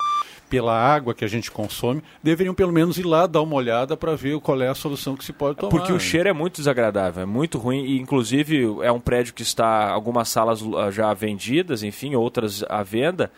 pela 0.48 0.72
água 0.72 1.12
que 1.12 1.24
a 1.24 1.28
gente 1.28 1.50
consome, 1.50 2.00
deveriam 2.22 2.54
pelo 2.54 2.72
menos 2.72 2.96
ir 2.96 3.02
lá 3.02 3.26
dar 3.26 3.42
uma 3.42 3.56
olhada 3.56 3.96
para 3.96 4.14
ver 4.14 4.38
qual 4.38 4.62
é 4.62 4.68
a 4.68 4.74
solução 4.76 5.16
que 5.16 5.24
se 5.24 5.32
pode 5.32 5.58
tomar. 5.58 5.68
Porque 5.68 5.92
o 5.92 5.98
cheiro 5.98 6.28
é 6.28 6.32
muito 6.32 6.58
desagradável, 6.58 7.24
é 7.24 7.26
muito 7.26 7.58
ruim 7.58 7.84
e 7.84 7.98
inclusive 8.00 8.62
é 8.82 8.92
um 8.92 9.00
prédio 9.00 9.34
que 9.34 9.42
está 9.42 9.90
algumas 9.90 10.28
salas 10.28 10.62
ah, 10.76 10.92
já 10.92 11.12
vendidas, 11.12 11.82
enfim, 11.82 12.14
outras 12.14 12.62
à 12.68 12.84
venda. 12.84 13.32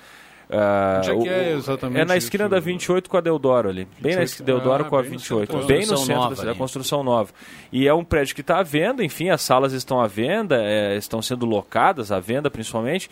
Uh, 0.48 0.98
Onde 1.00 1.10
é 1.10 1.22
que 1.22 1.28
é 1.28 1.52
exatamente? 1.52 2.00
É 2.00 2.04
na 2.06 2.16
esquina 2.16 2.44
isso? 2.44 2.50
da 2.50 2.58
28 2.58 3.10
com 3.10 3.16
a 3.18 3.20
Deodoro 3.20 3.68
ali. 3.68 3.84
Bem 4.00 4.16
28? 4.16 4.16
na 4.16 4.24
esquina 4.24 4.46
Deodoro 4.46 4.84
ah, 4.84 4.88
com 4.88 4.96
a 4.96 5.02
28. 5.02 5.56
No 5.56 5.66
bem 5.66 5.80
no 5.80 5.96
centro 5.98 6.14
nova, 6.14 6.30
da 6.30 6.36
cidade, 6.36 6.58
construção 6.58 7.02
nova. 7.04 7.30
E 7.70 7.86
é 7.86 7.92
um 7.92 8.02
prédio 8.02 8.34
que 8.34 8.40
está 8.40 8.58
à 8.58 8.62
venda, 8.62 9.04
enfim, 9.04 9.28
as 9.28 9.42
salas 9.42 9.74
estão 9.74 10.00
à 10.00 10.06
venda, 10.06 10.56
é, 10.62 10.96
estão 10.96 11.20
sendo 11.20 11.44
locadas 11.44 12.10
à 12.10 12.18
venda 12.18 12.50
principalmente. 12.50 13.10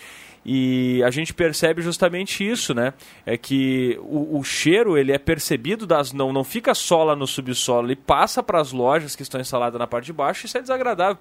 E 0.48 1.02
a 1.02 1.10
gente 1.10 1.34
percebe 1.34 1.82
justamente 1.82 2.48
isso, 2.48 2.72
né? 2.72 2.94
É 3.26 3.36
que 3.36 3.98
o, 4.00 4.38
o, 4.38 4.44
cheiro 4.44 4.96
ele 4.96 5.10
é 5.10 5.18
percebido 5.18 5.88
das 5.88 6.12
não 6.12 6.32
não 6.32 6.44
fica 6.44 6.72
só 6.72 7.02
lá 7.02 7.16
no 7.16 7.26
subsolo, 7.26 7.88
ele 7.88 7.96
passa 7.96 8.44
para 8.44 8.60
as 8.60 8.70
lojas 8.70 9.16
que 9.16 9.22
estão 9.22 9.40
instaladas 9.40 9.76
na 9.76 9.88
parte 9.88 10.06
de 10.06 10.12
baixo. 10.12 10.46
Isso 10.46 10.56
é 10.56 10.62
desagradável 10.62 11.18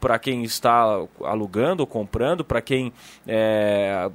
para 0.00 0.18
quem 0.18 0.42
está 0.42 1.06
alugando 1.22 1.82
ou 1.82 1.86
comprando, 1.86 2.44
para 2.44 2.62
quem 2.62 2.94
é, 3.26 4.10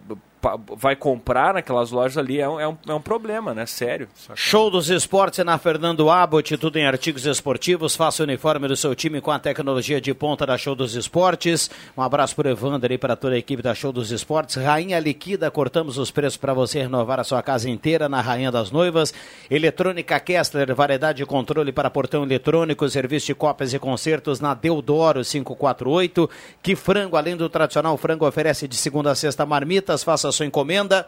vai 0.76 0.96
comprar 0.96 1.54
naquelas 1.54 1.92
lojas 1.92 2.18
ali 2.18 2.40
é 2.40 2.50
um, 2.50 2.60
é 2.60 2.68
um, 2.68 2.78
é 2.88 2.94
um 2.94 3.02
problema, 3.02 3.54
né? 3.54 3.66
Sério. 3.66 4.08
Show 4.36 4.72
dos 4.72 4.90
esportes 4.90 5.44
na 5.46 5.58
Fernando 5.58 6.10
Abbott, 6.10 6.58
tudo 6.58 6.78
em 6.78 6.86
artigos 6.86 7.26
esportivos. 7.26 7.96
Faça 7.96 8.24
o 8.24 8.26
uniforme 8.26 8.68
do 8.68 8.76
seu 8.76 8.96
time 8.96 9.22
com 9.22 9.32
a 9.32 9.40
tecnologia 9.40 10.02
de 10.02 10.14
ponta 10.14 10.46
da 10.46 10.58
Show 10.58 10.74
dos 10.74 10.96
Esportes. 10.96 11.70
Um 11.96 12.02
abraço 12.02 12.36
para 12.36 12.48
o 12.48 12.52
Evander 12.52 12.92
e 12.92 12.98
para 12.98 13.16
toda 13.16 13.36
a 13.36 13.38
equipe 13.38 13.62
da 13.62 13.76
Show 13.76 13.92
dos 13.92 14.12
Esportes. 14.12 14.56
Rainha 14.56 15.00
Liquida, 15.00 15.52
cortamos 15.52 15.98
os 15.98 16.10
preços 16.10 16.38
para 16.38 16.54
você 16.54 16.82
renovar 16.82 17.20
a 17.20 17.24
sua 17.24 17.44
casa 17.44 17.70
inteira 17.70 18.10
na 18.10 18.22
Rainha 18.22 18.52
das 18.52 18.72
Noivas. 18.72 19.14
Eletrônica 19.50 20.20
Kessler, 20.20 20.74
variedade 20.74 21.18
de 21.18 21.26
controle 21.26 21.72
para 21.72 21.90
portão 21.90 22.24
eletrônico, 22.24 22.90
serviço 22.90 23.28
de 23.28 23.36
cópias 23.36 23.74
e 23.74 23.80
concertos 23.80 24.40
na 24.40 24.54
Deodoro 24.54 25.22
548. 25.24 26.30
Que 26.64 26.76
frango, 26.76 27.16
além 27.18 27.36
do 27.36 27.50
tradicional 27.50 27.96
frango, 27.98 28.28
oferece 28.28 28.68
de 28.68 28.76
segunda 28.76 29.12
a 29.12 29.16
sexta 29.16 29.46
marmitas. 29.46 30.04
Faça 30.04 30.31
a 30.32 30.34
sua 30.34 30.46
encomenda. 30.46 31.08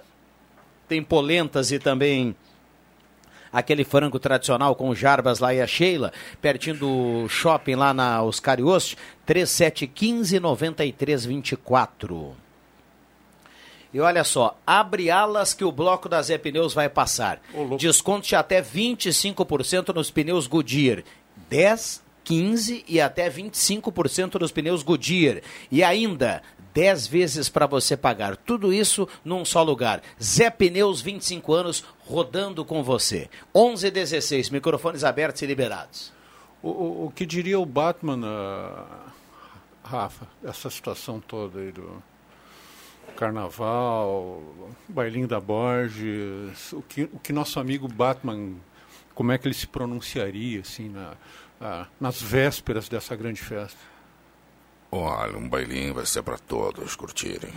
Tem 0.87 1.01
polentas 1.01 1.71
e 1.71 1.79
também 1.79 2.35
aquele 3.51 3.83
frango 3.83 4.19
tradicional 4.19 4.75
com 4.75 4.93
jarbas 4.95 5.39
lá 5.39 5.53
e 5.53 5.61
a 5.61 5.67
Sheila, 5.67 6.11
pertinho 6.41 6.75
do 6.75 7.29
shopping 7.29 7.75
lá 7.75 7.93
na 7.93 8.23
Oscar 8.23 8.59
Oste, 8.59 8.97
3715 9.25 10.39
9324. 10.39 12.35
E 13.93 13.99
olha 13.99 14.23
só, 14.23 14.57
abre 14.65 15.11
alas 15.11 15.53
que 15.53 15.63
o 15.63 15.71
bloco 15.71 16.09
da 16.09 16.19
Zé 16.19 16.39
Pneus 16.39 16.73
vai 16.73 16.89
passar. 16.89 17.39
Desconto 17.77 18.27
de 18.27 18.35
até 18.35 18.59
25% 18.59 19.93
nos 19.93 20.09
pneus 20.09 20.47
Goodyear. 20.47 21.03
10, 21.47 22.01
15 22.23 22.85
e 22.87 22.99
até 22.99 23.29
25% 23.29 24.39
nos 24.39 24.51
pneus 24.51 24.81
Goodyear. 24.81 25.41
E 25.71 25.83
ainda 25.83 26.41
10 26.73 27.07
vezes 27.07 27.49
para 27.49 27.67
você 27.67 27.95
pagar. 27.95 28.35
Tudo 28.35 28.73
isso 28.73 29.07
num 29.23 29.45
só 29.45 29.61
lugar. 29.61 30.01
Zé 30.21 30.49
Pneus, 30.49 31.01
25 31.01 31.53
anos, 31.53 31.83
rodando 31.99 32.65
com 32.65 32.83
você. 32.83 33.29
11 33.53 33.91
16, 33.91 34.49
microfones 34.49 35.03
abertos 35.03 35.41
e 35.41 35.45
liberados. 35.45 36.11
O, 36.61 36.69
o, 36.69 37.05
o 37.07 37.11
que 37.11 37.25
diria 37.25 37.59
o 37.59 37.65
Batman, 37.65 38.19
uh, 38.19 39.11
Rafa, 39.83 40.27
essa 40.43 40.69
situação 40.69 41.19
toda 41.19 41.59
aí 41.59 41.71
do 41.71 42.01
carnaval, 43.17 44.41
bailinho 44.87 45.27
da 45.27 45.39
Borges, 45.39 46.73
o 46.73 46.81
que, 46.81 47.03
o 47.03 47.19
que 47.19 47.31
nosso 47.31 47.59
amigo 47.59 47.87
Batman, 47.87 48.53
como 49.13 49.31
é 49.31 49.37
que 49.37 49.47
ele 49.47 49.53
se 49.53 49.67
pronunciaria 49.67 50.61
assim 50.61 50.89
na, 50.89 51.13
uh, 51.61 51.87
nas 51.99 52.21
vésperas 52.21 52.89
dessa 52.89 53.15
grande 53.15 53.41
festa? 53.41 53.92
Olha, 54.95 55.35
um 55.39 55.49
bailinho 55.49 55.91
vai 55.91 56.05
ser 56.05 56.21
para 56.21 56.37
todos 56.37 56.95
curtirem. 56.95 57.51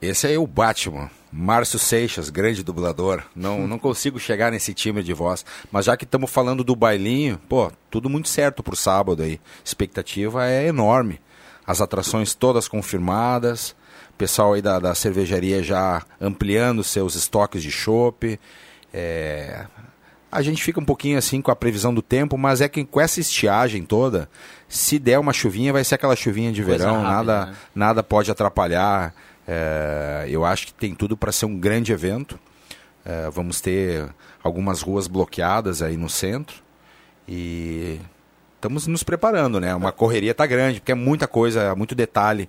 Esse 0.00 0.26
aí 0.26 0.34
é 0.34 0.38
o 0.38 0.46
Batman, 0.46 1.10
Márcio 1.32 1.78
Seixas, 1.78 2.28
grande 2.28 2.62
dublador. 2.62 3.22
Não, 3.34 3.64
não 3.66 3.78
consigo 3.78 4.20
chegar 4.20 4.52
nesse 4.52 4.74
time 4.74 5.02
de 5.02 5.14
voz. 5.14 5.46
Mas 5.72 5.86
já 5.86 5.96
que 5.96 6.04
estamos 6.04 6.30
falando 6.30 6.62
do 6.62 6.76
bailinho, 6.76 7.40
pô, 7.48 7.72
tudo 7.90 8.10
muito 8.10 8.28
certo 8.28 8.62
pro 8.62 8.76
sábado 8.76 9.22
aí. 9.22 9.40
Expectativa 9.64 10.46
é 10.46 10.66
enorme. 10.66 11.18
As 11.66 11.80
atrações 11.80 12.34
todas 12.34 12.68
confirmadas. 12.68 13.74
Pessoal 14.18 14.52
aí 14.52 14.60
da, 14.60 14.78
da 14.78 14.94
cervejaria 14.94 15.62
já 15.62 16.04
ampliando 16.20 16.84
seus 16.84 17.14
estoques 17.14 17.62
de 17.62 17.70
chopp. 17.70 18.38
É, 18.92 19.64
a 20.30 20.42
gente 20.42 20.62
fica 20.62 20.78
um 20.78 20.84
pouquinho 20.84 21.16
assim 21.16 21.40
com 21.40 21.50
a 21.50 21.56
previsão 21.56 21.92
do 21.94 22.02
tempo, 22.02 22.36
mas 22.36 22.60
é 22.60 22.68
que 22.68 22.84
com 22.84 23.00
essa 23.00 23.18
estiagem 23.18 23.82
toda, 23.82 24.28
se 24.68 24.98
der 24.98 25.18
uma 25.18 25.32
chuvinha, 25.32 25.72
vai 25.72 25.82
ser 25.82 25.94
aquela 25.94 26.14
chuvinha 26.14 26.52
de 26.52 26.62
Coisa 26.62 26.78
verão, 26.78 27.02
rápida, 27.02 27.10
nada, 27.14 27.46
né? 27.46 27.56
nada 27.74 28.02
pode 28.02 28.30
atrapalhar. 28.30 29.14
É, 29.46 30.26
eu 30.28 30.44
acho 30.44 30.66
que 30.66 30.74
tem 30.74 30.94
tudo 30.94 31.16
para 31.16 31.32
ser 31.32 31.46
um 31.46 31.58
grande 31.58 31.92
evento. 31.92 32.38
É, 33.04 33.30
vamos 33.30 33.60
ter 33.60 34.06
algumas 34.42 34.82
ruas 34.82 35.06
bloqueadas 35.06 35.80
aí 35.80 35.96
no 35.96 36.08
centro 36.08 36.62
e 37.26 37.98
estamos 38.56 38.86
nos 38.86 39.02
preparando, 39.02 39.58
né? 39.58 39.74
Uma 39.74 39.92
correria 39.92 40.34
tá 40.34 40.44
grande, 40.44 40.80
porque 40.80 40.92
é 40.92 40.94
muita 40.94 41.26
coisa, 41.26 41.74
muito 41.74 41.94
detalhe 41.94 42.48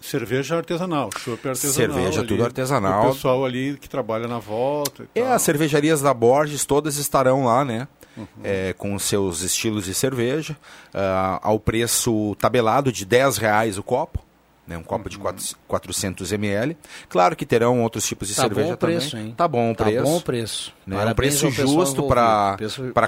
Cerveja 0.00 0.56
artesanal, 0.56 1.10
chopp 1.18 1.48
artesanal. 1.48 1.74
Cerveja, 1.74 2.20
ali, 2.20 2.28
tudo 2.28 2.44
artesanal. 2.44 3.08
O 3.08 3.12
pessoal 3.12 3.44
ali 3.44 3.76
que 3.76 3.88
trabalha 3.88 4.28
na 4.28 4.38
volta. 4.38 5.08
é, 5.14 5.22
tal. 5.22 5.32
as 5.32 5.42
cervejarias 5.42 6.00
da 6.00 6.14
Borges 6.14 6.64
todas 6.64 6.98
estarão 6.98 7.44
lá, 7.44 7.64
né? 7.64 7.88
Uhum. 8.18 8.26
É, 8.42 8.72
com 8.72 8.98
seus 8.98 9.42
estilos 9.42 9.84
de 9.84 9.94
cerveja, 9.94 10.54
uh, 10.92 11.38
ao 11.40 11.60
preço 11.60 12.34
tabelado 12.36 12.90
de 12.90 13.04
10 13.04 13.38
reais 13.38 13.78
o 13.78 13.82
copo. 13.82 14.26
Né, 14.66 14.76
um 14.76 14.82
copo 14.82 15.08
uhum. 15.08 15.34
de 15.34 15.56
400 15.66 16.30
ml. 16.30 16.76
Claro 17.08 17.34
que 17.34 17.46
terão 17.46 17.82
outros 17.82 18.06
tipos 18.06 18.28
de 18.28 18.34
tá 18.34 18.42
cerveja 18.42 18.68
bom 18.68 18.74
o 18.74 18.76
preço, 18.76 19.10
também. 19.12 19.26
Hein? 19.28 19.34
Tá 19.34 19.48
bom 19.48 19.70
o 19.70 19.74
tá 19.74 19.84
preço. 19.84 20.02
bom 20.02 20.16
o 20.18 20.20
preço. 20.20 20.74
Né, 20.86 21.02
é 21.02 21.06
um 21.06 21.14
preço 21.14 21.50
justo 21.50 22.06
para 22.06 22.58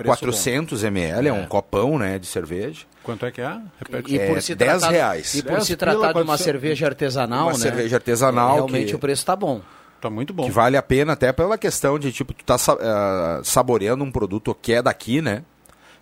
400 0.03 0.83
ml, 0.85 1.27
é. 1.27 1.31
é 1.31 1.33
um 1.35 1.45
copão 1.45 1.99
né, 1.99 2.19
de 2.19 2.27
cerveja. 2.27 2.87
Quanto 3.03 3.27
é 3.27 3.31
que 3.31 3.43
é? 3.43 3.61
Repete. 3.79 4.15
E 4.15 4.19
por 4.27 4.39
é, 4.39 4.41
se 4.41 4.55
10 4.55 4.71
tratar, 4.71 4.91
reais. 4.91 5.35
E 5.35 5.43
por 5.43 5.53
10 5.53 5.65
se 5.65 5.77
tratar 5.77 6.13
de 6.15 6.23
uma 6.23 6.39
cerveja 6.39 6.87
artesanal, 6.87 7.49
uma 7.49 7.53
né? 7.53 7.59
cerveja 7.59 7.97
artesanal. 7.97 8.55
Realmente 8.55 8.89
que, 8.89 8.97
o 8.97 8.99
preço 8.99 9.21
está 9.21 9.37
bom. 9.37 9.61
Tá 10.01 10.09
muito 10.09 10.33
bom. 10.33 10.45
Que 10.45 10.51
vale 10.51 10.77
a 10.77 10.83
pena 10.83 11.13
até 11.13 11.33
pela 11.33 11.59
questão 11.59 11.99
de, 11.99 12.11
tipo, 12.11 12.33
tu 12.33 12.45
tá 12.45 12.57
uh, 12.57 13.45
saboreando 13.45 14.03
um 14.03 14.11
produto 14.11 14.55
que 14.55 14.73
é 14.73 14.83
daqui, 14.83 15.21
né? 15.21 15.45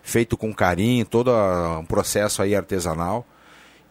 Feito 0.02 0.36
com 0.36 0.54
carinho, 0.54 1.04
todo 1.04 1.30
um 1.78 1.84
processo 1.84 2.40
aí 2.40 2.54
artesanal. 2.54 3.26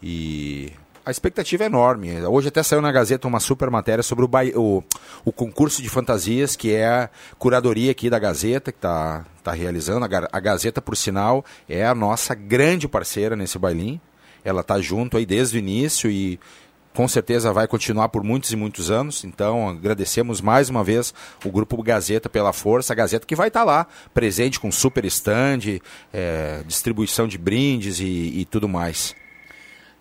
E 0.01 0.71
a 1.05 1.11
expectativa 1.11 1.63
é 1.63 1.67
enorme. 1.67 2.21
Hoje 2.25 2.47
até 2.49 2.61
saiu 2.63 2.81
na 2.81 2.91
Gazeta 2.91 3.27
uma 3.27 3.39
super 3.39 3.69
matéria 3.69 4.03
sobre 4.03 4.25
o, 4.25 4.29
o, 4.55 4.83
o 5.25 5.31
concurso 5.31 5.81
de 5.81 5.89
fantasias, 5.89 6.55
que 6.55 6.73
é 6.73 6.85
a 6.85 7.09
curadoria 7.37 7.91
aqui 7.91 8.09
da 8.09 8.19
Gazeta, 8.19 8.71
que 8.71 8.77
está 8.77 9.25
tá 9.43 9.51
realizando. 9.51 10.05
A, 10.05 10.29
a, 10.31 10.39
Gazeta, 10.39 10.81
por 10.81 10.97
sinal, 10.97 11.45
é 11.67 11.85
a 11.85 11.95
nossa 11.95 12.33
grande 12.33 12.87
parceira 12.87 13.35
nesse 13.35 13.59
bailinho. 13.59 14.01
Ela 14.43 14.61
está 14.61 14.79
junto 14.79 15.17
aí 15.17 15.25
desde 15.25 15.57
o 15.57 15.59
início 15.59 16.09
e 16.09 16.39
com 16.97 17.07
certeza 17.07 17.53
vai 17.53 17.67
continuar 17.67 18.09
por 18.09 18.23
muitos 18.23 18.51
e 18.51 18.55
muitos 18.55 18.89
anos. 18.89 19.23
Então, 19.23 19.69
agradecemos 19.69 20.41
mais 20.41 20.67
uma 20.67 20.83
vez 20.83 21.13
o 21.45 21.51
Grupo 21.51 21.83
Gazeta 21.83 22.27
pela 22.27 22.51
força. 22.51 22.91
A 22.91 22.95
Gazeta 22.95 23.23
que 23.23 23.35
vai 23.35 23.49
estar 23.49 23.59
tá 23.59 23.65
lá, 23.65 23.87
presente 24.15 24.59
com 24.59 24.71
super 24.71 25.05
stand, 25.05 25.79
é, 26.11 26.63
distribuição 26.65 27.27
de 27.27 27.37
brindes 27.37 27.99
e, 27.99 28.39
e 28.39 28.45
tudo 28.45 28.67
mais. 28.67 29.15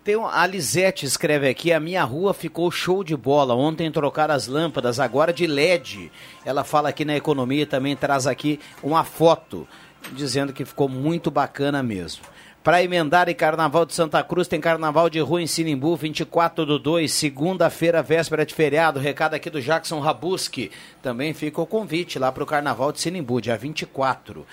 Tem 0.03 0.15
um, 0.15 0.25
a 0.25 0.47
Lisete 0.47 1.05
escreve 1.05 1.47
aqui: 1.47 1.71
a 1.71 1.79
minha 1.79 2.03
rua 2.03 2.33
ficou 2.33 2.71
show 2.71 3.03
de 3.03 3.15
bola. 3.15 3.53
Ontem 3.53 3.91
trocaram 3.91 4.33
as 4.33 4.47
lâmpadas, 4.47 4.99
agora 4.99 5.31
de 5.31 5.45
LED. 5.45 6.11
Ela 6.43 6.63
fala 6.63 6.89
aqui 6.89 7.05
na 7.05 7.15
economia 7.15 7.61
e 7.61 7.67
também 7.67 7.95
traz 7.95 8.25
aqui 8.25 8.59
uma 8.81 9.03
foto 9.03 9.67
dizendo 10.13 10.51
que 10.51 10.65
ficou 10.65 10.89
muito 10.89 11.29
bacana 11.29 11.83
mesmo. 11.83 12.23
Para 12.63 12.83
emendar 12.83 13.29
em 13.29 13.33
Carnaval 13.33 13.85
de 13.85 13.93
Santa 13.93 14.21
Cruz, 14.21 14.47
tem 14.47 14.59
Carnaval 14.59 15.09
de 15.09 15.19
Rua 15.19 15.41
em 15.41 15.47
Sinimbu, 15.47 15.95
24 15.95 16.65
do 16.65 16.77
2, 16.77 17.09
segunda-feira, 17.11 18.03
véspera 18.03 18.45
de 18.45 18.53
feriado. 18.53 18.99
Recado 18.99 19.35
aqui 19.35 19.49
do 19.49 19.61
Jackson 19.61 19.99
Rabuski. 19.99 20.69
Também 21.01 21.33
fica 21.33 21.61
o 21.61 21.65
convite 21.65 22.19
lá 22.19 22.29
para 22.29 22.43
o 22.43 22.45
Carnaval 22.45 22.91
de 22.91 22.99
Sinimbu, 22.99 23.39
dia 23.39 23.57
24. 23.57 24.45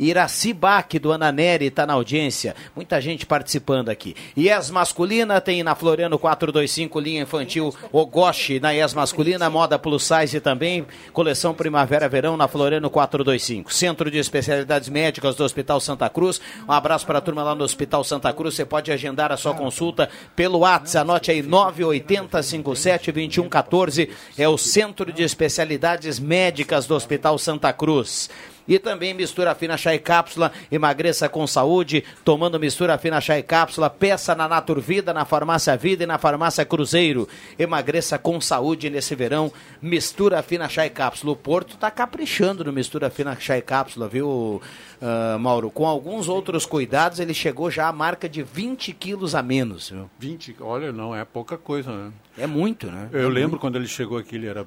Iracibac 0.00 0.98
do 0.98 1.12
Ananeri 1.12 1.66
está 1.66 1.86
na 1.86 1.92
audiência. 1.92 2.56
Muita 2.74 3.00
gente 3.00 3.26
participando 3.26 3.90
aqui. 3.90 4.16
IES 4.34 4.70
masculina 4.70 5.40
tem 5.40 5.62
na 5.62 5.74
Floriano 5.74 6.18
425, 6.18 6.98
linha 6.98 7.22
infantil 7.22 7.74
Ogoshi 7.92 8.58
na 8.58 8.74
IES 8.74 8.94
masculina, 8.94 9.50
moda 9.50 9.78
plus 9.78 10.02
size 10.02 10.40
também, 10.40 10.86
coleção 11.12 11.52
primavera-verão 11.52 12.36
na 12.36 12.48
Floriano 12.48 12.88
425. 12.88 13.72
Centro 13.72 14.10
de 14.10 14.18
Especialidades 14.18 14.88
Médicas 14.88 15.36
do 15.36 15.44
Hospital 15.44 15.78
Santa 15.80 16.08
Cruz. 16.08 16.40
Um 16.66 16.72
abraço 16.72 17.06
para 17.06 17.18
a 17.18 17.20
turma 17.20 17.42
lá 17.42 17.54
no 17.54 17.64
Hospital 17.64 18.02
Santa 18.02 18.32
Cruz. 18.32 18.54
Você 18.54 18.64
pode 18.64 18.90
agendar 18.90 19.30
a 19.30 19.36
sua 19.36 19.54
consulta 19.54 20.08
pelo 20.34 20.60
WhatsApp. 20.60 21.02
Anote 21.02 21.30
aí 21.30 21.42
980 21.42 22.42
57 22.42 23.12
2114. 23.12 24.08
É 24.38 24.48
o 24.48 24.56
Centro 24.56 25.12
de 25.12 25.22
Especialidades 25.22 26.18
Médicas 26.18 26.86
do 26.86 26.94
Hospital 26.94 27.36
Santa 27.38 27.72
Cruz. 27.72 28.30
E 28.66 28.78
também 28.78 29.14
mistura 29.14 29.54
fina 29.54 29.76
chá 29.76 29.94
e 29.94 29.98
cápsula, 29.98 30.52
emagreça 30.70 31.28
com 31.28 31.46
saúde, 31.46 32.04
tomando 32.24 32.60
mistura 32.60 32.98
fina 32.98 33.20
chá 33.20 33.38
e 33.38 33.42
cápsula, 33.42 33.90
peça 33.90 34.34
na 34.34 34.48
Naturvida, 34.48 35.12
na 35.12 35.24
Farmácia 35.24 35.76
Vida 35.76 36.04
e 36.04 36.06
na 36.06 36.18
Farmácia 36.18 36.64
Cruzeiro. 36.64 37.28
Emagreça 37.58 38.18
com 38.18 38.40
saúde 38.40 38.90
nesse 38.90 39.14
verão, 39.14 39.52
mistura 39.80 40.42
fina 40.42 40.68
chá 40.68 40.86
e 40.86 40.90
cápsula. 40.90 41.32
O 41.32 41.36
Porto 41.36 41.74
está 41.74 41.90
caprichando 41.90 42.64
no 42.64 42.72
mistura 42.72 43.10
fina 43.10 43.36
chá 43.38 43.58
e 43.58 43.62
cápsula, 43.62 44.08
viu, 44.08 44.60
uh, 45.00 45.38
Mauro? 45.38 45.70
Com 45.70 45.86
alguns 45.86 46.28
outros 46.28 46.66
cuidados, 46.66 47.20
ele 47.20 47.34
chegou 47.34 47.70
já 47.70 47.88
à 47.88 47.92
marca 47.92 48.28
de 48.28 48.42
20 48.42 48.92
quilos 48.92 49.34
a 49.34 49.42
menos, 49.42 49.90
viu? 49.90 50.10
20, 50.18 50.56
olha, 50.60 50.92
não 50.92 51.14
é 51.14 51.24
pouca 51.24 51.58
coisa, 51.58 51.90
né? 51.90 52.12
É 52.38 52.46
muito, 52.46 52.86
né? 52.86 53.08
Eu 53.12 53.26
é 53.26 53.28
lembro 53.28 53.50
muito. 53.50 53.60
quando 53.60 53.76
ele 53.76 53.86
chegou 53.86 54.18
aqui, 54.18 54.36
ele 54.36 54.46
era 54.46 54.66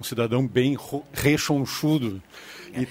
um 0.00 0.04
cidadão 0.04 0.46
bem 0.46 0.76
rechonchudo. 1.12 2.22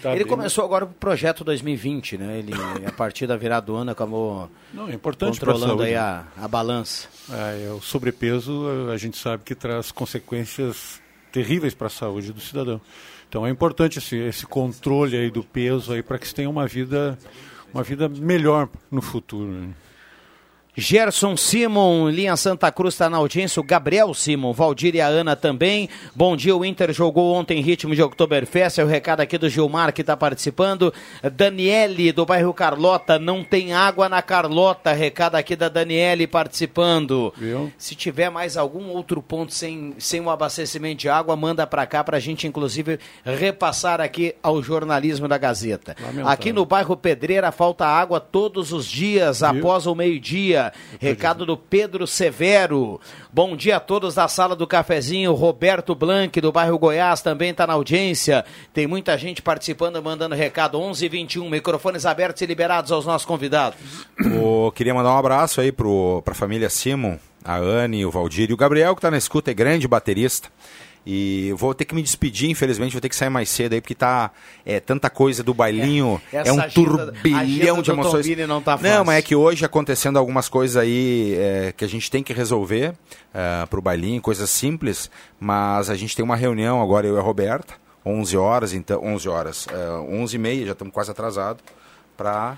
Tá 0.02 0.12
ele 0.12 0.24
bem... 0.24 0.28
começou 0.28 0.64
agora 0.64 0.86
o 0.86 0.88
projeto 0.88 1.44
2020, 1.44 2.18
né? 2.18 2.40
Ele, 2.40 2.54
a 2.86 2.92
partir 2.92 3.28
da 3.28 3.36
virada 3.36 3.66
do 3.66 3.76
ano, 3.76 3.92
acabou 3.92 4.50
Não, 4.74 4.88
é 4.88 4.94
importante 4.94 5.40
controlando 5.40 5.84
aí 5.84 5.96
a, 5.96 6.26
a 6.38 6.48
balança. 6.48 7.08
É, 7.30 7.72
o 7.72 7.82
sobrepeso, 7.82 8.66
a 8.92 8.98
gente 8.98 9.18
sabe 9.18 9.44
que 9.44 9.54
traz 9.54 9.92
consequências 9.92 11.02
terríveis 11.32 11.74
para 11.74 11.88
a 11.88 11.90
saúde 11.90 12.32
do 12.32 12.40
cidadão. 12.40 12.80
Então 13.28 13.46
é 13.46 13.50
importante 13.50 13.98
esse, 13.98 14.16
esse 14.16 14.46
controle 14.46 15.18
aí 15.18 15.32
do 15.32 15.44
peso 15.44 15.92
aí 15.92 16.04
para 16.04 16.20
que 16.20 16.28
se 16.28 16.36
tenha 16.36 16.50
uma 16.50 16.68
vida, 16.68 17.18
uma 17.74 17.84
vida 17.84 18.08
melhor 18.08 18.70
no 18.92 19.02
futuro. 19.02 19.52
Né? 19.52 19.70
Gerson 20.76 21.38
Simon, 21.38 22.10
linha 22.10 22.36
Santa 22.36 22.72
Cruz 22.72 22.96
está 22.96 23.08
na 23.08 23.18
audiência. 23.18 23.60
O 23.60 23.64
Gabriel 23.64 24.12
Simon, 24.14 24.54
Valdir 24.54 24.96
e 24.96 25.02
a 25.02 25.08
Ana 25.08 25.36
também. 25.36 25.88
Bom 26.16 26.36
dia, 26.36 26.56
o 26.56 26.66
Inter 26.66 26.92
jogou 26.92 27.36
ontem 27.36 27.60
em 27.60 27.62
ritmo 27.62 27.94
de 27.94 28.02
Oktoberfest. 28.02 28.80
É 28.80 28.84
o 28.84 28.88
recado 28.88 29.20
aqui 29.20 29.38
do 29.38 29.48
Gilmar 29.48 29.94
que 29.94 30.02
está 30.02 30.18
participando. 30.18 30.92
Daniele, 31.32 32.12
do 32.12 32.26
bairro 32.26 32.52
Carlota, 32.56 33.20
não 33.20 33.44
tem 33.44 33.72
água 33.72 34.10
na 34.10 34.24
Carlota. 34.24 34.94
Recado 34.94 35.36
aqui 35.36 35.56
da 35.56 35.70
Daniele 35.70 36.26
participando. 36.26 37.32
Viu? 37.38 37.72
Se 37.78 37.94
tiver 37.94 38.32
mais 38.32 38.58
algum 38.58 38.88
outro 38.90 39.22
ponto 39.22 39.54
sem, 39.54 39.94
sem 40.00 40.22
o 40.22 40.24
um 40.24 40.30
abastecimento 40.32 41.02
de 41.02 41.10
água, 41.10 41.36
manda 41.36 41.68
para 41.68 41.86
cá 41.86 42.04
para 42.04 42.18
a 42.18 42.20
gente, 42.20 42.48
inclusive, 42.48 43.00
repassar 43.24 44.02
aqui 44.02 44.34
ao 44.42 44.62
jornalismo 44.64 45.28
da 45.28 45.38
Gazeta. 45.38 45.96
Lamentável. 46.00 46.28
Aqui 46.30 46.52
no 46.52 46.66
bairro 46.66 46.98
Pedreira 46.98 47.52
falta 47.52 47.86
água 47.86 48.20
todos 48.20 48.74
os 48.74 48.88
dias 48.88 49.42
Viu? 49.42 49.50
após 49.50 49.86
o 49.86 49.94
meio-dia. 49.94 50.63
Recado 51.00 51.46
do 51.46 51.58
Pedro 51.58 52.06
Severo. 52.06 53.02
Bom 53.32 53.56
dia 53.56 53.78
a 53.78 53.80
todos 53.80 54.16
da 54.16 54.28
sala 54.28 54.56
do 54.56 54.68
cafezinho. 54.68 55.34
Roberto 55.34 55.96
Blanc, 55.96 56.40
do 56.40 56.52
bairro 56.52 56.78
Goiás, 56.78 57.22
também 57.22 57.52
está 57.52 57.66
na 57.66 57.74
audiência. 57.74 58.46
Tem 58.74 58.86
muita 58.86 59.18
gente 59.18 59.42
participando, 59.42 60.02
mandando 60.02 60.36
recado. 60.36 60.80
11 60.80 61.06
h 61.06 61.12
21 61.12 61.50
microfones 61.50 62.06
abertos 62.06 62.42
e 62.42 62.46
liberados 62.46 62.92
aos 62.92 63.06
nossos 63.06 63.26
convidados. 63.26 63.80
Oh, 64.42 64.72
queria 64.72 64.94
mandar 64.94 65.14
um 65.14 65.18
abraço 65.18 65.62
aí 65.62 65.72
para 65.72 65.88
a 66.26 66.36
família 66.36 66.70
Simon, 66.70 67.18
a 67.44 67.58
Anne, 67.58 68.06
o 68.06 68.12
Valdir 68.12 68.50
e 68.50 68.54
o 68.54 68.58
Gabriel, 68.58 68.96
que 68.96 69.00
está 69.00 69.12
na 69.12 69.18
escuta, 69.18 69.52
é 69.52 69.54
grande 69.54 69.88
baterista. 69.88 70.50
E 71.06 71.54
vou 71.58 71.74
ter 71.74 71.84
que 71.84 71.94
me 71.94 72.02
despedir, 72.02 72.50
infelizmente, 72.50 72.94
vou 72.94 73.02
ter 73.02 73.10
que 73.10 73.16
sair 73.16 73.30
mais 73.30 73.50
cedo 73.50 73.74
aí, 73.74 73.82
porque 73.82 73.96
tá 73.96 74.32
é, 74.66 74.80
tanta 74.80 75.10
coisa 75.10 75.44
do 75.44 75.54
bailinho, 75.54 76.22
é, 76.32 76.48
é 76.48 76.54
um 76.54 76.62
turbilhão 76.70 77.82
de 77.82 77.92
emoções. 77.92 78.26
Não, 78.48 78.62
tá 78.62 78.78
não, 78.82 79.04
mas 79.04 79.18
é 79.18 79.22
que 79.22 79.36
hoje 79.36 79.66
acontecendo 79.66 80.18
algumas 80.18 80.48
coisas 80.48 80.78
aí 80.78 81.36
é, 81.38 81.74
que 81.76 81.84
a 81.84 81.90
gente 81.90 82.10
tem 82.10 82.24
que 82.24 82.32
resolver 82.32 82.94
é, 83.34 83.66
pro 83.66 83.82
bailinho, 83.82 84.22
coisas 84.22 84.50
simples, 84.50 85.12
mas 85.40 85.90
a 85.90 85.96
gente 85.96 86.16
tem 86.16 86.24
uma 86.24 86.38
reunião 86.38 86.82
agora, 86.82 87.06
eu 87.06 87.16
e 87.16 87.20
a 87.20 87.22
Roberta, 87.22 87.74
11 88.06 88.38
horas, 88.38 88.74
então, 88.74 89.04
11 89.04 89.30
horas, 89.30 89.68
é, 89.72 89.90
11 90.10 90.36
e 90.36 90.40
meia, 90.40 90.66
já 90.68 90.72
estamos 90.72 90.94
quase 90.94 91.12
atrasados, 91.12 91.62
para 92.16 92.58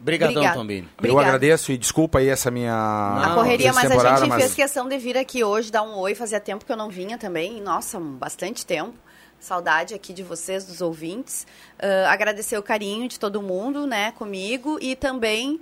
Obrigadão, 0.00 0.52
Tombini. 0.52 0.88
Eu 1.02 1.18
agradeço 1.18 1.72
e 1.72 1.78
desculpa 1.78 2.18
aí 2.20 2.28
essa 2.28 2.50
minha. 2.50 2.72
A 2.72 3.34
correria, 3.34 3.72
mas 3.72 3.90
a 3.90 4.16
gente 4.16 4.28
mas... 4.28 4.42
fez 4.42 4.54
questão 4.54 4.88
de 4.88 4.96
vir 4.96 5.16
aqui 5.16 5.42
hoje 5.42 5.72
dar 5.72 5.82
um 5.82 5.96
oi. 5.96 6.14
Fazia 6.14 6.38
tempo 6.38 6.64
que 6.64 6.70
eu 6.70 6.76
não 6.76 6.88
vinha 6.88 7.18
também. 7.18 7.60
Nossa, 7.60 7.98
bastante 7.98 8.64
tempo. 8.64 8.94
Saudade 9.40 9.94
aqui 9.94 10.12
de 10.12 10.22
vocês, 10.22 10.64
dos 10.64 10.80
ouvintes. 10.80 11.46
Uh, 11.78 12.08
agradecer 12.08 12.58
o 12.58 12.62
carinho 12.62 13.08
de 13.08 13.18
todo 13.18 13.40
mundo, 13.40 13.86
né, 13.86 14.10
comigo 14.12 14.78
e 14.80 14.96
também 14.96 15.60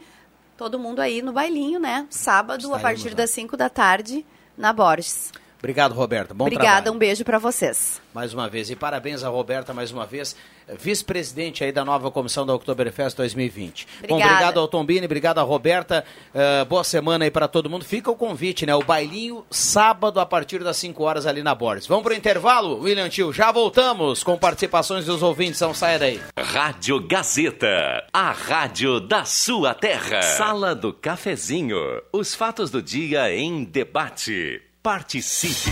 todo 0.57 0.79
mundo 0.79 1.01
aí 1.01 1.21
no 1.21 1.33
bailinho, 1.33 1.79
né? 1.79 2.07
Sábado, 2.09 2.61
Estaremos 2.61 2.79
a 2.79 2.83
partir 2.83 3.09
lá. 3.11 3.15
das 3.17 3.31
5 3.31 3.57
da 3.57 3.69
tarde, 3.69 4.25
na 4.57 4.73
Borges. 4.73 5.31
Obrigado, 5.59 5.95
Roberta. 5.95 6.35
Bom 6.35 6.45
Obrigada, 6.45 6.67
trabalho. 6.83 6.93
um 6.95 6.99
beijo 6.99 7.25
para 7.25 7.39
vocês. 7.39 8.01
Mais 8.15 8.33
uma 8.33 8.49
vez. 8.49 8.71
E 8.71 8.77
parabéns 8.77 9.25
a 9.25 9.29
Roberta 9.29 9.75
mais 9.75 9.91
uma 9.91 10.07
vez, 10.07 10.37
vice-presidente 10.79 11.65
aí 11.65 11.73
da 11.73 11.85
nova 11.85 12.11
comissão 12.11 12.47
da 12.47 12.55
Oktoberfest 12.55 13.17
2020. 13.17 13.87
Obrigada. 13.99 14.09
Bom, 14.09 14.31
obrigado 14.31 14.61
ao 14.61 14.69
Tombini, 14.69 15.07
obrigado 15.07 15.39
a 15.39 15.43
Roberta. 15.43 16.05
Uh, 16.35 16.65
boa 16.67 16.85
semana 16.85 17.25
aí 17.25 17.31
para 17.31 17.49
todo 17.49 17.69
mundo. 17.71 17.85
Fica 17.85 18.11
o 18.11 18.17
convite, 18.17 18.65
né? 18.67 18.75
O 18.75 18.83
bailinho 18.83 19.45
sábado 19.51 20.21
a 20.21 20.27
partir 20.27 20.63
das 20.63 20.77
5 20.77 21.03
horas 21.03 21.27
ali 21.27 21.43
na 21.43 21.55
Borges. 21.55 21.87
Vamos 21.87 22.05
pro 22.05 22.15
intervalo, 22.15 22.81
William 22.81 23.09
Tio. 23.09 23.33
Já 23.33 23.51
voltamos 23.51 24.23
com 24.23 24.37
participações 24.39 25.07
dos 25.07 25.23
ouvintes. 25.23 25.61
Não 25.61 25.75
saia 25.75 25.99
daí. 25.99 26.21
Rádio 26.39 27.01
Gazeta, 27.07 28.07
a 28.13 28.31
rádio 28.31 29.01
da 29.01 29.25
sua 29.25 29.75
terra. 29.75 30.23
Sala 30.23 30.75
do 30.75 30.93
Cafezinho. 30.93 31.79
Os 32.13 32.35
fatos 32.35 32.71
do 32.71 32.83
dia 32.83 33.35
em 33.35 33.65
debate. 33.65 34.63
Participe! 34.87 35.69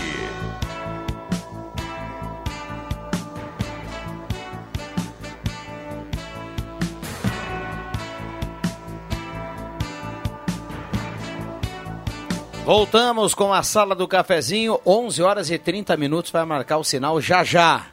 Voltamos 12.65 13.35
com 13.35 13.53
a 13.53 13.62
sala 13.62 13.95
do 13.95 14.09
cafezinho, 14.09 14.81
11 14.85 15.23
horas 15.23 15.49
e 15.49 15.59
30 15.59 15.97
minutos, 15.97 16.33
vai 16.33 16.45
marcar 16.45 16.79
o 16.79 16.83
sinal 16.83 17.21
já 17.21 17.45
já. 17.45 17.87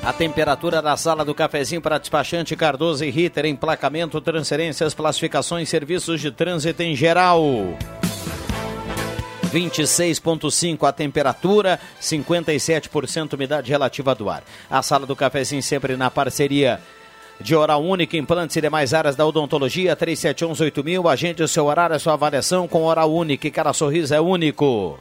A 0.00 0.12
temperatura 0.12 0.80
da 0.80 0.96
sala 0.96 1.24
do 1.24 1.34
cafezinho 1.34 1.82
para 1.82 1.98
despachante 1.98 2.54
Cardoso 2.54 3.04
e 3.04 3.10
Ritter, 3.10 3.46
emplacamento, 3.46 4.20
transferências, 4.20 4.94
classificações, 4.94 5.68
serviços 5.68 6.20
de 6.20 6.30
trânsito 6.30 6.84
em 6.84 6.94
geral. 6.94 7.42
26,5 9.48 10.86
a 10.86 10.92
temperatura, 10.92 11.80
57% 12.00 13.34
umidade 13.34 13.70
relativa 13.70 14.14
do 14.14 14.28
ar. 14.28 14.42
A 14.70 14.82
sala 14.82 15.06
do 15.06 15.16
cafezinho 15.16 15.62
sempre 15.62 15.96
na 15.96 16.10
parceria 16.10 16.80
de 17.40 17.54
Oral 17.54 17.82
Única, 17.82 18.16
implantes 18.16 18.56
e 18.56 18.60
demais 18.60 18.92
áreas 18.92 19.16
da 19.16 19.24
odontologia, 19.24 19.96
37118000. 19.96 21.10
Agende 21.10 21.42
o 21.42 21.48
seu 21.48 21.66
horário, 21.66 21.96
a 21.96 21.98
sua 21.98 22.14
avaliação 22.14 22.66
com 22.66 22.84
Oral 22.84 23.12
Única, 23.12 23.50
cada 23.50 23.72
sorriso 23.72 24.14
é 24.14 24.20
único. 24.20 24.98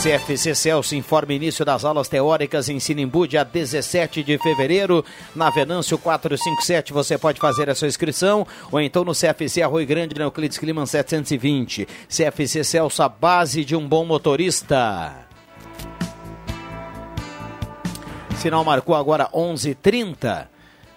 CFC 0.00 0.54
Celso 0.54 0.94
informa 0.94 1.34
início 1.34 1.62
das 1.62 1.84
aulas 1.84 2.08
teóricas 2.08 2.70
em 2.70 2.80
Sinimbu, 2.80 3.28
dia 3.28 3.44
17 3.44 4.22
de 4.22 4.38
fevereiro, 4.38 5.04
na 5.36 5.50
Venâncio 5.50 5.98
457. 5.98 6.90
Você 6.90 7.18
pode 7.18 7.38
fazer 7.38 7.68
a 7.68 7.74
sua 7.74 7.86
inscrição 7.86 8.46
ou 8.72 8.80
então 8.80 9.04
no 9.04 9.12
CFC 9.12 9.60
Arroio 9.60 9.86
Grande, 9.86 10.14
na 10.18 10.24
Euclides 10.24 10.56
Clima 10.56 10.86
720. 10.86 11.86
CFC 12.08 12.64
Celso, 12.64 13.02
a 13.02 13.10
base 13.10 13.62
de 13.62 13.76
um 13.76 13.86
bom 13.86 14.06
motorista. 14.06 15.14
Sinal 18.38 18.64
marcou 18.64 18.94
agora 18.94 19.28
11:30. 19.34 20.48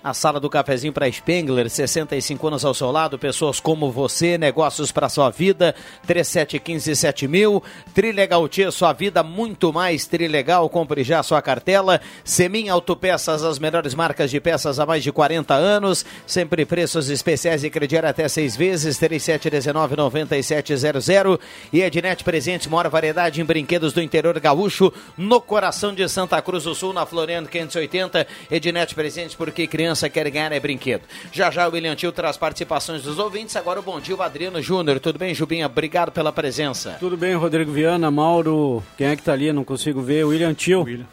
A 0.04 0.14
sala 0.14 0.38
do 0.38 0.49
cafezinho 0.49 0.91
para 0.91 1.10
Spengler, 1.10 1.70
65 1.70 2.45
anos 2.45 2.66
ao 2.66 2.74
seu 2.74 2.91
lado, 2.91 3.18
pessoas 3.18 3.62
como 3.62 3.89
você, 3.89 4.38
negócios 4.38 4.91
para 4.91 5.08
sua 5.08 5.30
vida, 5.30 5.74
37157000, 6.06 7.64
Trilegal 7.93 8.45
Tia, 8.49 8.70
sua 8.70 8.91
vida 8.91 9.24
muito 9.24 9.72
mais 9.72 10.06
Trilegal, 10.06 10.68
compre 10.68 11.06
já 11.06 11.24
sua 11.24 11.41
cartela, 11.41 12.01
Semin 12.22 12.68
Autopeças, 12.68 13.45
as 13.45 13.60
melhores 13.60 13.93
marcas 13.93 14.30
de 14.30 14.41
peças 14.41 14.78
há 14.78 14.86
mais 14.86 15.04
de 15.04 15.12
40 15.14 15.54
anos, 15.54 16.06
sempre 16.28 16.66
preços 16.66 17.10
especiais 17.10 17.64
e 17.64 17.70
crediário 17.70 18.10
até 18.10 18.28
seis 18.28 18.58
vezes, 18.58 18.99
3719-9700 18.99 21.39
e 21.72 21.82
Ednet 21.82 22.26
Presentes, 22.26 22.68
maior 22.68 22.89
variedade 22.89 23.39
em 23.39 23.45
brinquedos 23.45 23.93
do 23.93 24.01
interior 24.01 24.38
gaúcho, 24.38 24.91
no 25.18 25.39
coração 25.39 25.95
de 25.95 26.10
Santa 26.10 26.41
Cruz 26.41 26.66
do 26.66 26.76
Sul, 26.76 26.91
na 26.91 27.06
Floriano 27.06 27.47
580, 27.47 28.28
Ednet 28.51 28.93
Presentes, 28.93 29.34
porque 29.34 29.66
criança 29.66 29.93
criança 29.94 30.10
quer 30.10 30.30
ganhar 30.30 30.52
é 30.52 30.60
brinquedo. 30.60 31.04
Já 31.32 31.52
já 31.52 31.68
o 31.68 31.72
William 31.72 31.96
Tio 31.96 32.12
traz 32.12 32.36
participações 32.36 33.04
dos 33.04 33.20
ouvintes. 33.20 33.56
Agora 33.56 33.80
o 33.80 33.84
bom 33.84 34.00
dia, 34.00 34.16
o 34.16 34.22
Adriano 34.22 34.62
Júnior. 34.62 35.00
Tudo 35.00 35.20
bem, 35.20 35.34
Jubinha? 35.34 35.68
Obrigado 35.68 36.12
pela 36.12 36.32
presença. 36.32 36.98
Tudo 37.00 37.16
bem, 37.16 37.36
Rodrigo 37.36 37.72
Viana, 37.72 38.10
Mauro. 38.10 38.84
Quem 38.98 39.08
é 39.08 39.16
que 39.16 39.22
tá 39.22 39.34
ali? 39.34 39.54
Não 39.54 39.64
consigo 39.64 40.02
ver. 40.02 40.26
William 40.26 40.54
Tio. 40.54 40.84
William. 40.84 41.06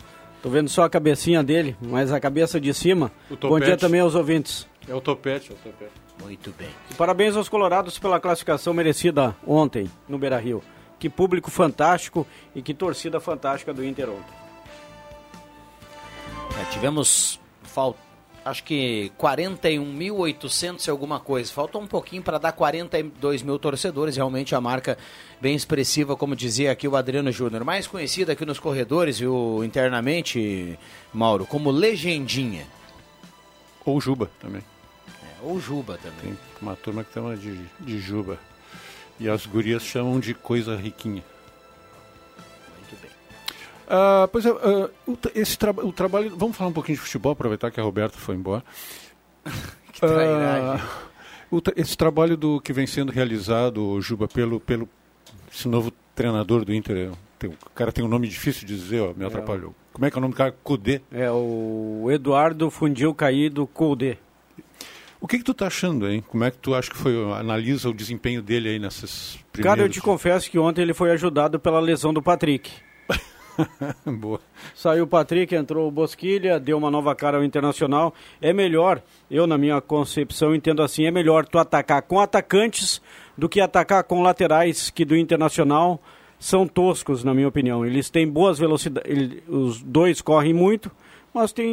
Tô 0.43 0.49
vendo 0.49 0.71
só 0.71 0.85
a 0.85 0.91
cabecinha 0.91 1.43
dele, 1.43 1.77
mas 1.81 2.11
a 2.11 2.19
cabeça 2.19 2.59
de 2.59 2.73
cima. 2.73 3.13
Bom 3.43 3.61
dia 3.61 3.77
também 3.77 4.01
aos 4.01 4.15
ouvintes. 4.15 4.67
É 4.89 4.95
o 4.95 5.01
topete, 5.01 5.51
é 5.51 5.55
o 5.55 5.59
topete. 5.59 5.93
Muito 6.23 6.51
bem. 6.57 6.69
E 6.91 6.95
parabéns 6.95 7.37
aos 7.37 7.49
colorados 7.49 7.99
pela 7.99 8.19
classificação 8.19 8.73
merecida 8.73 9.37
ontem 9.47 9.91
no 10.09 10.19
Beira-Rio. 10.19 10.63
Que 10.99 11.11
público 11.11 11.51
fantástico 11.51 12.27
e 12.55 12.63
que 12.63 12.73
torcida 12.73 13.21
fantástica 13.21 13.73
do 13.73 13.85
Inter 13.85 14.09
ontem. 14.09 14.41
É, 16.61 16.65
tivemos 16.73 17.39
falta 17.63 18.10
acho 18.45 18.65
que 18.65 19.13
41.800 19.19 20.87
e 20.87 20.91
alguma 20.91 21.21
coisa. 21.21 21.53
Falta 21.53 21.79
um 21.79 21.87
pouquinho 21.87 22.23
para 22.23 22.39
dar 22.39 22.53
42 22.53 23.43
mil 23.43 23.59
torcedores. 23.59 24.17
Realmente 24.17 24.55
a 24.55 24.61
marca 24.61 24.97
bem 25.41 25.55
expressiva, 25.55 26.17
como 26.17 26.35
dizia 26.35 26.73
aqui 26.73 26.89
o 26.89 26.97
Adriano 26.97 27.31
Júnior. 27.31 27.65
Mais 27.65 27.87
conhecido 27.87 28.31
aqui 28.33 28.45
nos 28.45 28.59
corredores 28.59 29.21
e 29.21 29.25
internamente, 29.65 30.79
Mauro, 31.13 31.47
como 31.47 31.71
Legendinha. 31.71 32.67
Ou 33.85 34.01
Juba 34.01 34.31
também. 34.41 34.63
É, 35.23 35.43
ou 35.43 35.61
Juba 35.61 35.99
também. 35.99 36.35
Tem 36.35 36.63
uma 36.63 36.77
turma 36.77 37.05
que 37.05 37.13
chama 37.13 37.37
de, 37.37 37.59
de 37.81 37.99
Juba. 37.99 38.39
E 39.19 39.29
as 39.29 39.47
gurias 39.47 39.83
chamam 39.83 40.19
de 40.19 40.33
coisa 40.33 40.77
riquinha. 40.77 41.23
Uh, 43.91 44.29
pois 44.29 44.47
é, 44.47 44.53
uh, 44.53 44.91
esse 45.35 45.59
tra 45.59 45.73
o 45.73 45.93
trabalho. 45.93 46.33
Vamos 46.37 46.57
falar 46.57 46.71
um 46.71 46.73
pouquinho 46.73 46.97
de 46.97 47.03
futebol, 47.03 47.33
aproveitar 47.33 47.73
que 47.73 47.81
a 47.81 47.83
Roberta 47.83 48.17
foi 48.17 48.37
embora. 48.37 48.63
que 49.93 50.01
trairagem. 50.01 50.87
Uh, 51.51 51.61
esse 51.75 51.97
trabalho 51.97 52.37
do 52.37 52.61
que 52.61 52.73
vem 52.73 52.87
sendo 52.87 53.11
realizado, 53.11 54.01
Juba, 54.01 54.29
pelo, 54.29 54.61
pelo 54.61 54.89
esse 55.53 55.67
novo 55.67 55.93
treinador 56.15 56.65
do 56.65 56.73
Inter, 56.73 57.11
tem, 57.37 57.51
o 57.51 57.71
cara 57.75 57.91
tem 57.91 58.05
um 58.05 58.09
nome 58.09 58.29
difícil 58.29 58.65
de 58.65 58.77
dizer, 58.77 59.01
ó, 59.01 59.13
me 59.13 59.25
é. 59.25 59.27
atrapalhou. 59.27 59.75
Como 59.93 60.07
é 60.07 60.11
que 60.11 60.17
é 60.17 60.19
o 60.19 60.21
nome 60.21 60.35
do 60.35 60.37
cara? 60.37 60.55
Cudê? 60.63 61.01
É 61.11 61.29
o 61.29 62.07
Eduardo 62.13 62.71
Fundil 62.71 63.13
Caído 63.13 63.67
Cudê. 63.67 64.19
O 65.21 65.27
que, 65.27 65.39
que 65.39 65.45
tu 65.45 65.53
tá 65.53 65.67
achando, 65.67 66.09
hein? 66.09 66.23
Como 66.29 66.45
é 66.45 66.51
que 66.53 66.59
tu 66.59 66.75
acha 66.75 66.89
que 66.89 66.97
foi? 66.97 67.13
Analisa 67.35 67.91
o 67.91 67.95
desempenho 67.95 68.41
dele 68.41 68.69
aí 68.71 68.79
nessas 68.79 69.39
primeiras... 69.53 69.77
Cara, 69.77 69.87
eu 69.87 69.91
te 69.91 70.01
confesso 70.01 70.49
que 70.49 70.59
ontem 70.59 70.81
ele 70.81 70.95
foi 70.95 71.11
ajudado 71.11 71.59
pela 71.59 71.81
lesão 71.81 72.15
do 72.15 72.23
Patrick. 72.23 72.71
Boa. 74.07 74.41
Saiu 74.75 75.05
o 75.05 75.07
Patrick, 75.07 75.55
entrou 75.55 75.89
o 75.89 75.91
Bosquilha, 75.91 76.59
deu 76.59 76.77
uma 76.79 76.91
nova 76.91 77.15
cara 77.15 77.39
ao 77.39 77.45
Internacional. 77.45 78.15
É 78.41 78.53
melhor, 78.53 79.03
eu 79.31 79.47
na 79.47 79.59
minha 79.59 79.81
concepção 79.81 80.55
entendo 80.55 80.83
assim, 80.83 81.07
é 81.07 81.11
melhor 81.11 81.47
tu 81.47 81.59
atacar 81.59 82.03
com 82.03 82.21
atacantes 82.21 83.01
do 83.37 83.49
que 83.49 83.61
atacar 83.61 84.05
com 84.05 84.23
laterais 84.23 84.91
que 84.91 85.05
do 85.05 85.17
Internacional 85.17 86.01
são 86.39 86.67
toscos, 86.67 87.23
na 87.23 87.35
minha 87.35 87.49
opinião. 87.49 87.85
Eles 87.85 88.09
têm 88.09 88.27
boas 88.27 88.59
velocidades, 88.59 89.43
os 89.47 89.83
dois 89.83 90.21
correm 90.21 90.55
muito, 90.55 90.91
mas 91.33 91.53
tem 91.53 91.71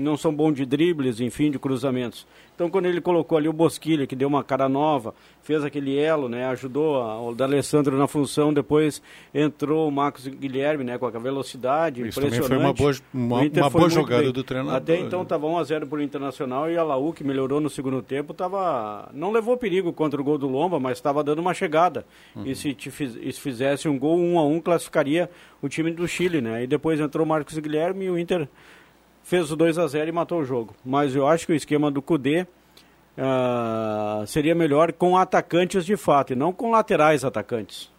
não 0.00 0.16
são 0.16 0.32
bons 0.32 0.54
de 0.54 0.64
dribles, 0.64 1.20
enfim, 1.20 1.50
de 1.50 1.58
cruzamentos. 1.58 2.26
Então, 2.58 2.68
quando 2.68 2.86
ele 2.86 3.00
colocou 3.00 3.38
ali 3.38 3.48
o 3.48 3.52
Bosquilha, 3.52 4.04
que 4.04 4.16
deu 4.16 4.26
uma 4.26 4.42
cara 4.42 4.68
nova, 4.68 5.14
fez 5.42 5.62
aquele 5.62 5.96
elo, 5.96 6.28
né, 6.28 6.44
ajudou 6.46 6.96
a, 7.00 7.22
o 7.22 7.32
D'Alessandro 7.32 7.96
na 7.96 8.08
função, 8.08 8.52
depois 8.52 9.00
entrou 9.32 9.86
o 9.86 9.92
Marcos 9.92 10.26
Guilherme, 10.26 10.82
né, 10.82 10.98
com 10.98 11.06
a 11.06 11.10
velocidade 11.10 12.00
Isso 12.00 12.18
impressionante. 12.18 12.48
também 12.48 12.58
foi 12.58 12.66
uma 12.66 12.74
boa, 12.74 12.92
uma, 13.14 13.42
uma 13.42 13.70
boa 13.70 13.88
jogada 13.88 14.24
bem. 14.24 14.32
do 14.32 14.42
treinador. 14.42 14.74
Até 14.74 14.98
então 14.98 15.22
estava 15.22 15.46
1 15.46 15.56
a 15.56 15.62
0 15.62 15.86
para 15.86 15.98
o 16.00 16.02
Internacional 16.02 16.68
e 16.68 16.76
a 16.76 16.82
Laú, 16.82 17.12
que 17.12 17.22
melhorou 17.22 17.60
no 17.60 17.70
segundo 17.70 18.02
tempo, 18.02 18.34
tava, 18.34 19.08
não 19.14 19.30
levou 19.30 19.56
perigo 19.56 19.92
contra 19.92 20.20
o 20.20 20.24
gol 20.24 20.36
do 20.36 20.48
Lomba, 20.48 20.80
mas 20.80 20.98
estava 20.98 21.22
dando 21.22 21.38
uma 21.38 21.54
chegada. 21.54 22.04
Uhum. 22.34 22.44
E 22.44 22.56
se, 22.56 22.74
te 22.74 22.90
se 22.90 23.40
fizesse 23.40 23.88
um 23.88 23.96
gol 23.96 24.18
1 24.18 24.36
a 24.36 24.44
1 24.44 24.60
classificaria 24.62 25.30
o 25.62 25.68
time 25.68 25.92
do 25.92 26.08
Chile, 26.08 26.40
né? 26.40 26.64
E 26.64 26.66
depois 26.66 26.98
entrou 26.98 27.24
o 27.24 27.28
Marcos 27.28 27.56
Guilherme 27.56 28.06
e 28.06 28.10
o 28.10 28.18
Inter 28.18 28.48
fez 29.28 29.52
o 29.52 29.56
2 29.56 29.76
a 29.76 29.86
0 29.86 30.08
e 30.08 30.12
matou 30.12 30.40
o 30.40 30.44
jogo. 30.44 30.74
Mas 30.82 31.14
eu 31.14 31.28
acho 31.28 31.44
que 31.44 31.52
o 31.52 31.54
esquema 31.54 31.90
do 31.90 32.00
Cudê 32.00 32.46
uh, 33.18 34.26
seria 34.26 34.54
melhor 34.54 34.90
com 34.90 35.18
atacantes 35.18 35.84
de 35.84 35.98
fato 35.98 36.32
e 36.32 36.36
não 36.36 36.50
com 36.50 36.70
laterais 36.70 37.24
atacantes. 37.24 37.90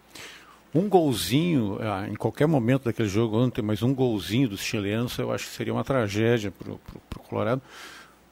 Um 0.74 0.90
golzinho, 0.90 1.76
uh, 1.76 2.12
em 2.12 2.16
qualquer 2.16 2.48
momento 2.48 2.86
daquele 2.86 3.08
jogo 3.08 3.38
ontem, 3.38 3.62
mas 3.62 3.84
um 3.84 3.94
golzinho 3.94 4.50
dos 4.50 4.62
chilenos 4.62 5.20
eu 5.20 5.32
acho 5.32 5.46
que 5.46 5.52
seria 5.52 5.72
uma 5.72 5.84
tragédia 5.84 6.52
para 6.52 6.74
o 6.74 7.24
Colorado, 7.30 7.62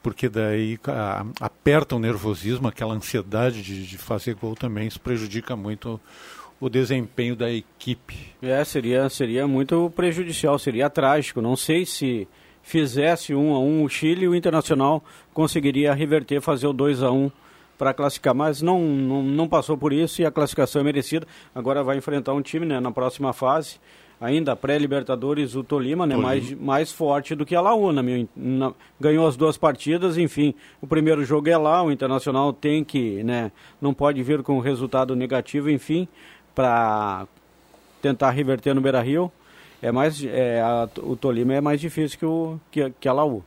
porque 0.02 0.28
daí 0.28 0.74
uh, 0.74 1.32
aperta 1.40 1.94
o 1.94 2.00
nervosismo, 2.00 2.66
aquela 2.66 2.94
ansiedade 2.94 3.62
de, 3.62 3.86
de 3.86 3.96
fazer 3.96 4.34
gol 4.34 4.56
também, 4.56 4.88
isso 4.88 5.00
prejudica 5.00 5.54
muito 5.54 6.00
o 6.60 6.68
desempenho 6.68 7.36
da 7.36 7.48
equipe. 7.48 8.16
É, 8.42 8.64
seria, 8.64 9.08
seria 9.08 9.46
muito 9.46 9.88
prejudicial, 9.94 10.58
seria 10.58 10.90
trágico. 10.90 11.40
Não 11.40 11.54
sei 11.54 11.86
se 11.86 12.26
fizesse 12.68 13.34
um 13.34 13.54
a 13.54 13.58
um 13.58 13.82
o 13.82 13.88
Chile, 13.88 14.28
o 14.28 14.34
Internacional 14.34 15.02
conseguiria 15.32 15.94
reverter, 15.94 16.38
fazer 16.42 16.66
o 16.66 16.72
2 16.72 17.02
a 17.02 17.10
1 17.10 17.30
para 17.78 17.94
classificar, 17.94 18.34
mas 18.34 18.60
não, 18.60 18.78
não, 18.82 19.22
não, 19.22 19.48
passou 19.48 19.78
por 19.78 19.90
isso 19.90 20.20
e 20.20 20.26
a 20.26 20.30
classificação 20.30 20.82
é 20.82 20.84
merecida. 20.84 21.26
Agora 21.54 21.82
vai 21.82 21.96
enfrentar 21.96 22.34
um 22.34 22.42
time 22.42 22.66
né, 22.66 22.78
na 22.78 22.90
próxima 22.90 23.32
fase, 23.32 23.80
ainda 24.20 24.54
pré-Libertadores, 24.54 25.54
o 25.54 25.64
Tolima, 25.64 26.06
né, 26.06 26.14
mais, 26.14 26.52
mais 26.52 26.92
forte 26.92 27.34
do 27.34 27.46
que 27.46 27.54
a 27.54 27.60
Laú, 27.62 27.90
na 27.90 28.02
minha, 28.02 28.28
na, 28.36 28.74
ganhou 29.00 29.26
as 29.26 29.34
duas 29.34 29.56
partidas, 29.56 30.18
enfim, 30.18 30.54
o 30.82 30.86
primeiro 30.86 31.24
jogo 31.24 31.48
é 31.48 31.56
lá, 31.56 31.82
o 31.82 31.90
Internacional 31.90 32.52
tem 32.52 32.84
que, 32.84 33.22
né, 33.22 33.50
não 33.80 33.94
pode 33.94 34.22
vir 34.22 34.42
com 34.42 34.58
resultado 34.58 35.16
negativo, 35.16 35.70
enfim, 35.70 36.06
para 36.54 37.26
tentar 38.02 38.30
reverter 38.30 38.74
no 38.74 38.80
Beira-Rio 38.82 39.32
é 39.80 39.92
mais 39.92 40.22
é, 40.24 40.60
a, 40.60 40.88
o 41.02 41.16
Tolima 41.16 41.54
é 41.54 41.60
mais 41.60 41.80
difícil 41.80 42.18
que, 42.18 42.26
o, 42.26 42.60
que, 42.70 42.90
que 43.00 43.08
a 43.08 43.12
Laú. 43.12 43.42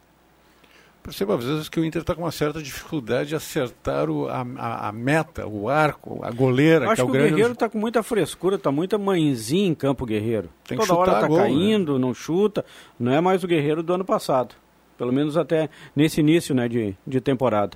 Perceba 1.03 1.35
às 1.35 1.43
vezes 1.43 1.67
que 1.67 1.79
o 1.79 1.85
Inter 1.85 2.01
está 2.01 2.13
com 2.13 2.21
uma 2.21 2.31
certa 2.31 2.61
dificuldade 2.61 3.29
de 3.29 3.35
acertar 3.35 4.07
o, 4.07 4.27
a, 4.27 4.45
a, 4.57 4.89
a, 4.89 4.91
meta, 4.91 5.47
o 5.47 5.67
arco, 5.67 6.23
a 6.23 6.29
goleira. 6.29 6.91
Acho 6.91 6.95
que, 6.95 7.01
é 7.01 7.03
o, 7.03 7.11
que 7.11 7.17
o 7.17 7.21
Guerreiro 7.21 7.53
está 7.53 7.67
com 7.67 7.79
muita 7.79 8.03
frescura, 8.03 8.55
está 8.55 8.71
muita 8.71 8.99
mãezinha 8.99 9.67
em 9.67 9.73
campo 9.73 10.05
Guerreiro. 10.05 10.49
Tem 10.67 10.77
Toda 10.77 10.93
hora 10.93 11.13
está 11.13 11.27
né? 11.27 11.35
caindo, 11.35 11.93
né? 11.95 11.99
não 11.99 12.13
chuta. 12.13 12.63
Não 12.99 13.11
é 13.11 13.19
mais 13.19 13.43
o 13.43 13.47
Guerreiro 13.47 13.81
do 13.81 13.93
ano 13.93 14.05
passado. 14.05 14.53
Pelo 14.95 15.11
menos 15.11 15.37
até 15.37 15.69
nesse 15.95 16.19
início 16.19 16.53
né, 16.53 16.67
de, 16.67 16.95
de 17.07 17.19
temporada. 17.19 17.75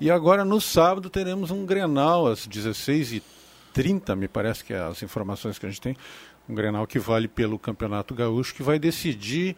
E 0.00 0.10
agora 0.10 0.44
no 0.44 0.60
sábado 0.60 1.08
teremos 1.08 1.52
um 1.52 1.64
Grenal 1.64 2.26
às 2.26 2.48
16h30, 2.48 4.16
me 4.16 4.26
parece 4.26 4.64
que 4.64 4.72
é 4.72 4.80
as 4.80 5.00
informações 5.04 5.56
que 5.56 5.66
a 5.66 5.68
gente 5.68 5.80
tem 5.80 5.96
um 6.50 6.54
Grenal 6.54 6.86
que 6.86 6.98
vale 6.98 7.28
pelo 7.28 7.58
Campeonato 7.58 8.14
Gaúcho, 8.14 8.54
que 8.54 8.62
vai 8.62 8.78
decidir 8.78 9.56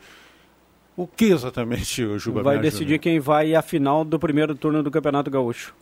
o 0.96 1.06
que 1.06 1.26
exatamente, 1.26 2.04
o 2.04 2.18
Juba 2.18 2.42
Vai 2.42 2.58
decidir 2.58 2.98
quem 2.98 3.18
vai 3.18 3.54
à 3.54 3.62
final 3.62 4.04
do 4.04 4.18
primeiro 4.18 4.54
turno 4.54 4.82
do 4.82 4.90
Campeonato 4.90 5.30
Gaúcho. 5.30 5.74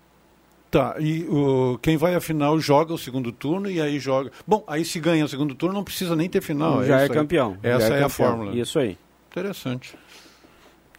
Tá, 0.71 0.95
e 1.01 1.25
o, 1.25 1.79
quem 1.83 1.97
vai 1.97 2.15
à 2.15 2.21
final 2.21 2.61
joga 2.61 2.95
o 2.95 2.99
segundo 2.99 3.33
turno 3.33 3.69
e 3.69 3.81
aí 3.81 3.99
joga. 3.99 4.31
Bom, 4.47 4.63
aí 4.69 4.85
se 4.85 5.01
ganha 5.01 5.25
o 5.25 5.29
segundo 5.29 5.53
turno 5.53 5.75
não 5.75 5.83
precisa 5.83 6.15
nem 6.15 6.29
ter 6.29 6.41
final. 6.41 6.85
Já 6.85 7.01
é, 7.01 7.07
é 7.07 7.09
campeão. 7.09 7.59
Essa 7.61 7.95
é, 7.95 8.01
é, 8.01 8.03
a 8.05 8.09
fórmula. 8.09 8.55
Isso 8.55 8.79
aí. 8.79 8.97
Interessante. 9.29 9.97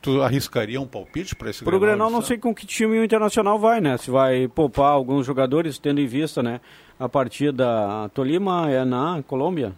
Tu 0.02 0.22
arriscaria 0.22 0.82
um 0.82 0.88
palpite 0.88 1.36
para 1.36 1.52
esse 1.52 1.64
Pro 1.64 1.80
Grenal? 1.80 1.96
Grenal 1.96 2.12
não 2.12 2.22
sei 2.22 2.38
com 2.38 2.54
que 2.54 2.66
time 2.66 3.00
o 3.00 3.04
Internacional 3.04 3.58
vai, 3.58 3.80
né? 3.80 3.96
Se 3.98 4.12
vai 4.12 4.48
poupar 4.48 4.92
alguns 4.92 5.26
jogadores, 5.26 5.78
tendo 5.78 6.02
em 6.02 6.08
vista, 6.08 6.44
né? 6.44 6.60
A 7.00 7.08
partida 7.08 8.10
Tolima 8.14 8.70
é 8.70 8.84
na 8.84 9.24
Colômbia. 9.26 9.74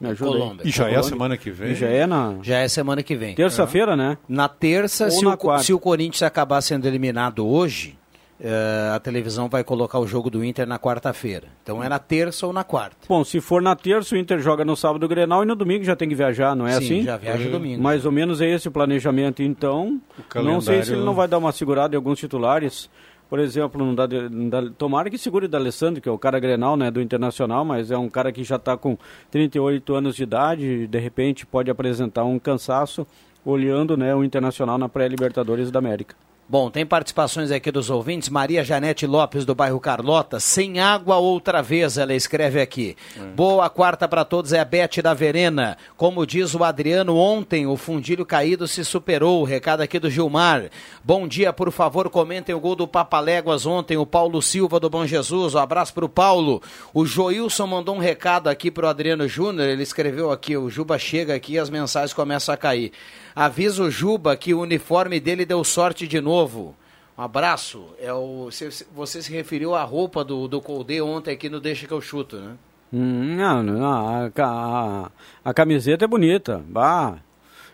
Me 0.00 0.10
ajuda 0.10 0.30
Colômbia. 0.30 0.62
Aí. 0.64 0.68
E 0.68 0.72
já 0.72 0.84
Colômbia. 0.84 0.96
é 0.96 1.00
a 1.00 1.02
semana 1.02 1.36
que 1.36 1.50
vem? 1.50 1.70
E 1.70 1.74
já 1.74 1.88
é 1.88 2.06
na... 2.06 2.34
Já 2.42 2.58
é 2.58 2.68
semana 2.68 3.02
que 3.02 3.16
vem. 3.16 3.34
Terça-feira, 3.34 3.96
né? 3.96 4.18
Na 4.28 4.48
terça, 4.48 5.10
se, 5.10 5.24
na 5.24 5.36
o, 5.40 5.58
se 5.58 5.72
o 5.72 5.78
Corinthians 5.78 6.22
acabar 6.22 6.60
sendo 6.60 6.86
eliminado 6.86 7.46
hoje, 7.46 7.98
uh, 8.40 8.94
a 8.94 9.00
televisão 9.00 9.48
vai 9.48 9.64
colocar 9.64 9.98
o 9.98 10.06
jogo 10.06 10.30
do 10.30 10.44
Inter 10.44 10.66
na 10.66 10.78
quarta-feira. 10.78 11.48
Então 11.62 11.82
é 11.82 11.88
na 11.88 11.98
terça 11.98 12.46
ou 12.46 12.52
na 12.52 12.64
quarta. 12.64 12.96
Bom, 13.08 13.24
se 13.24 13.40
for 13.40 13.60
na 13.60 13.74
terça, 13.74 14.14
o 14.14 14.18
Inter 14.18 14.40
joga 14.40 14.64
no 14.64 14.76
sábado 14.76 15.04
o 15.04 15.08
Grenal 15.08 15.42
e 15.42 15.46
no 15.46 15.56
domingo 15.56 15.84
já 15.84 15.96
tem 15.96 16.08
que 16.08 16.14
viajar, 16.14 16.54
não 16.54 16.66
é 16.66 16.72
Sim, 16.72 16.84
assim? 16.84 17.02
já 17.02 17.16
viaja 17.16 17.50
domingo. 17.50 17.82
Mais 17.82 18.04
ou 18.04 18.12
menos 18.12 18.40
é 18.40 18.48
esse 18.48 18.68
o 18.68 18.70
planejamento. 18.70 19.42
Então, 19.42 20.00
não 20.34 20.60
sei 20.60 20.82
se 20.82 20.92
ele 20.92 21.04
não 21.04 21.14
vai 21.14 21.28
dar 21.28 21.38
uma 21.38 21.52
segurada 21.52 21.94
em 21.94 21.96
alguns 21.96 22.18
titulares 22.18 22.88
por 23.28 23.38
exemplo, 23.38 23.84
não 23.84 23.94
dá, 23.94 24.06
não 24.06 24.48
dá, 24.48 24.70
tomara 24.76 25.10
que 25.10 25.18
segure 25.18 25.46
o 25.46 25.48
D'Alessandro, 25.48 26.00
que 26.00 26.08
é 26.08 26.12
o 26.12 26.18
cara 26.18 26.40
Grenal 26.40 26.76
né, 26.76 26.90
do 26.90 27.00
Internacional, 27.00 27.64
mas 27.64 27.90
é 27.90 27.98
um 27.98 28.08
cara 28.08 28.32
que 28.32 28.42
já 28.42 28.56
está 28.56 28.76
com 28.76 28.96
38 29.30 29.94
anos 29.94 30.16
de 30.16 30.22
idade, 30.22 30.86
de 30.86 30.98
repente 30.98 31.44
pode 31.44 31.70
apresentar 31.70 32.24
um 32.24 32.38
cansaço 32.38 33.06
olhando 33.44 33.96
né, 33.96 34.14
o 34.14 34.24
Internacional 34.24 34.78
na 34.78 34.88
pré-Libertadores 34.88 35.70
da 35.70 35.78
América. 35.78 36.14
Bom, 36.50 36.70
tem 36.70 36.86
participações 36.86 37.50
aqui 37.50 37.70
dos 37.70 37.90
ouvintes. 37.90 38.30
Maria 38.30 38.64
Janete 38.64 39.06
Lopes, 39.06 39.44
do 39.44 39.54
bairro 39.54 39.78
Carlota. 39.78 40.40
Sem 40.40 40.80
água 40.80 41.18
outra 41.18 41.60
vez, 41.60 41.98
ela 41.98 42.14
escreve 42.14 42.58
aqui. 42.58 42.96
É. 43.14 43.22
Boa 43.34 43.68
quarta 43.68 44.08
para 44.08 44.24
todos, 44.24 44.54
é 44.54 44.58
a 44.58 44.64
Bete 44.64 45.02
da 45.02 45.12
Verena. 45.12 45.76
Como 45.94 46.26
diz 46.26 46.54
o 46.54 46.64
Adriano, 46.64 47.18
ontem 47.18 47.66
o 47.66 47.76
fundilho 47.76 48.24
caído 48.24 48.66
se 48.66 48.82
superou. 48.82 49.44
Recado 49.44 49.82
aqui 49.82 49.98
do 49.98 50.08
Gilmar. 50.08 50.70
Bom 51.04 51.28
dia, 51.28 51.52
por 51.52 51.70
favor, 51.70 52.08
comentem 52.08 52.54
o 52.54 52.60
gol 52.60 52.74
do 52.74 52.88
Papaléguas 52.88 53.66
ontem, 53.66 53.98
o 53.98 54.06
Paulo 54.06 54.40
Silva 54.40 54.80
do 54.80 54.88
Bom 54.88 55.04
Jesus. 55.04 55.54
Um 55.54 55.58
abraço 55.58 55.92
para 55.92 56.06
o 56.06 56.08
Paulo. 56.08 56.62
O 56.94 57.04
Joilson 57.04 57.66
mandou 57.66 57.94
um 57.94 57.98
recado 57.98 58.48
aqui 58.48 58.70
para 58.70 58.86
o 58.86 58.88
Adriano 58.88 59.28
Júnior. 59.28 59.68
Ele 59.68 59.82
escreveu 59.82 60.32
aqui: 60.32 60.56
o 60.56 60.70
Juba 60.70 60.98
chega 60.98 61.34
aqui 61.34 61.52
e 61.52 61.58
as 61.58 61.68
mensagens 61.68 62.14
começam 62.14 62.54
a 62.54 62.56
cair. 62.56 62.90
Avisa 63.38 63.84
o 63.84 63.88
Juba 63.88 64.36
que 64.36 64.52
o 64.52 64.60
uniforme 64.60 65.20
dele 65.20 65.46
deu 65.46 65.62
sorte 65.62 66.08
de 66.08 66.20
novo. 66.20 66.74
Um 67.16 67.22
abraço. 67.22 67.84
É 68.00 68.12
o, 68.12 68.48
você, 68.92 69.22
se 69.22 69.32
referiu 69.32 69.76
à 69.76 69.84
roupa 69.84 70.24
do, 70.24 70.48
do 70.48 70.60
Colde 70.60 71.00
ontem 71.00 71.34
aqui 71.34 71.48
no 71.48 71.60
Deixa 71.60 71.86
que 71.86 71.92
eu 71.92 72.00
chuto, 72.00 72.34
né? 72.34 72.56
Hum, 72.92 73.36
não, 73.36 73.62
não, 73.62 73.86
a, 73.86 74.28
a, 74.36 75.10
a, 75.44 75.54
camiseta 75.54 76.04
é 76.04 76.08
bonita. 76.08 76.64
Bah, 76.66 77.18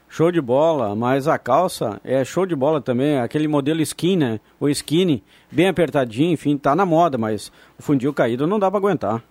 show 0.06 0.30
de 0.30 0.38
bola. 0.38 0.94
Mas 0.94 1.26
a 1.26 1.38
calça 1.38 1.98
é 2.04 2.22
show 2.26 2.44
de 2.44 2.54
bola 2.54 2.78
também. 2.82 3.18
Aquele 3.18 3.48
modelo 3.48 3.80
skin, 3.80 4.18
né? 4.18 4.40
O 4.60 4.68
skinny, 4.68 5.24
bem 5.50 5.68
apertadinho, 5.68 6.30
enfim, 6.34 6.58
tá 6.58 6.76
na 6.76 6.84
moda, 6.84 7.16
mas 7.16 7.50
o 7.78 7.82
fundil 7.82 8.12
caído 8.12 8.46
não 8.46 8.58
dá 8.58 8.70
para 8.70 8.80
aguentar. 8.80 9.22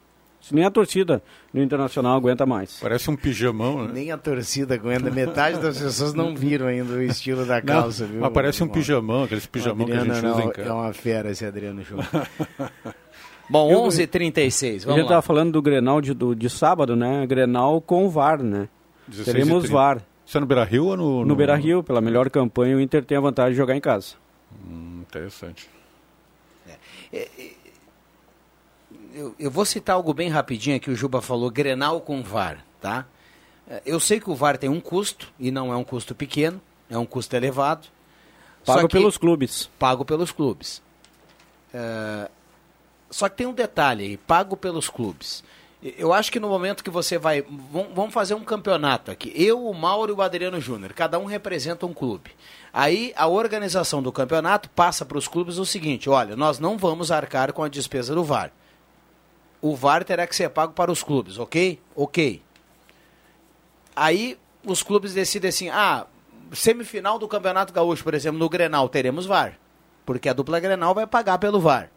Nem 0.52 0.66
a 0.66 0.72
torcida 0.72 1.22
no 1.54 1.62
Internacional 1.62 2.18
aguenta 2.18 2.46
mais. 2.46 2.80
Parece 2.82 3.10
um 3.10 3.16
pijamão, 3.16 3.86
né? 3.86 3.92
Nem 3.94 4.12
a 4.12 4.18
torcida 4.18 4.74
aguenta. 4.76 5.10
Metade 5.10 5.60
das 5.60 5.80
pessoas 5.80 6.14
não 6.14 6.36
viram 6.36 6.68
ainda 6.68 6.94
o 6.94 7.02
estilo 7.02 7.46
da 7.46 7.62
calça, 7.62 8.04
não, 8.04 8.12
viu? 8.12 8.22
Mas 8.22 8.34
parece 8.34 8.64
um 8.64 8.68
pijamão, 8.68 9.24
aqueles 9.24 9.46
pijamão 9.46 9.86
que 9.86 9.94
a 9.94 10.00
gente 10.00 10.22
não, 10.22 10.32
usa 10.34 10.44
em 10.44 10.52
casa. 10.52 10.70
É 10.70 10.74
uma 10.74 10.94
fera 10.94 11.32
esse 11.32 11.46
Adriano 11.46 11.82
Júnior. 11.84 12.08
Bom, 13.50 13.70
11h36, 13.88 14.84
vamos 14.84 14.88
A 14.88 14.92
gente 14.92 15.02
estava 15.02 15.22
falando 15.22 15.52
do 15.52 15.62
Grenal 15.62 16.02
de, 16.02 16.14
do, 16.14 16.34
de 16.34 16.50
sábado, 16.50 16.96
né? 16.96 17.26
Grenal 17.28 17.82
com 17.82 18.06
o 18.06 18.10
VAR, 18.10 18.42
né? 18.42 18.68
teremos 19.24 19.70
VAR. 19.70 20.02
Isso 20.26 20.38
é 20.38 20.40
no 20.40 20.48
Beira-Rio 20.48 20.86
ou 20.86 20.98
no... 20.98 21.20
No, 21.20 21.26
no 21.26 21.36
Beira-Rio, 21.36 21.84
pela 21.84 22.00
melhor 22.00 22.30
campanha, 22.30 22.78
o 22.78 22.82
Inter 22.82 23.04
tem 23.04 23.18
a 23.18 23.22
vantagem 23.22 23.52
de 23.52 23.58
jogar 23.58 23.76
em 23.76 23.82
casa. 23.82 24.16
Hum, 24.66 25.02
interessante. 25.02 25.70
É, 26.66 26.78
é, 27.12 27.28
eu, 29.14 29.36
eu, 29.40 29.52
vou 29.52 29.66
citar 29.66 29.96
algo 29.96 30.14
bem 30.14 30.30
rapidinho 30.30 30.80
que 30.80 30.90
o 30.90 30.96
Juba 30.96 31.22
falou, 31.22 31.50
Grenal 31.50 32.02
com 32.02 32.22
VAR, 32.24 32.64
tá? 32.82 33.06
É, 33.68 33.82
eu 33.86 34.00
sei 34.00 34.20
que 34.20 34.30
o 34.30 34.36
VAR 34.36 34.58
tem 34.58 34.70
um 34.70 34.80
custo, 34.80 35.32
e 35.40 35.52
não 35.52 35.72
é 35.72 35.76
um 35.76 35.84
custo 35.84 36.14
pequeno, 36.16 36.62
é 36.90 36.98
um 36.98 37.06
custo 37.06 37.36
elevado. 37.36 37.88
Pago 38.66 38.88
pelos 38.88 39.18
clubes. 39.18 39.70
Pago 39.78 40.06
pelos 40.06 40.32
clubes. 40.32 40.82
É, 41.74 42.30
só 43.10 43.30
que 43.30 43.38
tem 43.38 43.48
um 43.48 43.54
detalhe 43.54 44.04
aí, 44.04 44.18
pago 44.18 44.58
pelos 44.58 44.90
clubes. 44.90 45.44
Eu 45.98 46.14
acho 46.14 46.32
que 46.32 46.40
no 46.40 46.48
momento 46.48 46.84
que 46.84 46.90
você 46.90 47.18
vai. 47.18 47.44
Vamos 47.94 48.14
fazer 48.14 48.34
um 48.36 48.44
campeonato 48.44 49.12
aqui. 49.12 49.34
Eu, 49.36 49.68
o 49.68 49.74
Mauro 49.74 50.14
e 50.14 50.16
o 50.16 50.22
Adriano 50.22 50.60
Júnior. 50.62 50.94
Cada 50.94 51.20
um 51.20 51.26
representa 51.26 51.86
um 51.86 51.94
clube. 51.94 52.32
Aí 52.72 53.14
a 53.18 53.28
organização 53.28 54.02
do 54.02 54.10
campeonato 54.10 54.70
passa 54.70 55.04
para 55.04 55.18
os 55.18 55.28
clubes 55.28 55.58
o 55.58 55.66
seguinte: 55.66 56.10
olha, 56.10 56.38
nós 56.38 56.58
não 56.58 56.78
vamos 56.78 57.12
arcar 57.12 57.52
com 57.52 57.64
a 57.64 57.68
despesa 57.68 58.16
do 58.16 58.24
VAR. 58.24 58.52
O 59.64 59.78
VAR 59.78 60.04
terá 60.04 60.28
que 60.28 60.36
ser 60.36 60.50
pago 60.50 60.74
para 60.74 60.92
os 60.92 61.02
clubes, 61.02 61.40
ok? 61.40 61.80
Ok. 61.96 62.42
Aí 63.96 64.38
os 64.66 64.84
clubes 64.84 65.14
decidem 65.14 65.48
assim: 65.48 65.70
ah, 65.70 66.06
semifinal 66.52 67.18
do 67.18 67.30
Campeonato 67.30 67.72
Gaúcho, 67.72 68.04
por 68.04 68.14
exemplo, 68.14 68.38
no 68.38 68.50
Grenal, 68.50 68.90
teremos 68.90 69.26
VAR. 69.26 69.58
Porque 70.06 70.28
a 70.28 70.34
dupla 70.34 70.60
Grenal 70.60 70.94
vai 70.94 71.08
pagar 71.08 71.38
pelo 71.38 71.62
VAR. 71.62 71.90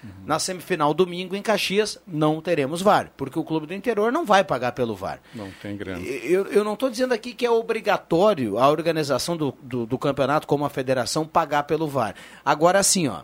Uhum. 0.00 0.10
Na 0.26 0.38
semifinal, 0.38 0.94
domingo, 0.94 1.34
em 1.34 1.42
Caxias, 1.42 1.98
não 2.06 2.40
teremos 2.40 2.82
VAR, 2.82 3.10
porque 3.16 3.36
o 3.36 3.42
clube 3.42 3.66
do 3.66 3.74
interior 3.74 4.12
não 4.12 4.24
vai 4.24 4.44
pagar 4.44 4.70
pelo 4.70 4.94
VAR. 4.94 5.20
Não 5.34 5.50
tem 5.60 5.76
grana. 5.76 6.00
Eu, 6.00 6.46
eu 6.46 6.62
não 6.62 6.74
estou 6.74 6.88
dizendo 6.88 7.14
aqui 7.14 7.34
que 7.34 7.44
é 7.44 7.50
obrigatório 7.50 8.58
a 8.58 8.68
organização 8.68 9.36
do, 9.36 9.52
do, 9.60 9.84
do, 9.86 9.98
campeonato, 9.98 10.46
como 10.46 10.64
a 10.64 10.70
federação, 10.70 11.26
pagar 11.26 11.64
pelo 11.64 11.88
VAR. 11.88 12.14
Agora, 12.44 12.78
assim, 12.78 13.08
ó, 13.08 13.22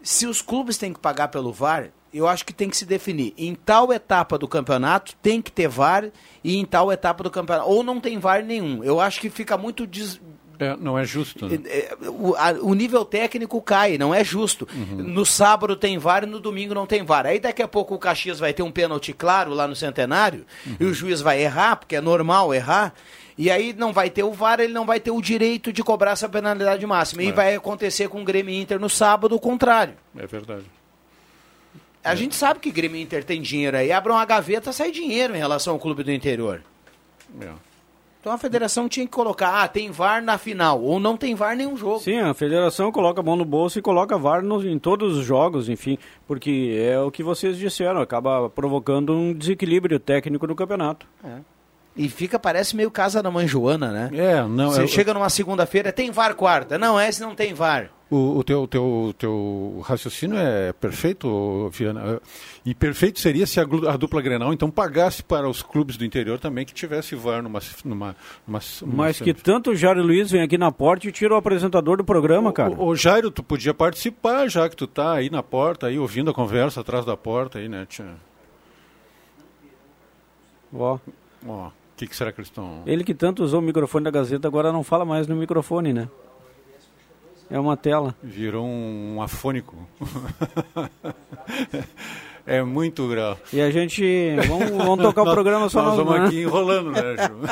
se 0.00 0.28
os 0.28 0.40
clubes 0.40 0.78
têm 0.78 0.92
que 0.92 1.00
pagar 1.00 1.26
pelo 1.26 1.52
VAR, 1.52 1.90
eu 2.14 2.28
acho 2.28 2.46
que 2.46 2.52
tem 2.52 2.70
que 2.70 2.76
se 2.76 2.86
definir. 2.86 3.34
Em 3.36 3.54
tal 3.54 3.92
etapa 3.92 4.38
do 4.38 4.46
campeonato 4.46 5.14
tem 5.20 5.42
que 5.42 5.50
ter 5.50 5.68
VAR 5.68 6.10
e 6.42 6.56
em 6.56 6.64
tal 6.64 6.92
etapa 6.92 7.24
do 7.24 7.30
campeonato. 7.30 7.68
Ou 7.68 7.82
não 7.82 8.00
tem 8.00 8.18
VAR 8.18 8.44
nenhum. 8.44 8.84
Eu 8.84 9.00
acho 9.00 9.20
que 9.20 9.28
fica 9.28 9.58
muito 9.58 9.86
des, 9.86 10.20
é, 10.58 10.76
não 10.76 10.98
é 10.98 11.04
justo. 11.04 11.48
Né? 11.48 11.58
É, 11.66 11.78
é, 11.78 11.96
o, 12.08 12.34
a, 12.36 12.52
o, 12.52 12.74
nível 12.74 13.04
técnico 13.04 13.60
cai, 13.60 13.98
não 13.98 14.14
é 14.14 14.22
justo. 14.22 14.68
Uhum. 14.74 15.02
No 15.02 15.26
sábado 15.26 15.76
tem 15.76 15.98
VAR 15.98 16.24
e 16.24 16.26
no 16.26 16.40
domingo 16.40 16.74
não 16.74 16.86
tem 16.86 17.02
VAR. 17.02 17.26
Aí 17.26 17.40
daqui 17.40 17.62
a 17.62 17.68
pouco 17.68 17.94
o 17.94 17.98
Caxias 17.98 18.38
vai 18.38 18.52
ter 18.52 18.62
um 18.62 18.70
pênalti 18.70 19.12
claro 19.12 19.52
lá 19.52 19.66
no 19.66 19.74
Centenário 19.74 20.46
uhum. 20.66 20.76
e 20.80 20.84
o 20.84 20.94
juiz 20.94 21.20
vai 21.20 21.42
errar, 21.42 21.76
porque 21.76 21.96
é 21.96 22.00
normal 22.00 22.54
errar. 22.54 22.94
E 23.36 23.50
aí 23.50 23.72
não 23.72 23.92
vai 23.92 24.10
ter 24.10 24.22
o 24.22 24.32
VAR, 24.32 24.60
ele 24.60 24.72
não 24.72 24.86
vai 24.86 25.00
ter 25.00 25.10
o 25.10 25.20
direito 25.20 25.72
de 25.72 25.82
cobrar 25.82 26.12
essa 26.12 26.28
penalidade 26.28 26.86
máxima. 26.86 27.22
É. 27.22 27.26
E 27.26 27.32
vai 27.32 27.54
acontecer 27.54 28.08
com 28.08 28.22
o 28.22 28.24
Grêmio 28.24 28.54
Inter 28.54 28.78
no 28.78 28.88
sábado 28.88 29.34
o 29.34 29.40
contrário. 29.40 29.94
É 30.16 30.26
verdade. 30.26 30.64
A 32.04 32.12
é. 32.12 32.16
gente 32.16 32.36
sabe 32.36 32.60
que 32.60 32.68
o 32.68 32.72
Grêmio 32.72 33.00
Inter 33.00 33.24
tem 33.24 33.40
dinheiro 33.40 33.76
aí. 33.76 33.90
Abre 33.90 34.12
uma 34.12 34.24
gaveta, 34.24 34.72
sai 34.72 34.90
dinheiro 34.90 35.34
em 35.34 35.38
relação 35.38 35.72
ao 35.72 35.78
clube 35.78 36.04
do 36.04 36.12
interior. 36.12 36.62
É. 37.40 37.48
Então 38.20 38.32
a 38.32 38.38
federação 38.38 38.88
tinha 38.88 39.04
que 39.04 39.12
colocar, 39.12 39.62
ah, 39.62 39.68
tem 39.68 39.90
VAR 39.90 40.22
na 40.22 40.38
final, 40.38 40.80
ou 40.80 40.98
não 40.98 41.14
tem 41.14 41.34
VAR 41.34 41.54
nenhum 41.54 41.76
jogo. 41.76 41.98
Sim, 42.00 42.20
a 42.20 42.32
federação 42.32 42.90
coloca 42.90 43.20
a 43.20 43.22
mão 43.22 43.36
no 43.36 43.44
bolso 43.44 43.78
e 43.78 43.82
coloca 43.82 44.16
VAR 44.16 44.42
no, 44.42 44.66
em 44.66 44.78
todos 44.78 45.18
os 45.18 45.26
jogos, 45.26 45.68
enfim, 45.68 45.98
porque 46.26 46.74
é 46.74 46.98
o 46.98 47.10
que 47.10 47.22
vocês 47.22 47.58
disseram, 47.58 48.00
acaba 48.00 48.48
provocando 48.48 49.12
um 49.12 49.34
desequilíbrio 49.34 50.00
técnico 50.00 50.46
no 50.46 50.56
campeonato. 50.56 51.06
É. 51.22 51.40
E 51.94 52.08
fica, 52.08 52.38
parece 52.38 52.74
meio 52.74 52.90
casa 52.90 53.22
da 53.22 53.30
mãe 53.30 53.46
Joana, 53.46 53.92
né? 53.92 54.10
É, 54.14 54.42
não. 54.42 54.70
Você 54.70 54.84
eu... 54.84 54.88
chega 54.88 55.12
numa 55.12 55.28
segunda-feira, 55.28 55.92
tem 55.92 56.10
VAR 56.10 56.34
quarta. 56.34 56.78
Não, 56.78 56.98
esse 56.98 57.20
não 57.20 57.34
tem 57.34 57.52
VAR. 57.52 57.90
O, 58.10 58.38
o 58.38 58.44
teu, 58.44 58.66
teu, 58.68 59.14
teu 59.18 59.80
raciocínio 59.82 60.36
é 60.36 60.72
perfeito, 60.72 61.70
Viana. 61.70 62.20
E 62.64 62.74
perfeito 62.74 63.18
seria 63.18 63.46
se 63.46 63.58
a, 63.58 63.62
a, 63.62 63.96
dupla 63.96 64.20
Grenal 64.20 64.52
então 64.52 64.70
pagasse 64.70 65.22
para 65.22 65.48
os 65.48 65.62
clubes 65.62 65.96
do 65.96 66.04
interior 66.04 66.38
também 66.38 66.66
que 66.66 66.74
tivesse 66.74 67.14
VAR 67.14 67.42
numa. 67.42 67.60
numa, 67.84 68.16
numa, 68.46 68.60
numa 68.82 68.94
Mas 68.94 69.20
que 69.20 69.32
tanto 69.32 69.70
o 69.70 69.76
Jairo 69.76 70.02
Luiz 70.02 70.30
vem 70.30 70.42
aqui 70.42 70.58
na 70.58 70.70
porta 70.70 71.08
e 71.08 71.12
tira 71.12 71.34
o 71.34 71.36
apresentador 71.36 71.96
do 71.96 72.04
programa, 72.04 72.52
cara. 72.52 72.74
O, 72.74 72.88
o, 72.88 72.96
Jairo, 72.96 73.30
tu 73.30 73.42
podia 73.42 73.72
participar 73.72 74.48
já 74.48 74.68
que 74.68 74.76
tu 74.76 74.86
tá 74.86 75.14
aí 75.14 75.30
na 75.30 75.42
porta, 75.42 75.86
aí 75.86 75.98
ouvindo 75.98 76.30
a 76.30 76.34
conversa 76.34 76.82
atrás 76.82 77.06
da 77.06 77.16
porta 77.16 77.58
aí, 77.58 77.68
né, 77.68 77.86
tia? 77.88 78.14
Ó. 80.72 80.98
Ó. 81.46 81.68
O 81.68 81.72
que, 81.96 82.06
que 82.06 82.16
será 82.16 82.32
que 82.32 82.40
eles 82.40 82.48
estão. 82.48 82.82
Ele 82.86 83.04
que 83.04 83.14
tanto 83.14 83.42
usou 83.44 83.60
o 83.60 83.62
microfone 83.62 84.04
da 84.04 84.10
Gazeta 84.10 84.46
agora 84.46 84.72
não 84.72 84.82
fala 84.82 85.04
mais 85.04 85.26
no 85.26 85.36
microfone, 85.36 85.92
né? 85.92 86.08
É 87.54 87.58
uma 87.60 87.76
tela. 87.76 88.16
Virou 88.20 88.66
um 88.66 89.22
afônico. 89.22 89.76
é 92.44 92.60
muito 92.64 93.06
grave. 93.06 93.38
E 93.52 93.60
a 93.60 93.70
gente. 93.70 94.34
Vamos, 94.48 94.70
vamos 94.70 95.04
tocar 95.04 95.22
o 95.22 95.30
programa 95.30 95.68
só 95.68 95.80
Nós 95.80 95.96
vamos 95.96 96.18
né? 96.18 96.26
aqui 96.26 96.40
enrolando, 96.40 96.90
né, 96.90 97.00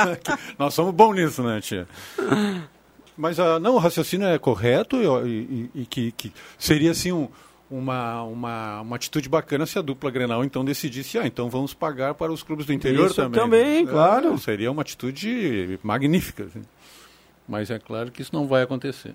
nós 0.59 0.75
somos 0.75 0.93
bons 0.93 1.15
nisso, 1.15 1.45
né, 1.45 1.61
tia? 1.61 1.87
Mas 3.17 3.39
uh, 3.39 3.61
não, 3.61 3.77
o 3.77 3.79
raciocínio 3.79 4.27
é 4.27 4.37
correto 4.41 4.97
e, 4.97 5.29
e, 5.29 5.71
e 5.83 5.87
que, 5.87 6.11
que, 6.11 6.33
seria 6.59 6.91
assim 6.91 7.13
um, 7.13 7.29
uma, 7.71 8.25
uma, 8.25 8.81
uma 8.81 8.97
atitude 8.97 9.29
bacana 9.29 9.67
se 9.67 9.79
a 9.79 9.83
dupla 9.83 10.11
Grenal 10.11 10.45
então 10.45 10.65
decidisse, 10.65 11.17
ah, 11.17 11.29
então 11.29 11.49
vamos 11.49 11.75
pagar 11.75 12.15
para 12.15 12.33
os 12.33 12.43
clubes 12.43 12.67
do 12.67 12.73
interior 12.73 13.07
Isso 13.07 13.15
também. 13.15 13.41
Também, 13.41 13.87
claro. 13.87 14.35
É, 14.35 14.37
seria 14.39 14.73
uma 14.73 14.83
atitude 14.83 15.79
magnífica. 15.81 16.43
Assim. 16.43 16.63
Mas 17.47 17.71
é 17.71 17.79
claro 17.79 18.11
que 18.11 18.21
isso 18.21 18.35
não 18.35 18.49
vai 18.49 18.65
acontecer. 18.65 19.15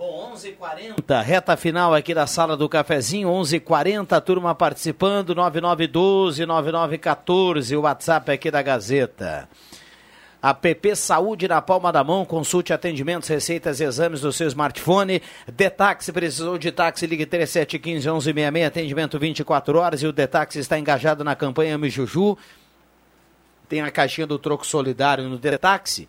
Bom, 0.00 0.32
11h40, 0.34 1.22
reta 1.22 1.54
final 1.58 1.94
aqui 1.94 2.14
da 2.14 2.26
sala 2.26 2.56
do 2.56 2.66
cafezinho, 2.70 3.28
11h40, 3.28 4.18
turma 4.22 4.54
participando, 4.54 5.34
9912-9914, 5.34 7.76
o 7.76 7.82
WhatsApp 7.82 8.32
aqui 8.32 8.50
da 8.50 8.62
Gazeta. 8.62 9.46
A 10.40 10.54
PP 10.54 10.96
Saúde 10.96 11.46
na 11.46 11.60
palma 11.60 11.92
da 11.92 12.02
mão, 12.02 12.24
consulte 12.24 12.72
atendimentos, 12.72 13.28
receitas 13.28 13.78
e 13.78 13.84
exames 13.84 14.22
do 14.22 14.32
seu 14.32 14.48
smartphone. 14.48 15.20
Detaxi, 15.46 16.10
precisou 16.10 16.56
de 16.56 16.72
táxi, 16.72 17.06
ligue 17.06 17.26
3715 17.26 18.08
1166, 18.08 18.66
atendimento 18.66 19.18
24 19.18 19.78
horas 19.78 20.02
e 20.02 20.06
o 20.06 20.14
Detaxi 20.14 20.60
está 20.60 20.78
engajado 20.78 21.22
na 21.22 21.36
campanha 21.36 21.76
Mijuju. 21.76 22.38
Tem 23.68 23.82
a 23.82 23.90
caixinha 23.90 24.26
do 24.26 24.38
troco 24.38 24.66
solidário 24.66 25.28
no 25.28 25.36
Detaxi. 25.36 26.08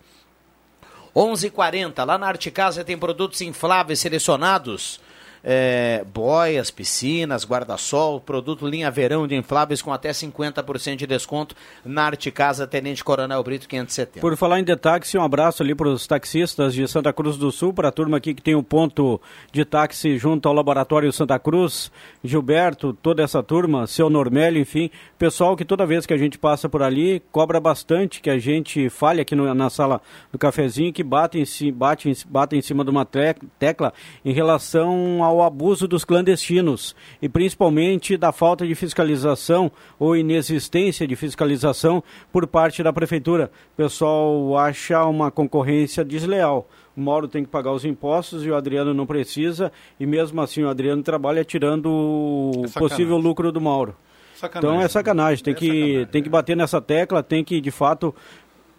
11:40 1.15 2.05
lá 2.05 2.17
na 2.17 2.27
Arte 2.27 2.49
Casa 2.49 2.83
tem 2.83 2.97
produtos 2.97 3.41
infláveis 3.41 3.99
selecionados 3.99 4.99
é, 5.43 6.05
boias, 6.13 6.69
piscinas, 6.69 7.45
guarda-sol, 7.45 8.19
produto 8.19 8.67
linha 8.67 8.91
verão 8.91 9.27
de 9.27 9.35
infláveis 9.35 9.81
com 9.81 9.91
até 9.91 10.11
50% 10.11 10.95
de 10.95 11.07
desconto 11.07 11.55
na 11.83 12.03
Arte 12.03 12.31
Casa 12.31 12.67
Tenente 12.67 13.03
Coronel 13.03 13.43
Brito 13.43 13.67
570. 13.67 14.21
Por 14.21 14.37
falar 14.37 14.59
em 14.59 14.65
táxi, 14.65 15.17
um 15.17 15.23
abraço 15.23 15.63
ali 15.63 15.75
para 15.75 15.89
os 15.89 16.05
taxistas 16.07 16.73
de 16.73 16.87
Santa 16.87 17.11
Cruz 17.11 17.37
do 17.37 17.51
Sul, 17.51 17.73
para 17.73 17.89
a 17.89 17.91
turma 17.91 18.17
aqui 18.17 18.33
que 18.33 18.41
tem 18.41 18.55
o 18.55 18.59
um 18.59 18.63
ponto 18.63 19.19
de 19.51 19.65
táxi 19.65 20.17
junto 20.17 20.47
ao 20.47 20.53
Laboratório 20.53 21.11
Santa 21.11 21.37
Cruz, 21.39 21.91
Gilberto, 22.23 22.93
toda 22.93 23.23
essa 23.23 23.41
turma, 23.41 23.87
seu 23.87 24.09
Normélio, 24.09 24.61
enfim, 24.61 24.89
pessoal 25.17 25.55
que 25.55 25.65
toda 25.65 25.85
vez 25.85 26.05
que 26.05 26.13
a 26.13 26.17
gente 26.17 26.37
passa 26.37 26.69
por 26.69 26.81
ali 26.83 27.21
cobra 27.31 27.59
bastante 27.59 28.21
que 28.21 28.29
a 28.29 28.37
gente 28.37 28.89
fale 28.89 29.21
aqui 29.21 29.35
no, 29.35 29.53
na 29.53 29.69
sala 29.69 30.01
do 30.31 30.37
cafezinho 30.37 30.93
que 30.93 31.03
bate 31.03 31.39
em, 31.39 31.73
bate, 31.73 32.25
bate 32.27 32.55
em 32.55 32.61
cima 32.61 32.83
de 32.83 32.89
uma 32.89 33.05
tecla 33.05 33.93
em 34.23 34.33
relação 34.33 35.23
ao 35.23 35.30
ao 35.31 35.41
abuso 35.41 35.87
dos 35.87 36.03
clandestinos 36.03 36.95
e 37.21 37.29
principalmente 37.29 38.17
da 38.17 38.31
falta 38.31 38.67
de 38.67 38.75
fiscalização 38.75 39.71
ou 39.97 40.15
inexistência 40.15 41.07
de 41.07 41.15
fiscalização 41.15 42.03
por 42.31 42.45
parte 42.45 42.83
da 42.83 42.91
prefeitura. 42.91 43.49
O 43.73 43.77
pessoal 43.77 44.57
acha 44.57 45.03
uma 45.05 45.31
concorrência 45.31 46.03
desleal. 46.03 46.67
O 46.95 47.01
Mauro 47.01 47.27
tem 47.27 47.43
que 47.43 47.49
pagar 47.49 47.71
os 47.71 47.85
impostos 47.85 48.45
e 48.45 48.49
o 48.49 48.55
Adriano 48.55 48.93
não 48.93 49.05
precisa, 49.05 49.71
e 49.99 50.05
mesmo 50.05 50.41
assim 50.41 50.63
o 50.63 50.69
Adriano 50.69 51.01
trabalha 51.01 51.43
tirando 51.43 51.87
o 51.87 52.65
é 52.65 52.79
possível 52.79 53.17
lucro 53.17 53.51
do 53.51 53.61
Mauro. 53.61 53.95
Sacanagem. 54.35 54.69
Então 54.69 54.85
é 54.85 54.87
sacanagem, 54.87 55.43
tem, 55.43 55.53
é 55.53 55.55
que, 55.55 55.67
sacanagem. 55.67 56.05
tem 56.07 56.23
que 56.23 56.29
bater 56.29 56.57
nessa 56.57 56.81
tecla, 56.81 57.21
tem 57.21 57.43
que 57.43 57.61
de 57.61 57.69
fato 57.69 58.13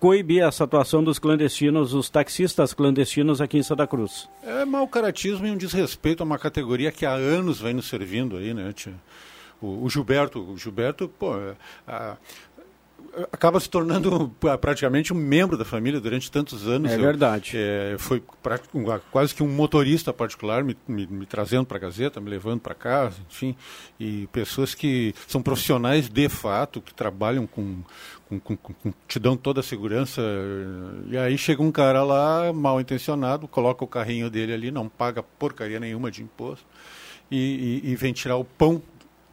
coibir 0.03 0.43
essa 0.43 0.65
atuação 0.65 1.05
dos 1.05 1.21
clandestinos, 1.21 1.95
os 1.95 2.11
taxistas 2.11 2.75
clandestinos 2.75 3.41
aqui 3.41 3.57
em 3.57 3.63
Santa 3.63 3.87
Cruz. 3.87 4.29
É 4.43 4.65
mau 4.65 4.89
caratismo 4.89 5.47
e 5.47 5.51
um 5.53 5.57
desrespeito 5.57 6.25
a 6.25 6.27
uma 6.27 6.41
categoria 6.41 6.91
que 6.91 7.07
há 7.07 7.13
anos 7.13 7.61
vem 7.61 7.73
nos 7.73 7.89
servindo 7.89 8.37
aí, 8.37 8.53
né, 8.53 8.73
tia? 8.73 8.95
O, 9.61 9.85
o 9.85 9.89
Gilberto, 9.89 10.41
o 10.41 10.59
Gilberto, 10.59 11.09
pô, 11.09 11.35
a, 11.87 12.17
acaba 13.31 13.61
se 13.61 13.69
tornando 13.69 14.35
praticamente 14.61 15.13
um 15.13 15.17
membro 15.17 15.57
da 15.57 15.65
família 15.65 16.01
durante 16.01 16.31
tantos 16.31 16.67
anos. 16.67 16.91
É 16.91 16.99
verdade. 16.99 17.53
é, 17.55 17.97
foi 17.99 18.23
pra, 18.43 18.59
quase 19.11 19.35
que 19.35 19.43
um 19.43 19.49
motorista 19.49 20.13
particular 20.13 20.65
me, 20.65 20.77
me, 20.89 21.07
me 21.07 21.27
trazendo 21.27 21.67
para 21.67 21.77
a 21.77 21.81
Gazeta, 21.81 22.21
me 22.21 22.31
levando 22.31 22.61
para 22.61 22.75
casa, 22.75 23.19
enfim. 23.31 23.55
E 24.01 24.27
pessoas 24.33 24.75
que 24.75 25.15
são 25.27 25.43
profissionais 25.43 26.09
de 26.09 26.29
fato, 26.29 26.81
que 26.81 26.95
trabalham 26.95 27.47
com, 27.47 27.83
com, 28.41 28.57
com, 28.57 28.75
com, 28.75 28.93
te 29.07 29.19
dão 29.19 29.37
toda 29.37 29.61
a 29.61 29.63
segurança. 29.63 30.23
E 31.09 31.17
aí 31.17 31.37
chega 31.37 31.63
um 31.63 31.73
cara 31.73 32.03
lá, 32.03 32.53
mal 32.53 32.81
intencionado, 32.81 33.49
coloca 33.49 33.85
o 33.85 33.89
carrinho 33.89 34.31
dele 34.31 34.53
ali, 34.53 34.71
não 34.71 34.89
paga 34.89 35.23
porcaria 35.23 35.81
nenhuma 35.81 36.11
de 36.11 36.23
imposto. 36.23 36.65
E, 37.31 37.81
e, 37.85 37.93
e, 37.93 37.97
vem 37.97 38.13
tirar 38.13 38.37
o 38.37 38.45
pão 38.45 38.83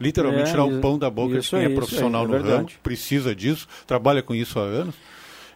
literalmente 0.00 0.48
é, 0.48 0.52
tirar 0.52 0.64
o 0.64 0.80
pão 0.80 0.98
da 0.98 1.10
boca 1.10 1.38
de 1.38 1.46
quem 1.46 1.58
é, 1.60 1.64
é 1.66 1.68
profissional 1.68 2.26
no 2.26 2.40
ramo, 2.40 2.66
precisa 2.82 3.34
disso, 3.34 3.68
trabalha 3.86 4.22
com 4.22 4.34
isso 4.34 4.58
há 4.58 4.62
anos. 4.62 4.94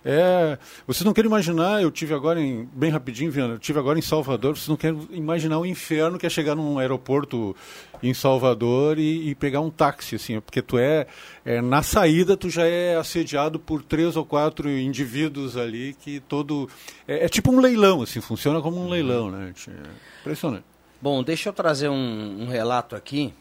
É, 0.04 0.58
vocês 0.86 1.02
não 1.04 1.14
querem 1.14 1.30
imaginar, 1.30 1.82
eu 1.82 1.90
tive 1.90 2.12
agora 2.12 2.38
em, 2.38 2.68
bem 2.74 2.90
rapidinho, 2.90 3.30
Viana, 3.30 3.54
eu 3.54 3.58
tive 3.58 3.78
agora 3.78 3.98
em 3.98 4.02
Salvador, 4.02 4.54
vocês 4.54 4.68
não 4.68 4.76
querem 4.76 5.08
imaginar 5.10 5.58
o 5.58 5.64
inferno 5.64 6.18
que 6.18 6.26
é 6.26 6.28
chegar 6.28 6.54
num 6.54 6.78
aeroporto 6.78 7.56
em 8.02 8.12
Salvador 8.12 8.98
e, 8.98 9.30
e 9.30 9.34
pegar 9.34 9.60
um 9.60 9.70
táxi, 9.70 10.16
assim, 10.16 10.40
porque 10.40 10.60
tu 10.60 10.76
é, 10.76 11.06
é, 11.42 11.62
na 11.62 11.82
saída 11.82 12.36
tu 12.36 12.50
já 12.50 12.66
é 12.66 12.96
assediado 12.96 13.58
por 13.58 13.82
três 13.82 14.14
ou 14.14 14.26
quatro 14.26 14.70
indivíduos 14.70 15.56
ali 15.56 15.94
que 15.94 16.20
todo, 16.20 16.68
é, 17.08 17.24
é 17.24 17.28
tipo 17.28 17.50
um 17.50 17.58
leilão, 17.58 18.02
assim, 18.02 18.20
funciona 18.20 18.60
como 18.60 18.78
um 18.78 18.90
leilão, 18.90 19.30
né? 19.30 19.54
É 19.68 20.20
impressionante. 20.20 20.64
Bom, 21.00 21.22
deixa 21.22 21.48
eu 21.48 21.52
trazer 21.52 21.88
um, 21.88 22.42
um 22.42 22.46
relato 22.46 22.94
aqui 22.94 23.32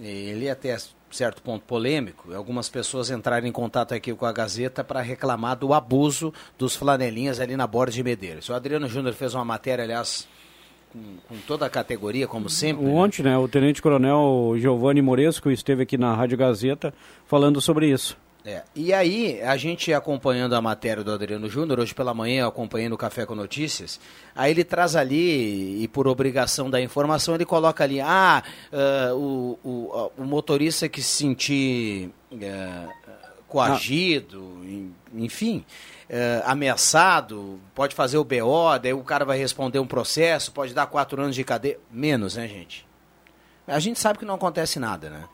ele 0.00 0.50
até 0.50 0.76
certo 1.12 1.42
ponto 1.42 1.64
polêmico, 1.64 2.32
algumas 2.34 2.68
pessoas 2.68 3.10
entraram 3.10 3.46
em 3.46 3.52
contato 3.52 3.94
aqui 3.94 4.12
com 4.14 4.26
a 4.26 4.32
Gazeta 4.32 4.82
para 4.82 5.00
reclamar 5.00 5.56
do 5.56 5.72
abuso 5.72 6.32
dos 6.58 6.74
flanelinhas 6.74 7.40
ali 7.40 7.56
na 7.56 7.66
borda 7.66 7.92
de 7.92 8.02
Medeiros. 8.02 8.48
O 8.48 8.54
Adriano 8.54 8.88
Júnior 8.88 9.14
fez 9.14 9.34
uma 9.34 9.44
matéria, 9.44 9.84
aliás, 9.84 10.28
com, 10.92 10.98
com, 11.28 11.36
toda 11.46 11.66
a 11.66 11.70
categoria, 11.70 12.26
como 12.26 12.48
sempre. 12.48 12.86
Ontem, 12.86 13.22
né, 13.22 13.36
o 13.36 13.48
Tenente 13.48 13.80
Coronel 13.80 14.54
Giovanni 14.58 15.02
Moresco 15.02 15.50
esteve 15.50 15.82
aqui 15.82 15.96
na 15.96 16.14
Rádio 16.14 16.36
Gazeta 16.36 16.92
falando 17.26 17.60
sobre 17.60 17.90
isso. 17.90 18.16
É. 18.44 18.62
E 18.74 18.92
aí, 18.92 19.40
a 19.40 19.56
gente 19.56 19.92
acompanhando 19.94 20.54
a 20.54 20.60
matéria 20.60 21.04
do 21.04 21.12
Adriano 21.12 21.48
Júnior, 21.48 21.78
hoje 21.78 21.94
pela 21.94 22.12
manhã, 22.12 22.48
acompanhando 22.48 22.94
o 22.94 22.98
Café 22.98 23.24
com 23.24 23.36
Notícias, 23.36 24.00
aí 24.34 24.50
ele 24.50 24.64
traz 24.64 24.96
ali, 24.96 25.80
e 25.82 25.86
por 25.86 26.08
obrigação 26.08 26.68
da 26.68 26.80
informação, 26.80 27.36
ele 27.36 27.44
coloca 27.44 27.84
ali, 27.84 28.00
ah, 28.00 28.42
uh, 28.72 29.16
o, 29.16 29.58
o, 29.62 30.12
o, 30.18 30.24
motorista 30.24 30.88
que 30.88 31.00
se 31.00 31.18
sentir 31.18 32.10
uh, 32.32 32.88
coagido, 33.46 34.60
ah. 34.64 34.88
enfim, 35.14 35.64
uh, 36.10 36.42
ameaçado, 36.44 37.60
pode 37.72 37.94
fazer 37.94 38.18
o 38.18 38.24
BO, 38.24 38.76
daí 38.82 38.92
o 38.92 39.04
cara 39.04 39.24
vai 39.24 39.38
responder 39.38 39.78
um 39.78 39.86
processo, 39.86 40.50
pode 40.50 40.74
dar 40.74 40.86
quatro 40.86 41.22
anos 41.22 41.36
de 41.36 41.44
cadeia. 41.44 41.78
Menos, 41.88 42.34
né, 42.34 42.48
gente? 42.48 42.84
A 43.68 43.78
gente 43.78 44.00
sabe 44.00 44.18
que 44.18 44.24
não 44.24 44.34
acontece 44.34 44.80
nada, 44.80 45.08
né? 45.08 45.24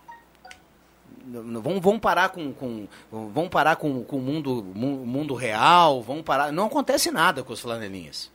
Vamos 1.80 2.00
parar 2.00 2.30
com, 2.30 2.52
com 2.52 2.88
vamos 3.10 3.50
parar 3.50 3.76
com, 3.76 4.02
com 4.04 4.16
o 4.16 4.20
mundo, 4.20 4.64
mundo 4.74 5.34
real, 5.34 6.02
vamos 6.02 6.22
parar. 6.22 6.52
Não 6.52 6.66
acontece 6.66 7.10
nada 7.10 7.42
com 7.42 7.52
os 7.52 7.60
flanelinhas. 7.60 8.30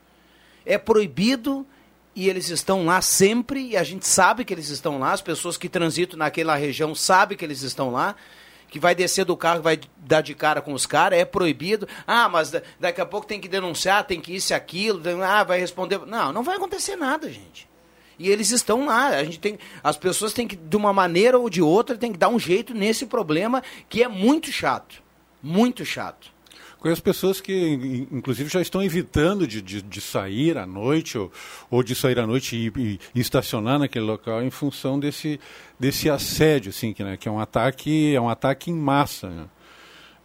É 0.64 0.78
proibido 0.78 1.66
e 2.14 2.28
eles 2.28 2.48
estão 2.48 2.86
lá 2.86 3.02
sempre, 3.02 3.70
e 3.70 3.76
a 3.76 3.82
gente 3.82 4.06
sabe 4.06 4.44
que 4.44 4.54
eles 4.54 4.68
estão 4.68 4.98
lá, 4.98 5.12
as 5.12 5.20
pessoas 5.20 5.56
que 5.56 5.68
transitam 5.68 6.16
naquela 6.16 6.54
região 6.54 6.94
sabem 6.94 7.36
que 7.36 7.44
eles 7.44 7.62
estão 7.62 7.90
lá, 7.90 8.14
que 8.68 8.78
vai 8.78 8.94
descer 8.94 9.24
do 9.24 9.36
carro, 9.36 9.62
vai 9.62 9.80
dar 9.96 10.20
de 10.20 10.34
cara 10.34 10.60
com 10.62 10.72
os 10.72 10.86
caras, 10.86 11.18
é 11.18 11.24
proibido. 11.24 11.88
Ah, 12.06 12.28
mas 12.28 12.52
daqui 12.78 13.00
a 13.00 13.06
pouco 13.06 13.26
tem 13.26 13.40
que 13.40 13.48
denunciar, 13.48 14.04
tem 14.04 14.20
que 14.20 14.34
isso 14.34 14.52
e 14.52 14.54
aquilo, 14.54 15.00
ah, 15.22 15.44
vai 15.44 15.60
responder. 15.60 15.98
Não, 16.06 16.32
não 16.32 16.42
vai 16.42 16.56
acontecer 16.56 16.96
nada, 16.96 17.30
gente. 17.30 17.68
E 18.18 18.28
eles 18.28 18.50
estão 18.50 18.86
lá. 18.86 19.08
A 19.08 19.24
gente 19.24 19.38
tem, 19.38 19.58
as 19.82 19.96
pessoas 19.96 20.32
têm 20.32 20.46
que, 20.46 20.56
de 20.56 20.76
uma 20.76 20.92
maneira 20.92 21.38
ou 21.38 21.50
de 21.50 21.62
outra, 21.62 21.96
tem 21.96 22.12
que 22.12 22.18
dar 22.18 22.28
um 22.28 22.38
jeito 22.38 22.74
nesse 22.74 23.06
problema 23.06 23.62
que 23.88 24.02
é 24.02 24.08
muito 24.08 24.50
chato. 24.50 25.02
Muito 25.42 25.84
chato. 25.84 26.34
Conheço 26.84 27.02
pessoas 27.02 27.40
que, 27.40 28.06
inclusive, 28.12 28.50
já 28.50 28.60
estão 28.60 28.82
evitando 28.82 29.46
de, 29.46 29.62
de, 29.62 29.80
de 29.80 30.00
sair 30.02 30.58
à 30.58 30.66
noite 30.66 31.16
ou, 31.16 31.32
ou, 31.70 31.82
de 31.82 31.94
sair 31.94 32.18
à 32.18 32.26
noite 32.26 32.56
e, 32.56 32.66
e, 32.78 33.00
e, 33.14 33.20
estacionar 33.20 33.78
naquele 33.78 34.04
local 34.04 34.42
em 34.42 34.50
função 34.50 35.00
desse, 35.00 35.40
desse 35.80 36.10
assédio, 36.10 36.68
assim, 36.68 36.92
que, 36.92 37.02
né, 37.02 37.16
que 37.16 37.26
é 37.26 37.32
um 37.32 37.40
ataque, 37.40 38.14
é 38.14 38.20
um 38.20 38.28
ataque 38.28 38.70
em 38.70 38.74
massa. 38.74 39.30
Né? 39.30 39.46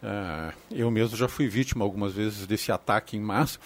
É, 0.02 0.52
eu 0.70 0.90
mesmo 0.90 1.16
já 1.16 1.28
fui 1.28 1.48
vítima 1.48 1.82
algumas 1.82 2.12
vezes 2.12 2.46
desse 2.46 2.70
ataque 2.70 3.16
em 3.16 3.20
massa. 3.20 3.58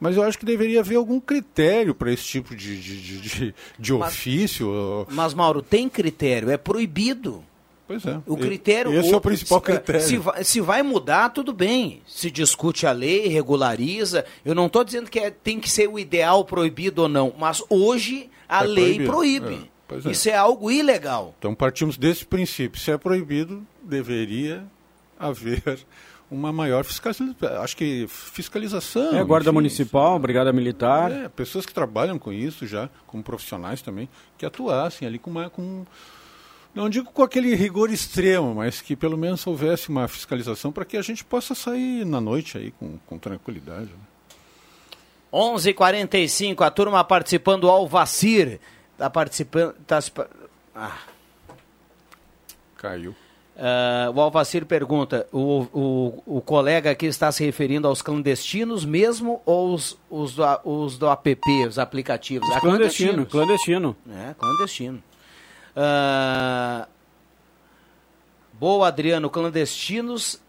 Mas 0.00 0.16
eu 0.16 0.22
acho 0.22 0.38
que 0.38 0.44
deveria 0.44 0.80
haver 0.80 0.96
algum 0.96 1.18
critério 1.18 1.94
para 1.94 2.12
esse 2.12 2.24
tipo 2.24 2.54
de, 2.54 2.80
de, 2.80 3.20
de, 3.20 3.54
de 3.78 3.92
mas, 3.92 4.12
ofício. 4.12 5.06
Mas, 5.10 5.34
Mauro, 5.34 5.60
tem 5.60 5.88
critério, 5.88 6.50
é 6.50 6.56
proibido. 6.56 7.44
Pois 7.88 8.04
é. 8.04 8.20
O 8.26 8.36
critério. 8.36 8.92
Esse 8.92 9.10
o, 9.10 9.14
é 9.14 9.16
o 9.16 9.20
principal 9.20 9.60
critério. 9.62 10.02
Se 10.02 10.18
vai, 10.18 10.44
se 10.44 10.60
vai, 10.60 10.82
mudar, 10.82 11.30
tudo 11.30 11.54
bem. 11.54 12.02
Se 12.06 12.30
discute 12.30 12.86
a 12.86 12.92
lei, 12.92 13.28
regulariza. 13.28 14.26
Eu 14.44 14.54
não 14.54 14.66
estou 14.66 14.84
dizendo 14.84 15.10
que 15.10 15.18
é, 15.18 15.30
tem 15.30 15.58
que 15.58 15.70
ser 15.70 15.88
o 15.88 15.98
ideal 15.98 16.44
proibido 16.44 17.02
ou 17.02 17.08
não, 17.08 17.32
mas 17.38 17.64
hoje 17.70 18.28
a 18.46 18.62
é 18.62 18.66
lei 18.66 19.06
proíbe. 19.06 19.70
É. 20.04 20.10
Isso 20.10 20.28
é 20.28 20.34
algo 20.34 20.70
ilegal. 20.70 21.34
Então 21.38 21.54
partimos 21.54 21.96
desse 21.96 22.26
princípio. 22.26 22.78
Se 22.78 22.90
é 22.90 22.98
proibido, 22.98 23.66
deveria 23.82 24.64
haver 25.18 25.62
uma 26.30 26.52
maior 26.52 26.84
fiscalização, 26.84 27.62
acho 27.62 27.76
que 27.76 28.06
fiscalização. 28.08 29.16
É, 29.16 29.24
guarda 29.24 29.48
enfim, 29.48 29.54
municipal, 29.54 30.12
isso, 30.12 30.18
brigada 30.20 30.52
militar. 30.52 31.10
É, 31.10 31.28
pessoas 31.28 31.64
que 31.64 31.72
trabalham 31.72 32.18
com 32.18 32.32
isso 32.32 32.66
já, 32.66 32.88
como 33.06 33.22
profissionais 33.22 33.80
também, 33.80 34.08
que 34.36 34.44
atuassem 34.44 35.08
ali 35.08 35.18
com 35.18 35.30
uma, 35.30 35.48
com, 35.48 35.86
não 36.74 36.88
digo 36.88 37.10
com 37.10 37.22
aquele 37.22 37.54
rigor 37.54 37.90
extremo, 37.90 38.54
mas 38.54 38.80
que 38.80 38.94
pelo 38.94 39.16
menos 39.16 39.46
houvesse 39.46 39.88
uma 39.88 40.06
fiscalização 40.06 40.70
para 40.70 40.84
que 40.84 40.96
a 40.96 41.02
gente 41.02 41.24
possa 41.24 41.54
sair 41.54 42.04
na 42.04 42.20
noite 42.20 42.58
aí 42.58 42.70
com, 42.72 42.98
com 43.06 43.18
tranquilidade. 43.18 43.86
Né? 43.86 43.98
11:45 45.32 46.62
a 46.64 46.70
turma 46.70 47.04
participando 47.04 47.62
do 47.62 47.70
Alvacir. 47.70 48.60
Tá 48.96 49.08
participando. 49.10 49.74
Tá, 49.86 50.00
ah. 50.74 50.98
Caiu. 52.76 53.14
Uh, 53.58 54.12
o 54.14 54.20
Alvacir 54.20 54.64
pergunta: 54.64 55.26
o, 55.32 55.66
o, 55.72 56.36
o 56.36 56.40
colega 56.40 56.92
aqui 56.92 57.06
está 57.06 57.32
se 57.32 57.44
referindo 57.44 57.88
aos 57.88 58.00
clandestinos 58.00 58.84
mesmo 58.84 59.42
ou 59.44 59.74
os, 59.74 59.98
os, 60.08 60.36
do, 60.36 60.44
os 60.62 60.96
do 60.96 61.10
app, 61.10 61.66
os 61.66 61.76
aplicativos? 61.76 62.48
Os 62.48 62.54
ah, 62.54 62.60
clandestino, 62.60 63.26
clandestino. 63.26 63.96
É, 64.08 64.32
clandestino. 64.38 65.02
Uh, 65.76 66.86
boa, 68.52 68.86
Adriano, 68.86 69.28
clandestinos. 69.28 70.40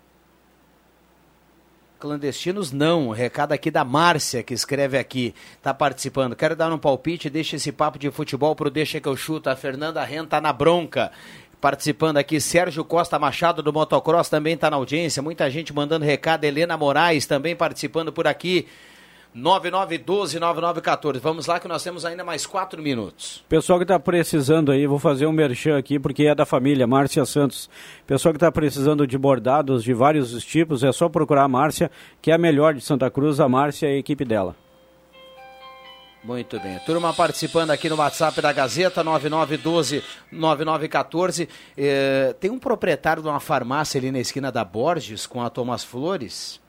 Clandestinos 1.99 2.71
não. 2.71 3.09
Recado 3.09 3.53
aqui 3.53 3.71
da 3.71 3.83
Márcia, 3.83 4.43
que 4.43 4.53
escreve 4.53 4.99
aqui, 4.99 5.33
está 5.57 5.73
participando. 5.73 6.35
Quero 6.35 6.55
dar 6.55 6.71
um 6.71 6.77
palpite, 6.77 7.29
deixa 7.29 7.55
esse 7.55 7.71
papo 7.71 7.97
de 7.97 8.09
futebol 8.11 8.55
pro 8.55 8.69
Deixa 8.69 9.01
que 9.01 9.07
eu 9.07 9.17
chuto. 9.17 9.49
A 9.49 9.55
Fernanda 9.55 10.01
Renta 10.03 10.27
tá 10.27 10.41
na 10.41 10.53
bronca 10.53 11.11
participando 11.59 12.17
aqui. 12.17 12.39
Sérgio 12.39 12.83
Costa 12.83 13.19
Machado 13.19 13.61
do 13.61 13.73
Motocross 13.73 14.29
também 14.29 14.53
está 14.53 14.69
na 14.69 14.77
audiência. 14.77 15.21
Muita 15.21 15.49
gente 15.49 15.73
mandando 15.73 16.05
recado. 16.05 16.43
Helena 16.43 16.77
Moraes 16.77 17.25
também 17.25 17.55
participando 17.55 18.11
por 18.11 18.27
aqui. 18.27 18.67
9912-9914. 19.35 21.19
Vamos 21.19 21.45
lá 21.45 21.59
que 21.59 21.67
nós 21.67 21.83
temos 21.83 22.03
ainda 22.03 22.23
mais 22.23 22.45
quatro 22.45 22.81
minutos. 22.81 23.43
Pessoal 23.47 23.77
que 23.77 23.83
está 23.83 23.99
precisando 23.99 24.71
aí, 24.71 24.87
vou 24.87 24.97
fazer 24.97 25.27
um 25.27 25.31
merchan 25.31 25.77
aqui 25.77 25.99
porque 25.99 26.23
é 26.23 26.33
da 26.33 26.45
família, 26.45 26.87
Márcia 26.87 27.25
Santos. 27.25 27.69
Pessoal 28.07 28.33
que 28.33 28.37
está 28.37 28.51
precisando 28.51 29.05
de 29.05 29.17
bordados 29.17 29.83
de 29.83 29.93
vários 29.93 30.43
tipos, 30.43 30.83
é 30.83 30.91
só 30.91 31.07
procurar 31.07 31.43
a 31.43 31.47
Márcia, 31.47 31.91
que 32.21 32.31
é 32.31 32.33
a 32.33 32.39
melhor 32.39 32.73
de 32.73 32.81
Santa 32.81 33.09
Cruz, 33.11 33.39
a 33.39 33.47
Márcia 33.47 33.87
e 33.87 33.95
a 33.95 33.99
equipe 33.99 34.25
dela. 34.25 34.55
Muito 36.23 36.59
bem. 36.59 36.79
Turma 36.79 37.13
participando 37.13 37.69
aqui 37.71 37.87
no 37.87 37.95
WhatsApp 37.95 38.41
da 38.41 38.51
Gazeta, 38.51 39.05
9912-9914. 39.05 41.47
É, 41.77 42.35
tem 42.39 42.49
um 42.51 42.59
proprietário 42.59 43.23
de 43.23 43.29
uma 43.29 43.39
farmácia 43.39 43.97
ali 43.97 44.11
na 44.11 44.19
esquina 44.19 44.51
da 44.51 44.65
Borges 44.65 45.25
com 45.25 45.41
a 45.41 45.49
Thomas 45.49 45.81
Flores? 45.83 46.59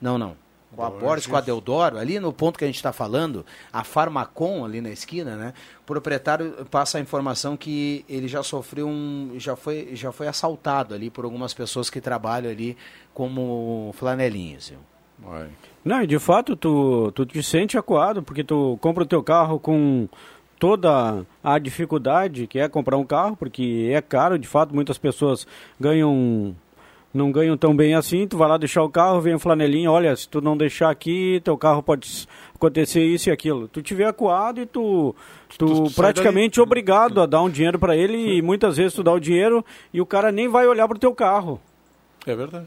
Não, 0.00 0.16
não. 0.16 0.42
Com 0.74 0.82
a 0.82 0.90
Borges, 0.90 1.26
com 1.26 1.36
a 1.36 1.40
Deodoro, 1.40 1.98
ali 1.98 2.18
no 2.18 2.32
ponto 2.32 2.58
que 2.58 2.64
a 2.64 2.66
gente 2.66 2.76
está 2.76 2.92
falando, 2.92 3.46
a 3.72 3.84
Farmacon 3.84 4.64
ali 4.64 4.80
na 4.80 4.90
esquina, 4.90 5.36
né? 5.36 5.54
O 5.82 5.84
proprietário 5.84 6.66
passa 6.68 6.98
a 6.98 7.00
informação 7.00 7.56
que 7.56 8.04
ele 8.08 8.26
já 8.26 8.42
sofreu 8.42 8.88
um. 8.88 9.34
já 9.36 9.54
foi, 9.54 9.90
já 9.92 10.10
foi 10.10 10.26
assaltado 10.26 10.92
ali 10.92 11.10
por 11.10 11.24
algumas 11.24 11.54
pessoas 11.54 11.88
que 11.88 12.00
trabalham 12.00 12.50
ali 12.50 12.76
como 13.12 13.94
flanelinhas. 13.96 14.72
Vai. 15.16 15.48
Não, 15.84 16.02
e 16.02 16.06
de 16.06 16.18
fato 16.18 16.56
tu, 16.56 17.12
tu 17.12 17.26
te 17.26 17.42
sente 17.42 17.76
acuado, 17.76 18.22
porque 18.22 18.42
tu 18.42 18.78
compra 18.80 19.04
o 19.04 19.06
teu 19.06 19.22
carro 19.22 19.60
com 19.60 20.08
toda 20.58 21.26
a 21.42 21.58
dificuldade 21.58 22.46
que 22.46 22.58
é 22.58 22.68
comprar 22.68 22.96
um 22.96 23.04
carro, 23.04 23.36
porque 23.36 23.90
é 23.92 24.00
caro, 24.00 24.38
de 24.38 24.48
fato, 24.48 24.74
muitas 24.74 24.96
pessoas 24.96 25.46
ganham 25.78 26.56
não 27.12 27.30
ganham 27.30 27.56
tão 27.56 27.76
bem 27.76 27.94
assim, 27.94 28.26
tu 28.26 28.36
vai 28.36 28.48
lá 28.48 28.56
deixar 28.56 28.82
o 28.82 28.90
carro, 28.90 29.20
vem 29.20 29.34
o 29.34 29.38
flanelinha, 29.38 29.88
olha, 29.88 30.16
se 30.16 30.28
tu 30.28 30.40
não 30.40 30.56
deixar 30.56 30.90
aqui, 30.90 31.40
teu 31.44 31.56
carro 31.56 31.80
pode 31.80 32.26
acontecer 32.52 33.04
isso 33.04 33.28
e 33.28 33.32
aquilo. 33.32 33.68
Tu 33.68 33.82
tiver 33.82 34.06
acuado 34.06 34.60
e 34.60 34.66
tu, 34.66 35.14
tu, 35.56 35.66
tu, 35.66 35.84
tu 35.84 35.94
praticamente 35.94 36.60
obrigado 36.60 37.20
a 37.20 37.26
dar 37.26 37.42
um 37.42 37.48
dinheiro 37.48 37.78
para 37.78 37.96
ele 37.96 38.36
e 38.36 38.42
muitas 38.42 38.76
vezes 38.76 38.94
tu 38.94 39.02
dá 39.04 39.12
o 39.12 39.20
dinheiro 39.20 39.64
e 39.92 40.00
o 40.00 40.06
cara 40.06 40.32
nem 40.32 40.48
vai 40.48 40.66
olhar 40.66 40.88
pro 40.88 40.98
teu 40.98 41.14
carro. 41.14 41.60
É 42.26 42.34
verdade. 42.34 42.66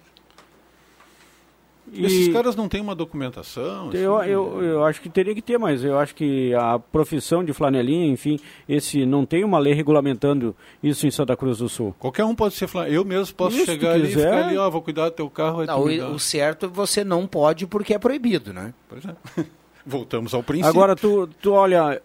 E 1.92 2.06
Esses 2.06 2.28
caras 2.30 2.56
não 2.56 2.68
têm 2.68 2.82
uma 2.82 2.94
documentação? 2.94 3.92
Eu, 3.94 4.18
assim, 4.18 4.30
eu, 4.30 4.62
eu 4.62 4.86
acho 4.86 5.02
que 5.02 5.10
teria 5.10 5.34
que 5.34 5.42
ter, 5.42 5.58
mas 5.58 5.84
eu 5.84 5.98
acho 5.98 6.14
que 6.14 6.54
a 6.54 6.78
profissão 6.78 7.44
de 7.44 7.54
flanelinha, 7.54 8.08
enfim, 8.08 8.40
esse 8.68 9.06
não 9.06 9.26
tem 9.26 9.44
uma 9.44 9.58
lei 9.58 9.74
regulamentando 9.74 10.56
isso 10.84 11.08
em 11.08 11.12
Santa 11.12 11.36
Cruz 11.36 11.60
do 11.60 11.70
Sul. 11.70 11.96
Qualquer 11.98 12.26
um 12.26 12.36
pode 12.36 12.56
ser 12.56 12.68
flanelinha. 12.68 13.00
Eu 13.00 13.06
mesmo 13.06 13.36
posso 13.36 13.56
isso, 13.56 13.66
chegar 13.66 13.92
ali 13.92 14.08
quiser. 14.08 14.20
e 14.20 14.24
ficar 14.24 14.48
ali, 14.48 14.58
ó, 14.58 14.70
vou 14.70 14.82
cuidar 14.82 15.06
do 15.06 15.12
teu 15.12 15.30
carro. 15.30 15.66
Não, 15.66 15.80
o, 15.80 16.16
o, 16.16 16.20
certo 16.20 16.66
é 16.66 16.70
você 16.70 17.04
não 17.04 17.26
pode 17.26 17.66
porque 17.66 17.94
é 17.94 18.00
proibido, 18.00 18.52
né? 18.52 18.74
Pois 18.90 19.04
é. 19.06 19.16
Voltamos 19.86 20.34
ao 20.34 20.44
princípio. 20.44 20.70
Agora, 20.70 20.96
tu, 20.96 21.28
tu 21.42 21.54
olha, 21.54 22.02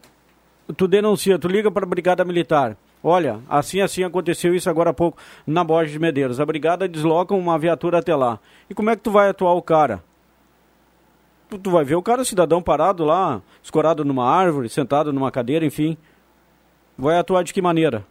tu 0.77 0.87
denuncia, 0.87 1.39
tu 1.39 1.49
liga 1.49 1.71
para 1.71 1.85
a 1.85 1.89
Brigada 1.89 2.25
Militar. 2.25 2.77
Olha, 3.05 3.41
assim 3.49 3.81
assim 3.81 4.05
aconteceu 4.05 4.55
isso 4.55 4.71
agora 4.71 4.91
há 4.91 4.95
pouco 4.95 5.19
na 5.47 5.65
Borges 5.65 5.93
de 5.93 5.99
Medeiros. 5.99 6.39
A 6.39 6.47
brigada 6.47 6.89
desloca 6.89 7.35
uma 7.35 7.59
viatura 7.59 7.99
até 7.99 8.15
lá. 8.15 8.39
E 8.71 8.75
como 8.75 8.91
é 8.91 8.97
que 8.97 9.03
tu 9.03 9.11
vai 9.11 9.29
atuar 9.29 9.55
o 9.55 9.63
cara? 9.63 10.03
Tu, 11.51 11.59
tu 11.59 11.71
vai 11.71 11.85
ver 11.85 11.97
o 11.97 12.03
cara 12.03 12.25
cidadão 12.25 12.63
parado 12.63 13.05
lá, 13.05 13.43
escorado 13.63 14.05
numa 14.05 14.29
árvore, 14.29 14.69
sentado 14.69 15.13
numa 15.13 15.31
cadeira, 15.31 15.67
enfim. 15.67 15.97
Vai 16.97 17.19
atuar 17.19 17.43
de 17.43 17.53
que 17.53 17.61
maneira? 17.61 18.07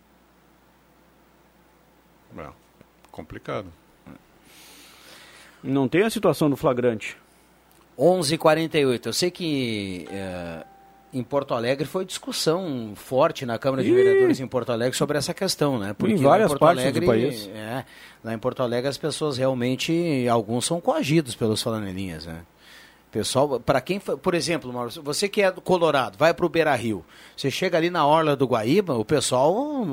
É, 2.38 2.48
complicado. 3.12 3.68
Não 5.64 5.88
tem 5.88 6.04
a 6.04 6.10
situação 6.10 6.50
do 6.50 6.58
flagrante. 6.58 7.18
11:48. 7.98 9.06
Eu 9.06 9.14
sei 9.14 9.32
que 9.32 10.08
é, 10.12 10.66
em 11.14 11.24
Porto 11.24 11.54
Alegre 11.54 11.86
foi 11.86 12.06
discussão 12.06 12.94
forte 12.96 13.46
na 13.46 13.58
Câmara 13.58 13.84
de 13.84 13.92
Vereadores 13.92 14.40
em 14.40 14.48
Porto 14.48 14.72
Alegre 14.72 14.98
sobre 14.98 15.18
essa 15.18 15.34
questão, 15.34 15.78
né? 15.78 15.94
Porque 15.94 16.14
em 16.14 16.18
várias 16.18 16.50
Porto 16.50 16.60
partes 16.60 16.84
Alegre, 16.84 17.02
do 17.02 17.06
país. 17.06 17.50
É, 17.54 17.86
lá 18.24 18.34
em 18.34 18.40
Porto 18.40 18.64
Alegre 18.64 18.90
as 18.90 18.98
pessoas 18.98 19.38
realmente, 19.38 20.28
alguns 20.30 20.66
são 20.66 20.80
coagidos 20.80 21.36
pelos 21.36 21.62
flanelinhas, 21.62 22.26
né? 22.26 22.44
Pessoal, 23.12 23.60
para 23.60 23.82
quem, 23.82 24.00
por 24.00 24.34
exemplo, 24.34 24.72
Maurício, 24.72 25.04
você 25.04 25.28
que 25.28 25.42
é 25.42 25.52
do 25.52 25.60
Colorado, 25.60 26.18
vai 26.18 26.34
para 26.34 26.46
o 26.46 26.50
Beira 26.50 26.74
Rio, 26.76 27.04
você 27.36 27.52
chega 27.52 27.78
ali 27.78 27.90
na 27.90 28.06
orla 28.06 28.38
do 28.38 28.46
Guaíba, 28.46 28.94
o 28.94 29.04
pessoal 29.04 29.86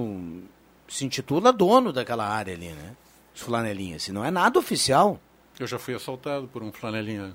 se 0.86 1.04
intitula 1.04 1.52
dono 1.52 1.92
daquela 1.92 2.28
área 2.28 2.54
ali, 2.54 2.68
né? 2.68 2.94
Os 3.34 3.40
flanelinhas, 3.40 4.04
se 4.04 4.12
não 4.12 4.24
é 4.24 4.30
nada 4.30 4.56
oficial. 4.56 5.20
Eu 5.58 5.66
já 5.66 5.80
fui 5.80 5.94
assaltado 5.94 6.46
por 6.46 6.62
um 6.62 6.70
flanelinha 6.70 7.34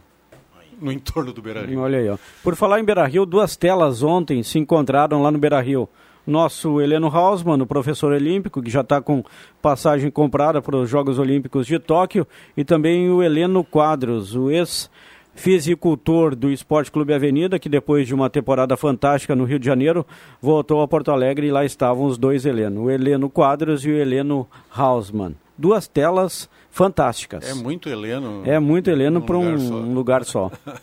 no 0.82 0.92
entorno 0.92 1.34
do 1.34 1.42
Beira-Rio. 1.42 1.80
Olha 1.80 1.98
aí, 1.98 2.10
ó. 2.10 2.18
Por 2.44 2.56
falar 2.56 2.80
em 2.80 2.84
Beira-Rio, 2.84 3.26
duas 3.26 3.56
telas 3.56 4.04
ontem 4.04 4.44
se 4.44 4.60
encontraram 4.60 5.22
lá 5.22 5.32
no 5.32 5.38
Beira-Rio. 5.38 5.88
Nosso 6.26 6.80
Heleno 6.80 7.08
Hausmann, 7.08 7.62
o 7.62 7.68
professor 7.68 8.14
olímpico, 8.14 8.62
que 8.62 8.70
já 8.70 8.80
está 8.82 9.02
com 9.02 9.24
passagem 9.62 10.10
comprada 10.10 10.62
para 10.62 10.78
os 10.78 10.90
Jogos 10.90 11.20
Olímpicos 11.20 11.68
de 11.68 11.78
Tóquio, 11.80 12.26
e 12.56 12.64
também 12.64 13.10
o 13.10 13.22
Heleno 13.22 13.64
Quadros, 13.64 14.34
o 14.34 14.50
ex 14.50 14.90
fisicultor 15.36 16.36
do 16.36 16.52
Esporte 16.52 16.92
Clube 16.92 17.14
Avenida, 17.14 17.60
que 17.60 17.68
depois 17.68 18.08
de 18.08 18.14
uma 18.14 18.30
temporada 18.30 18.78
fantástica 18.78 19.36
no 19.36 19.46
Rio 19.46 19.60
de 19.60 19.66
Janeiro, 19.66 20.06
voltou 20.42 20.82
a 20.82 20.88
Porto 20.88 21.12
Alegre 21.12 21.48
e 21.48 21.52
lá 21.52 21.66
estavam 21.66 22.06
os 22.06 22.18
dois 22.18 22.46
Heleno, 22.46 22.84
o 22.84 22.92
Heleno 22.92 23.30
Quadros 23.30 23.84
e 23.84 23.90
o 23.90 23.98
Heleno 23.98 24.48
Hausmann. 24.74 25.36
Duas 25.58 25.88
telas 25.88 26.50
fantásticas. 26.72 27.48
É 27.48 27.54
muito 27.54 27.90
Heleno. 27.90 28.42
É 28.46 28.60
muito 28.60 28.90
Heleno 28.90 29.22
para 29.22 29.38
um, 29.38 29.94
lugar 29.94 30.26
só. 30.26 30.52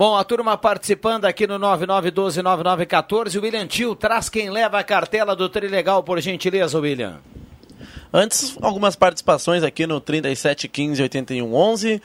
Bom, 0.00 0.16
a 0.16 0.24
turma 0.24 0.56
participando 0.56 1.26
aqui 1.26 1.46
no 1.46 1.58
99129914. 1.58 3.38
O 3.38 3.42
William 3.42 3.66
Tio 3.66 3.94
traz 3.94 4.30
quem 4.30 4.48
leva 4.48 4.78
a 4.78 4.84
cartela 4.84 5.36
do 5.36 5.46
Trilegal, 5.46 6.02
por 6.02 6.18
gentileza, 6.20 6.80
William. 6.80 7.18
Antes, 8.10 8.56
algumas 8.62 8.96
participações 8.96 9.62
aqui 9.62 9.86
no 9.86 10.00
37158111. 10.00 12.00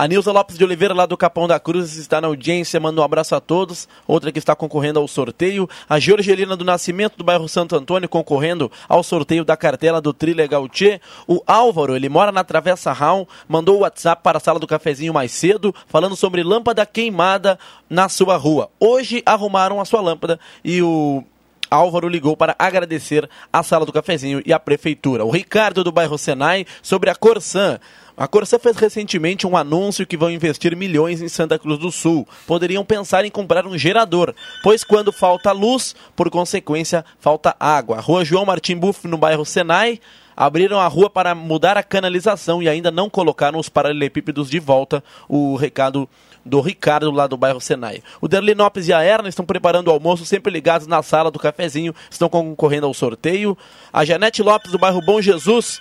A 0.00 0.08
Nilza 0.08 0.32
Lopes 0.32 0.56
de 0.56 0.64
Oliveira, 0.64 0.94
lá 0.94 1.04
do 1.04 1.14
Capão 1.14 1.46
da 1.46 1.60
Cruz, 1.60 1.98
está 1.98 2.22
na 2.22 2.26
audiência, 2.26 2.80
manda 2.80 3.02
um 3.02 3.04
abraço 3.04 3.34
a 3.34 3.40
todos. 3.40 3.86
Outra 4.08 4.32
que 4.32 4.38
está 4.38 4.56
concorrendo 4.56 4.98
ao 4.98 5.06
sorteio. 5.06 5.68
A 5.86 5.98
Georgelina 5.98 6.56
do 6.56 6.64
Nascimento, 6.64 7.18
do 7.18 7.22
bairro 7.22 7.46
Santo 7.46 7.76
Antônio, 7.76 8.08
concorrendo 8.08 8.72
ao 8.88 9.02
sorteio 9.02 9.44
da 9.44 9.58
cartela 9.58 10.00
do 10.00 10.14
Trilegal 10.14 10.66
Tchê. 10.70 11.02
O 11.28 11.42
Álvaro, 11.46 11.94
ele 11.94 12.08
mora 12.08 12.32
na 12.32 12.42
Travessa 12.42 12.92
Raul, 12.92 13.28
mandou 13.46 13.76
o 13.76 13.80
WhatsApp 13.80 14.22
para 14.22 14.38
a 14.38 14.40
sala 14.40 14.58
do 14.58 14.66
cafezinho 14.66 15.12
mais 15.12 15.32
cedo, 15.32 15.74
falando 15.86 16.16
sobre 16.16 16.42
lâmpada 16.42 16.86
queimada 16.86 17.58
na 17.90 18.08
sua 18.08 18.38
rua. 18.38 18.70
Hoje 18.80 19.22
arrumaram 19.26 19.82
a 19.82 19.84
sua 19.84 20.00
lâmpada 20.00 20.40
e 20.64 20.80
o 20.80 21.22
Álvaro 21.70 22.08
ligou 22.08 22.36
para 22.36 22.56
agradecer 22.58 23.28
a 23.52 23.62
sala 23.62 23.86
do 23.86 23.92
cafezinho 23.92 24.42
e 24.46 24.52
a 24.52 24.58
prefeitura. 24.58 25.26
O 25.26 25.30
Ricardo 25.30 25.84
do 25.84 25.92
bairro 25.92 26.16
Senai 26.16 26.66
sobre 26.82 27.10
a 27.10 27.14
Corsan. 27.14 27.78
A 28.16 28.28
Corsã 28.28 28.58
fez 28.58 28.76
recentemente 28.76 29.46
um 29.46 29.56
anúncio 29.56 30.06
que 30.06 30.16
vão 30.16 30.30
investir 30.30 30.76
milhões 30.76 31.22
em 31.22 31.28
Santa 31.28 31.58
Cruz 31.58 31.78
do 31.78 31.90
Sul. 31.90 32.26
Poderiam 32.46 32.84
pensar 32.84 33.24
em 33.24 33.30
comprar 33.30 33.66
um 33.66 33.78
gerador, 33.78 34.34
pois 34.62 34.84
quando 34.84 35.12
falta 35.12 35.52
luz, 35.52 35.94
por 36.14 36.30
consequência, 36.30 37.04
falta 37.18 37.54
água. 37.58 38.00
Rua 38.00 38.24
João 38.24 38.44
Martim 38.44 38.76
Buff, 38.76 39.06
no 39.06 39.16
bairro 39.16 39.44
Senai, 39.44 40.00
abriram 40.36 40.78
a 40.78 40.86
rua 40.86 41.10
para 41.10 41.34
mudar 41.34 41.76
a 41.76 41.82
canalização 41.82 42.62
e 42.62 42.68
ainda 42.68 42.90
não 42.90 43.10
colocaram 43.10 43.58
os 43.58 43.68
paralelepípedos 43.68 44.48
de 44.50 44.58
volta. 44.58 45.02
O 45.28 45.56
recado 45.56 46.08
do 46.44 46.60
Ricardo 46.60 47.10
lá 47.10 47.26
do 47.26 47.36
bairro 47.36 47.60
Senai. 47.60 48.02
O 48.20 48.28
Derli 48.28 48.54
Lopes 48.54 48.88
e 48.88 48.92
a 48.92 49.02
Erna 49.02 49.28
estão 49.28 49.44
preparando 49.44 49.88
o 49.88 49.90
almoço, 49.90 50.24
sempre 50.24 50.50
ligados 50.52 50.86
na 50.86 51.02
sala 51.02 51.30
do 51.30 51.38
cafezinho, 51.38 51.94
estão 52.10 52.28
concorrendo 52.28 52.86
ao 52.86 52.94
sorteio. 52.94 53.56
A 53.92 54.04
Janete 54.04 54.42
Lopes 54.42 54.72
do 54.72 54.78
bairro 54.78 55.00
Bom 55.02 55.20
Jesus 55.20 55.78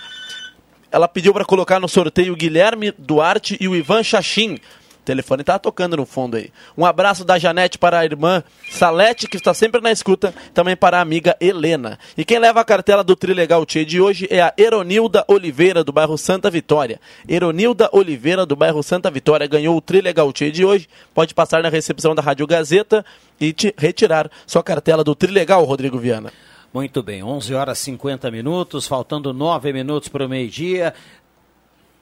ela 0.92 1.08
pediu 1.08 1.34
para 1.34 1.46
colocar 1.46 1.80
no 1.80 1.88
sorteio 1.88 2.34
o 2.34 2.36
Guilherme 2.36 2.94
Duarte 2.98 3.58
e 3.60 3.68
o 3.68 3.76
Ivan 3.76 4.04
Chachim. 4.04 4.56
O 5.02 5.06
telefone 5.10 5.42
está 5.42 5.58
tocando 5.58 5.98
no 5.98 6.06
fundo 6.06 6.38
aí. 6.38 6.52
Um 6.78 6.86
abraço 6.86 7.26
da 7.26 7.40
Janete 7.40 7.80
para 7.80 8.00
a 8.00 8.06
irmã 8.06 8.44
Salete, 8.70 9.28
que 9.28 9.38
está 9.38 9.54
sempre 9.54 9.82
na 9.82 9.92
escuta, 9.92 10.34
também 10.54 10.76
para 10.76 10.98
a 10.98 11.02
amiga 11.02 11.36
Helena. 11.40 11.98
E 12.16 12.24
quem 12.24 12.38
leva 12.38 12.60
a 12.60 12.66
cartela 12.66 13.04
do 13.04 13.16
Trilegal 13.16 13.66
Tchê 13.66 13.86
de 13.86 14.00
hoje 14.00 14.28
é 14.30 14.42
a 14.42 14.54
Eronilda 14.56 15.24
Oliveira, 15.28 15.84
do 15.84 15.92
bairro 15.92 16.18
Santa 16.18 16.50
Vitória. 16.52 17.00
Eronilda 17.28 17.90
Oliveira, 17.92 18.46
do 18.46 18.56
bairro 18.56 18.84
Santa 18.84 19.10
Vitória, 19.10 19.48
ganhou 19.48 19.76
o 19.76 19.82
Trilegal 19.82 20.32
Tchê 20.32 20.52
de 20.52 20.64
hoje. 20.64 20.88
Pode 21.14 21.34
passar 21.34 21.64
na 21.64 21.70
recepção 21.70 22.14
da 22.14 22.22
Rádio 22.22 22.46
Gazeta 22.46 23.04
e 23.42 23.56
retirar 23.78 24.30
sua 24.46 24.62
cartela 24.62 25.04
do 25.04 25.16
Trilegal, 25.16 25.64
Rodrigo 25.64 25.98
Viana. 25.98 26.32
Muito 26.72 27.02
bem, 27.02 27.24
11 27.24 27.54
horas 27.56 27.80
e 27.80 27.86
50 27.86 28.30
minutos, 28.30 28.86
faltando 28.86 29.34
9 29.34 29.74
minutos 29.74 30.08
para 30.08 30.26
o 30.26 30.30
meio-dia. 30.30 30.94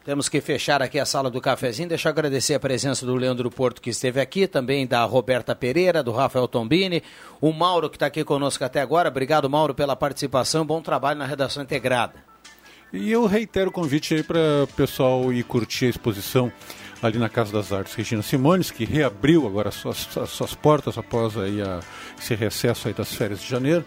Temos 0.04 0.28
que 0.28 0.42
fechar 0.42 0.82
aqui 0.82 1.00
a 1.00 1.06
sala 1.06 1.30
do 1.30 1.40
cafezinho. 1.40 1.88
Deixa 1.88 2.10
eu 2.10 2.12
agradecer 2.12 2.54
a 2.54 2.60
presença 2.60 3.06
do 3.06 3.16
Leandro 3.16 3.50
Porto, 3.50 3.82
que 3.82 3.90
esteve 3.90 4.20
aqui, 4.20 4.46
também 4.46 4.86
da 4.86 5.04
Roberta 5.06 5.56
Pereira, 5.56 6.04
do 6.04 6.12
Rafael 6.12 6.50
Tombini, 6.50 7.02
o 7.40 7.54
Mauro, 7.54 7.90
que 7.90 7.96
está 7.96 8.08
aqui 8.08 8.26
conosco 8.26 8.64
até 8.64 8.82
agora. 8.82 9.08
Obrigado, 9.08 9.50
Mauro, 9.50 9.74
pela 9.74 9.96
participação. 9.96 10.66
Bom 10.66 10.82
trabalho 10.82 11.20
na 11.20 11.26
redação 11.26 11.64
integrada. 11.64 12.16
E 12.92 13.10
eu 13.10 13.26
reitero 13.26 13.70
o 13.70 13.74
convite 13.74 14.16
aí 14.16 14.24
para 14.24 14.64
o 14.64 14.68
pessoal 14.68 15.32
ir 15.32 15.44
curtir 15.44 15.86
a 15.86 15.90
exposição 15.90 16.52
ali 17.02 17.18
na 17.18 17.30
Casa 17.30 17.54
das 17.54 17.72
Artes 17.72 17.94
Regina 17.94 18.22
Simones, 18.22 18.70
que 18.70 18.84
reabriu 18.84 19.46
agora 19.48 19.70
as 19.70 19.76
suas, 19.76 20.18
as 20.18 20.30
suas 20.30 20.54
portas 20.54 20.98
após 20.98 21.38
aí 21.38 21.62
a, 21.62 21.80
esse 22.18 22.36
recesso 22.36 22.88
aí 22.88 22.94
das 22.94 23.14
férias 23.14 23.42
de 23.42 23.48
janeiro 23.48 23.86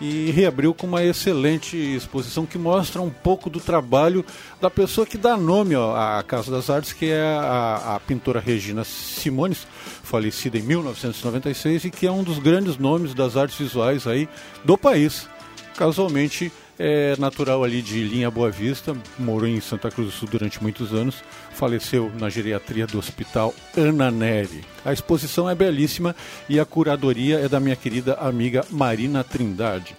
e 0.00 0.30
reabriu 0.30 0.72
com 0.72 0.86
uma 0.86 1.02
excelente 1.02 1.76
exposição 1.76 2.46
que 2.46 2.56
mostra 2.56 3.02
um 3.02 3.10
pouco 3.10 3.50
do 3.50 3.58
trabalho 3.58 4.24
da 4.60 4.70
pessoa 4.70 5.06
que 5.06 5.18
dá 5.18 5.36
nome 5.36 5.74
ó, 5.74 5.94
à 5.96 6.22
Casa 6.22 6.50
das 6.50 6.70
Artes, 6.70 6.92
que 6.92 7.06
é 7.06 7.20
a, 7.20 7.96
a 7.96 8.00
pintora 8.00 8.40
Regina 8.40 8.84
Simones, 8.84 9.66
falecida 10.02 10.56
em 10.58 10.62
1996 10.62 11.84
e 11.84 11.90
que 11.90 12.06
é 12.06 12.12
um 12.12 12.22
dos 12.22 12.38
grandes 12.38 12.76
nomes 12.76 13.14
das 13.14 13.36
artes 13.36 13.58
visuais 13.58 14.06
aí 14.06 14.28
do 14.64 14.78
país. 14.78 15.28
Casualmente 15.76 16.52
é 16.78 17.16
natural 17.18 17.64
ali 17.64 17.82
de 17.82 18.04
Linha 18.04 18.30
Boa 18.30 18.50
Vista, 18.50 18.96
morou 19.18 19.48
em 19.48 19.60
Santa 19.60 19.90
Cruz 19.90 20.08
do 20.08 20.12
Sul 20.12 20.28
durante 20.30 20.62
muitos 20.62 20.94
anos, 20.94 21.22
faleceu 21.52 22.10
na 22.18 22.28
geriatria 22.28 22.86
do 22.86 22.98
Hospital 22.98 23.52
Ana 23.76 24.10
Neri. 24.10 24.64
A 24.84 24.92
exposição 24.92 25.50
é 25.50 25.54
belíssima 25.54 26.14
e 26.48 26.60
a 26.60 26.64
curadoria 26.64 27.40
é 27.40 27.48
da 27.48 27.58
minha 27.58 27.76
querida 27.76 28.14
amiga 28.14 28.64
Marina 28.70 29.24
Trindade. 29.24 29.96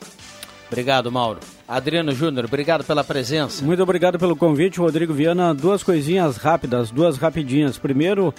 Obrigado, 0.67 1.11
Mauro. 1.11 1.39
Adriano 1.67 2.11
Júnior, 2.13 2.45
obrigado 2.45 2.83
pela 2.83 3.03
presença. 3.03 3.65
Muito 3.65 3.81
obrigado 3.81 4.19
pelo 4.19 4.35
convite, 4.35 4.79
Rodrigo 4.79 5.13
Viana. 5.13 5.53
Duas 5.53 5.83
coisinhas 5.83 6.37
rápidas, 6.37 6.91
duas 6.91 7.17
rapidinhas. 7.17 7.77
Primeiro, 7.77 8.33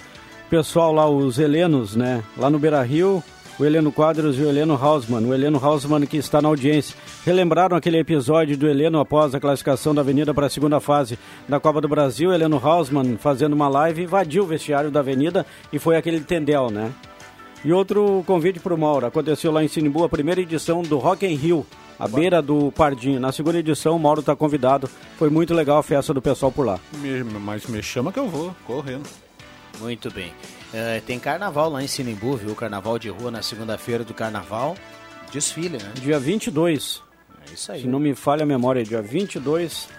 pessoal 0.49 0.93
lá, 0.93 1.09
os 1.09 1.37
helenos, 1.37 1.95
né? 1.95 2.23
Lá 2.37 2.49
no 2.49 2.57
Beira 2.57 2.81
Rio, 2.81 3.21
o 3.61 3.65
Heleno 3.65 3.91
Quadros 3.91 4.39
e 4.39 4.41
o 4.41 4.49
Heleno 4.49 4.73
Hausmann. 4.73 5.23
O 5.23 5.33
Heleno 5.35 5.63
Hausmann 5.63 6.07
que 6.07 6.17
está 6.17 6.41
na 6.41 6.47
audiência. 6.47 6.97
Relembraram 7.23 7.77
aquele 7.77 7.99
episódio 7.99 8.57
do 8.57 8.67
Heleno 8.67 8.99
após 8.99 9.35
a 9.35 9.39
classificação 9.39 9.93
da 9.93 10.01
Avenida 10.01 10.33
para 10.33 10.47
a 10.47 10.49
segunda 10.49 10.79
fase 10.79 11.17
da 11.47 11.59
Copa 11.59 11.79
do 11.79 11.87
Brasil. 11.87 12.33
Heleno 12.33 12.57
Hausmann 12.57 13.17
fazendo 13.17 13.53
uma 13.53 13.69
live, 13.69 14.01
invadiu 14.01 14.43
o 14.43 14.47
vestiário 14.47 14.89
da 14.89 15.01
Avenida 15.01 15.45
e 15.71 15.77
foi 15.77 15.95
aquele 15.95 16.21
tendel, 16.21 16.71
né? 16.71 16.91
E 17.63 17.71
outro 17.71 18.23
convite 18.25 18.59
para 18.59 18.73
o 18.73 18.77
Mauro. 18.77 19.05
Aconteceu 19.05 19.51
lá 19.51 19.63
em 19.63 19.67
Sinimbu 19.67 20.03
a 20.03 20.09
primeira 20.09 20.41
edição 20.41 20.81
do 20.81 20.97
Rock 20.97 21.27
in 21.27 21.35
Rio, 21.35 21.63
à 21.99 22.07
beira 22.07 22.41
do 22.41 22.71
Pardinho. 22.71 23.19
Na 23.19 23.31
segunda 23.31 23.59
edição, 23.59 23.95
o 23.95 23.99
Mauro 23.99 24.21
está 24.21 24.35
convidado. 24.35 24.89
Foi 25.19 25.29
muito 25.29 25.53
legal 25.53 25.77
a 25.77 25.83
festa 25.83 26.11
do 26.15 26.21
pessoal 26.21 26.51
por 26.51 26.65
lá. 26.65 26.79
Me, 26.95 27.23
mas 27.23 27.67
me 27.67 27.83
chama 27.83 28.11
que 28.11 28.17
eu 28.17 28.27
vou, 28.27 28.55
correndo. 28.65 29.07
Muito 29.79 30.09
bem. 30.09 30.33
É, 30.73 31.01
tem 31.01 31.19
carnaval 31.19 31.69
lá 31.69 31.83
em 31.83 31.87
Sinimbu, 31.87 32.37
viu? 32.37 32.55
Carnaval 32.55 32.97
de 32.97 33.09
rua 33.09 33.29
na 33.29 33.41
segunda-feira 33.41 34.03
do 34.03 34.13
carnaval. 34.13 34.75
Desfile, 35.31 35.77
né? 35.77 35.91
Dia 35.95 36.19
22. 36.19 37.01
É 37.49 37.53
isso 37.53 37.71
aí. 37.71 37.81
Se 37.81 37.87
não 37.87 37.99
me 37.99 38.15
falha 38.15 38.43
a 38.43 38.45
memória, 38.45 38.83
dia 38.83 39.01
22. 39.01 39.89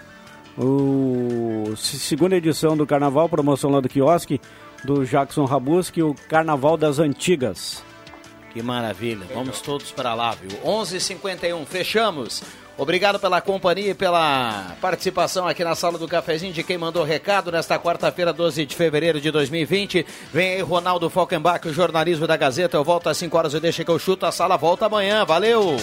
O 0.57 1.73
segunda 1.75 2.35
edição 2.35 2.77
do 2.77 2.85
carnaval, 2.85 3.27
promoção 3.27 3.71
lá 3.71 3.79
do 3.79 3.89
quiosque 3.89 4.39
do 4.83 5.05
Jackson 5.05 5.45
Rabuski, 5.45 6.03
o 6.03 6.13
Carnaval 6.27 6.77
das 6.77 6.99
Antigas. 6.99 7.83
Que 8.51 8.61
maravilha. 8.61 9.25
Vamos 9.33 9.61
todos 9.61 9.91
para 9.91 10.13
lá, 10.13 10.35
viu? 10.35 10.51
11:51 10.63 11.65
fechamos. 11.65 12.43
Obrigado 12.77 13.19
pela 13.19 13.39
companhia 13.39 13.91
e 13.91 13.93
pela 13.93 14.75
participação 14.81 15.47
aqui 15.47 15.63
na 15.63 15.75
sala 15.75 15.97
do 15.97 16.07
cafezinho 16.07 16.51
de 16.51 16.63
quem 16.63 16.77
mandou 16.77 17.03
recado 17.03 17.51
nesta 17.51 17.77
quarta-feira, 17.77 18.33
12 18.33 18.65
de 18.65 18.75
fevereiro 18.75 19.21
de 19.21 19.29
2020. 19.29 20.05
Vem 20.33 20.53
aí 20.55 20.61
Ronaldo 20.61 21.09
Falkenbach, 21.09 21.67
o 21.67 21.73
jornalismo 21.73 22.25
da 22.25 22.35
Gazeta. 22.35 22.75
Eu 22.75 22.83
volto 22.83 23.09
às 23.09 23.17
5 23.17 23.37
horas 23.37 23.53
e 23.53 23.59
deixa 23.59 23.83
que 23.83 23.91
eu 23.91 23.99
chuto. 23.99 24.25
A 24.25 24.31
sala 24.31 24.57
volta 24.57 24.87
amanhã. 24.87 25.23
Valeu! 25.23 25.77